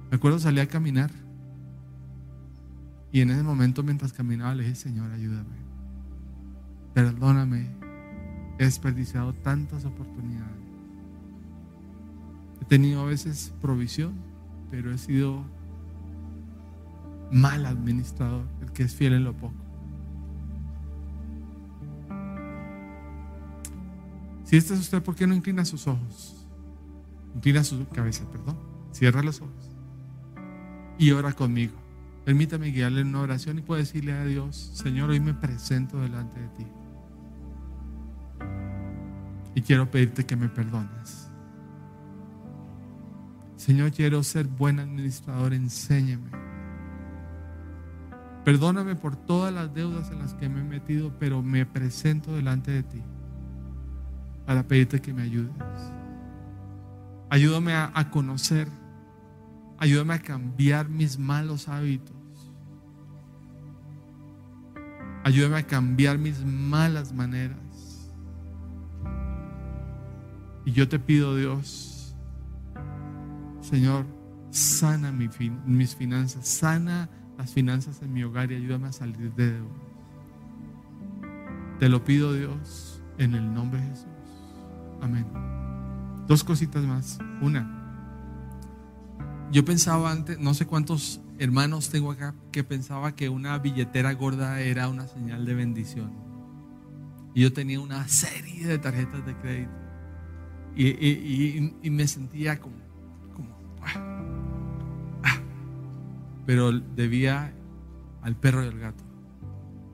Me 0.09 0.15
acuerdo, 0.15 0.39
salí 0.39 0.59
a 0.59 0.67
caminar 0.67 1.11
y 3.11 3.21
en 3.21 3.29
ese 3.29 3.43
momento 3.43 3.83
mientras 3.83 4.11
caminaba 4.11 4.55
le 4.55 4.63
dije, 4.63 4.75
Señor, 4.75 5.11
ayúdame. 5.11 5.55
Perdóname. 6.95 7.82
He 8.59 8.65
desperdiciado 8.65 9.33
tantas 9.33 9.85
oportunidades. 9.85 10.51
He 12.61 12.65
tenido 12.65 13.01
a 13.01 13.05
veces 13.05 13.53
provisión, 13.61 14.13
pero 14.71 14.91
he 14.91 14.97
sido 14.97 15.43
mal 17.31 17.65
administrador, 17.65 18.45
el 18.61 18.71
que 18.71 18.83
es 18.83 18.93
fiel 18.93 19.13
en 19.13 19.23
lo 19.23 19.33
poco. 19.33 19.53
Si 24.43 24.57
este 24.57 24.75
es 24.75 24.81
usted, 24.81 25.01
¿por 25.01 25.15
qué 25.15 25.25
no 25.25 25.33
inclina 25.33 25.65
sus 25.65 25.87
ojos? 25.87 26.45
Inclina 27.35 27.63
su 27.63 27.87
cabeza, 27.89 28.23
perdón. 28.31 28.57
Cierra 28.91 29.23
los 29.23 29.41
ojos. 29.41 29.71
Y 30.99 31.11
ora 31.11 31.33
conmigo. 31.33 31.73
Permítame 32.23 32.67
guiarle 32.67 33.01
en 33.01 33.07
una 33.07 33.21
oración 33.21 33.59
y 33.59 33.61
puedo 33.61 33.79
decirle 33.79 34.13
a 34.13 34.23
Dios, 34.25 34.55
Señor, 34.75 35.09
hoy 35.09 35.19
me 35.19 35.33
presento 35.33 35.99
delante 35.99 36.39
de 36.39 36.47
ti. 36.49 36.65
Y 39.55 39.61
quiero 39.61 39.89
pedirte 39.89 40.25
que 40.25 40.35
me 40.35 40.49
perdones. 40.49 41.29
Señor, 43.55 43.91
quiero 43.91 44.23
ser 44.23 44.47
buen 44.47 44.79
administrador, 44.79 45.53
enséñame. 45.53 46.31
Perdóname 48.43 48.95
por 48.95 49.15
todas 49.15 49.53
las 49.53 49.73
deudas 49.73 50.11
en 50.11 50.19
las 50.19 50.33
que 50.33 50.49
me 50.49 50.59
he 50.59 50.63
metido, 50.63 51.17
pero 51.17 51.41
me 51.41 51.65
presento 51.65 52.35
delante 52.35 52.71
de 52.71 52.83
ti 52.83 53.01
para 54.45 54.63
pedirte 54.63 54.99
que 54.99 55.13
me 55.13 55.21
ayudes. 55.21 55.53
Ayúdame 57.29 57.73
a, 57.73 57.91
a 57.93 58.09
conocer 58.09 58.67
Ayúdame 59.83 60.13
a 60.13 60.19
cambiar 60.19 60.87
mis 60.87 61.19
malos 61.19 61.67
hábitos. 61.67 62.15
Ayúdame 65.25 65.57
a 65.57 65.63
cambiar 65.63 66.17
mis 66.17 66.39
malas 66.45 67.11
maneras. 67.11 67.57
Y 70.65 70.71
yo 70.71 70.87
te 70.87 70.99
pido, 70.99 71.35
Dios, 71.35 72.15
Señor, 73.61 74.05
sana 74.51 75.11
mis 75.11 75.95
finanzas, 75.95 76.47
sana 76.47 77.09
las 77.37 77.51
finanzas 77.51 78.01
en 78.01 78.13
mi 78.13 78.23
hogar 78.23 78.51
y 78.51 78.55
ayúdame 78.55 78.87
a 78.87 78.91
salir 78.91 79.33
de 79.33 79.51
deudas. 79.51 79.77
Te 81.79 81.89
lo 81.89 82.03
pido, 82.03 82.33
Dios, 82.33 83.01
en 83.17 83.33
el 83.33 83.53
nombre 83.53 83.81
de 83.81 83.87
Jesús. 83.87 84.07
Amén. 85.01 85.25
Dos 86.27 86.43
cositas 86.43 86.83
más. 86.83 87.19
Una, 87.41 87.83
yo 89.51 89.63
pensaba 89.63 90.11
antes, 90.11 90.39
no 90.39 90.55
sé 90.55 90.65
cuántos 90.65 91.21
hermanos 91.37 91.89
tengo 91.89 92.11
acá, 92.11 92.33
que 92.51 92.63
pensaba 92.63 93.15
que 93.15 93.29
una 93.29 93.57
billetera 93.59 94.11
gorda 94.13 94.61
era 94.61 94.89
una 94.89 95.07
señal 95.07 95.45
de 95.45 95.53
bendición. 95.53 96.11
Y 97.35 97.41
yo 97.41 97.53
tenía 97.53 97.79
una 97.79 98.07
serie 98.07 98.65
de 98.65 98.79
tarjetas 98.79 99.25
de 99.25 99.35
crédito. 99.37 99.82
Y, 100.75 101.89
me 101.89 102.07
sentía 102.07 102.59
como, 102.59 102.75
como 103.33 103.49
ah, 103.81 105.23
ah. 105.23 105.39
pero 106.45 106.71
debía 106.71 107.53
al 108.21 108.35
perro 108.35 108.63
y 108.63 108.67
al 108.67 108.79
gato. 108.79 109.03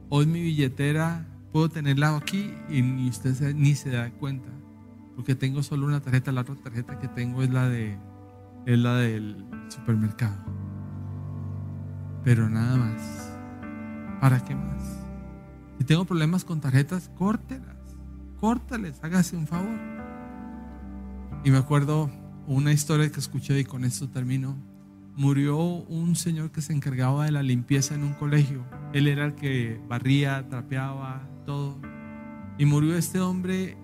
Hoy 0.10 0.26
mi 0.26 0.42
billetera 0.42 1.28
puedo 1.52 1.70
tenerla 1.70 2.16
aquí 2.16 2.54
y 2.70 2.82
ni 2.82 3.10
usted 3.10 3.54
ni 3.56 3.76
se 3.76 3.90
da 3.90 4.10
cuenta, 4.12 4.50
porque 5.16 5.36
tengo 5.36 5.64
solo 5.64 5.88
una 5.88 6.00
tarjeta, 6.00 6.32
la 6.32 6.42
otra 6.42 6.56
tarjeta 6.56 7.00
que 7.00 7.08
tengo 7.10 7.44
es 7.44 7.50
la 7.52 7.68
de 7.68 7.98
es 8.66 8.78
la 8.78 8.96
del 8.96 9.46
supermercado. 9.68 10.38
Pero 12.24 12.50
nada 12.50 12.78
más. 12.78 13.32
¿Para 14.20 14.44
qué 14.44 14.54
más? 14.54 15.00
Si 15.78 15.86
tengo 15.86 16.06
problemas 16.06 16.44
con 16.44 16.60
tarjetas, 16.60 17.10
córtelas. 17.18 17.78
Córtales, 18.40 19.00
hágase 19.02 19.36
un 19.38 19.48
favor. 19.48 19.99
Y 21.44 21.52
me 21.52 21.58
acuerdo 21.58 22.10
una 22.48 22.74
historia 22.74 23.10
que 23.12 23.20
escuché 23.20 23.60
y 23.60 23.64
con 23.64 23.86
esto 23.86 24.10
termino. 24.10 24.58
Murió 25.16 25.58
un 25.58 26.16
señor 26.16 26.52
que 26.52 26.62
se 26.62 26.74
encargaba 26.74 27.26
de 27.26 27.32
la 27.32 27.44
limpieza 27.44 27.96
en 27.96 28.04
un 28.04 28.14
colegio. 28.14 28.66
Él 28.94 29.08
era 29.08 29.26
el 29.26 29.36
que 29.36 29.80
barría, 29.88 30.48
trapeaba, 30.50 31.28
todo. 31.46 31.80
Y 32.58 32.66
murió 32.66 32.98
este 32.98 33.20
hombre 33.20 33.78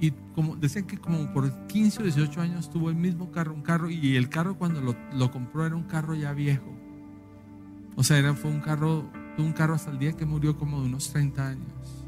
y 0.00 0.12
como 0.34 0.56
decían 0.56 0.86
que 0.86 0.98
como 0.98 1.30
por 1.32 1.66
15 1.66 2.00
o 2.00 2.04
18 2.04 2.40
años 2.40 2.70
tuvo 2.70 2.88
el 2.88 2.96
mismo 2.96 3.30
carro, 3.30 3.54
un 3.54 3.62
carro, 3.62 3.90
y 3.90 4.16
el 4.16 4.28
carro 4.28 4.56
cuando 4.56 4.80
lo, 4.80 5.30
compró 5.30 5.66
era 5.66 5.76
un 5.76 5.84
carro 5.84 6.14
ya 6.14 6.32
viejo. 6.32 6.74
O 7.96 8.02
sea, 8.02 8.18
era, 8.18 8.34
fue 8.34 8.50
un 8.50 8.60
carro, 8.60 9.10
un 9.36 9.52
carro 9.52 9.74
hasta 9.74 9.90
el 9.90 9.98
día 9.98 10.12
que 10.12 10.24
murió 10.24 10.56
como 10.56 10.80
de 10.80 10.86
unos 10.86 11.10
30 11.12 11.48
años. 11.48 11.99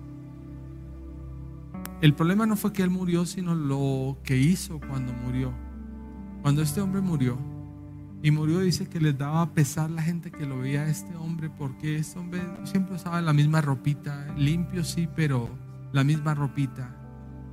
El 2.02 2.14
problema 2.14 2.44
no 2.44 2.56
fue 2.56 2.72
que 2.72 2.82
él 2.82 2.90
murió, 2.90 3.24
sino 3.24 3.54
lo 3.54 4.18
que 4.22 4.36
hizo 4.36 4.78
cuando 4.80 5.14
murió. 5.14 5.54
Cuando 6.42 6.60
este 6.60 6.80
hombre 6.80 7.00
murió, 7.00 7.38
y 8.24 8.30
murió, 8.30 8.60
dice 8.60 8.88
que 8.88 9.00
les 9.00 9.16
daba 9.16 9.54
pesar 9.54 9.90
la 9.90 10.02
gente 10.02 10.30
que 10.30 10.44
lo 10.44 10.58
veía 10.58 10.82
a 10.82 10.88
este 10.88 11.16
hombre, 11.16 11.48
porque 11.48 11.96
este 11.96 12.18
hombre 12.18 12.40
siempre 12.64 12.96
usaba 12.96 13.20
la 13.20 13.32
misma 13.32 13.60
ropita, 13.60 14.26
limpio 14.36 14.84
sí, 14.84 15.08
pero 15.16 15.48
la 15.92 16.04
misma 16.04 16.34
ropita 16.34 16.98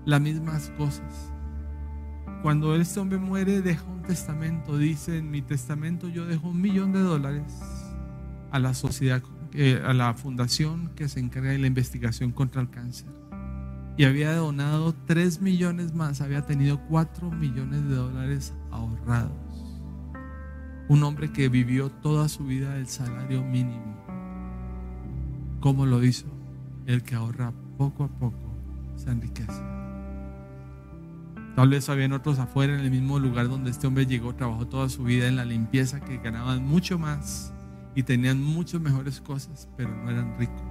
las 0.06 0.22
mismas 0.22 0.72
cosas. 0.78 1.32
Cuando 2.42 2.76
este 2.76 3.00
hombre 3.00 3.18
muere, 3.18 3.62
deja 3.62 3.84
un 3.86 4.02
testamento. 4.02 4.78
Dice, 4.78 5.18
en 5.18 5.30
mi 5.30 5.42
testamento 5.42 6.08
yo 6.08 6.26
dejo 6.26 6.50
un 6.50 6.62
millón 6.62 6.94
de 6.94 7.00
dólares 7.00 7.60
a 8.52 8.60
la 8.60 8.74
sociedad, 8.74 9.22
eh, 9.54 9.82
a 9.86 9.94
la 9.94 10.14
fundación 10.14 10.92
que 10.96 11.08
se 11.08 11.20
encarga 11.20 11.52
de 11.52 11.60
la 11.60 11.68
investigación 11.68 12.32
contra 12.32 12.62
el 12.62 12.70
cáncer. 12.70 13.19
Y 14.00 14.06
había 14.06 14.34
donado 14.34 14.96
tres 15.08 15.42
millones 15.42 15.94
más, 15.94 16.22
había 16.22 16.46
tenido 16.46 16.80
cuatro 16.88 17.30
millones 17.30 17.84
de 17.90 17.96
dólares 17.96 18.54
ahorrados. 18.72 19.34
Un 20.88 21.04
hombre 21.04 21.34
que 21.34 21.50
vivió 21.50 21.90
toda 21.90 22.30
su 22.30 22.46
vida 22.46 22.76
del 22.76 22.88
salario 22.88 23.44
mínimo. 23.44 23.98
¿Cómo 25.60 25.86
lo 25.86 26.02
hizo? 26.02 26.28
El 26.86 27.04
que 27.04 27.16
ahorra 27.16 27.52
poco 27.78 28.06
a 28.06 28.08
poco 28.08 28.56
se 28.96 29.10
enriquece. 29.10 29.62
Tal 31.58 31.68
vez 31.68 31.90
habían 31.90 32.14
otros 32.14 32.40
afuera 32.40 32.76
en 32.76 32.80
el 32.80 32.92
mismo 32.92 33.20
lugar 33.20 33.50
donde 33.50 33.70
este 33.70 33.86
hombre 33.86 34.06
llegó, 34.06 34.34
trabajó 34.34 34.66
toda 34.66 34.88
su 34.88 35.04
vida 35.04 35.28
en 35.28 35.36
la 35.36 35.44
limpieza, 35.44 36.00
que 36.00 36.20
ganaban 36.20 36.66
mucho 36.66 36.98
más 36.98 37.54
y 37.96 38.04
tenían 38.04 38.42
muchas 38.42 38.80
mejores 38.80 39.20
cosas, 39.20 39.68
pero 39.76 39.94
no 39.94 40.10
eran 40.10 40.40
ricos. 40.40 40.69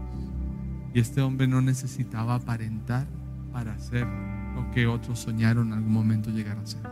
Y 0.94 1.00
este 1.00 1.20
hombre 1.20 1.46
no 1.46 1.60
necesitaba 1.60 2.36
aparentar 2.36 3.06
para 3.52 3.74
hacer 3.74 4.06
lo 4.54 4.70
que 4.72 4.86
otros 4.86 5.18
soñaron 5.18 5.68
en 5.68 5.74
algún 5.74 5.92
momento 5.92 6.30
llegar 6.30 6.58
a 6.58 6.66
ser. 6.66 6.82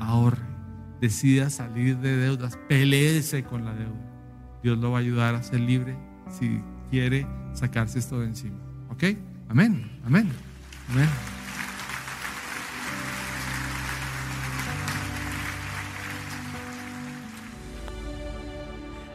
Ahorre, 0.00 0.46
decida 1.00 1.50
salir 1.50 1.98
de 1.98 2.16
deudas, 2.16 2.58
peleese 2.68 3.44
con 3.44 3.64
la 3.64 3.74
deuda. 3.74 4.06
Dios 4.62 4.78
lo 4.78 4.90
va 4.90 4.98
a 4.98 5.00
ayudar 5.00 5.34
a 5.34 5.42
ser 5.42 5.60
libre 5.60 5.96
si 6.28 6.60
quiere 6.90 7.26
sacarse 7.52 7.98
esto 7.98 8.20
de 8.20 8.26
encima. 8.26 8.56
¿Ok? 8.90 9.04
Amén, 9.48 10.00
amén, 10.04 10.30
amén. 10.90 11.08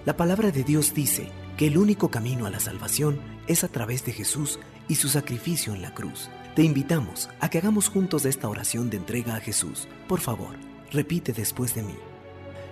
La 0.05 0.17
palabra 0.17 0.51
de 0.51 0.63
Dios 0.63 0.93
dice 0.95 1.31
que 1.61 1.67
el 1.67 1.77
único 1.77 2.09
camino 2.09 2.47
a 2.47 2.49
la 2.49 2.59
salvación 2.59 3.19
es 3.45 3.63
a 3.63 3.67
través 3.67 4.03
de 4.03 4.13
Jesús 4.13 4.57
y 4.87 4.95
su 4.95 5.09
sacrificio 5.09 5.75
en 5.75 5.83
la 5.83 5.93
cruz. 5.93 6.27
Te 6.55 6.63
invitamos 6.63 7.29
a 7.39 7.51
que 7.51 7.59
hagamos 7.59 7.87
juntos 7.87 8.25
esta 8.25 8.49
oración 8.49 8.89
de 8.89 8.97
entrega 8.97 9.35
a 9.35 9.39
Jesús. 9.39 9.87
Por 10.07 10.21
favor, 10.21 10.55
repite 10.91 11.33
después 11.33 11.75
de 11.75 11.83
mí. 11.83 11.93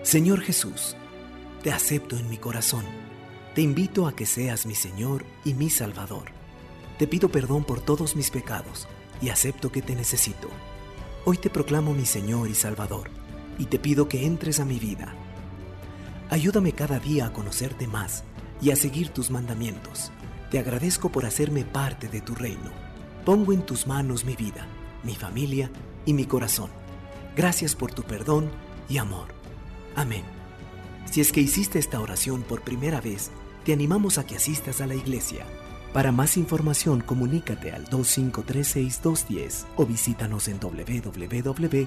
Señor 0.02 0.42
Jesús, 0.42 0.96
te 1.62 1.72
acepto 1.72 2.18
en 2.18 2.32
mi 2.32 2.38
corazón. 2.38 2.84
Te 3.54 3.62
invito 3.62 4.08
a 4.08 4.16
que 4.16 4.26
seas 4.26 4.66
mi 4.66 4.74
Señor 4.74 5.24
y 5.46 5.54
mi 5.54 5.70
Salvador. 5.70 6.32
Te 6.98 7.06
pido 7.06 7.30
perdón 7.30 7.66
por 7.66 7.82
todos 7.82 8.16
mis 8.16 8.32
pecados 8.32 8.88
y 9.22 9.30
acepto 9.30 9.72
que 9.72 9.84
te 9.84 9.94
necesito. 9.94 10.50
Hoy 11.26 11.38
te 11.38 11.52
proclamo 11.52 11.94
mi 11.94 12.08
Señor 12.08 12.50
y 12.50 12.56
Salvador 12.56 13.12
y 13.60 13.66
te 13.66 13.78
pido 13.78 14.10
que 14.10 14.26
entres 14.26 14.60
a 14.60 14.66
mi 14.66 14.80
vida 14.80 15.14
Ayúdame 16.32 16.74
cada 16.74 17.00
día 17.00 17.26
a 17.26 17.34
conocerte 17.34 17.88
más 17.88 18.24
y 18.62 18.72
a 18.72 18.76
seguir 18.76 19.10
tus 19.10 19.32
mandamientos. 19.32 20.12
Te 20.52 20.60
agradezco 20.60 21.10
por 21.12 21.26
hacerme 21.26 21.64
parte 21.64 22.08
de 22.08 22.22
tu 22.22 22.36
reino. 22.36 22.72
Pongo 23.26 23.54
en 23.54 23.66
tus 23.66 23.88
manos 23.88 24.26
mi 24.26 24.36
vida, 24.36 24.68
mi 25.04 25.16
familia 25.16 25.72
y 26.06 26.14
mi 26.14 26.26
corazón. 26.26 26.70
Gracias 27.36 27.76
por 27.76 27.94
tu 27.94 28.04
perdón 28.04 28.50
y 28.90 28.98
amor. 28.98 29.28
Amén. 29.96 30.24
Si 31.06 31.22
es 31.22 31.32
que 31.32 31.42
hiciste 31.42 31.80
esta 31.80 32.00
oración 32.00 32.44
por 32.44 32.62
primera 32.62 33.02
vez, 33.02 33.32
te 33.66 33.74
animamos 33.74 34.18
a 34.18 34.26
que 34.26 34.36
asistas 34.36 34.82
a 34.82 34.88
la 34.88 34.96
iglesia. 34.96 35.46
Para 35.94 36.12
más 36.12 36.38
información, 36.38 37.02
comunícate 37.02 37.72
al 37.72 37.86
2536210 37.90 39.66
o 39.76 39.86
visítanos 39.86 40.48
en 40.48 40.60
www.cdf.net. 40.60 41.80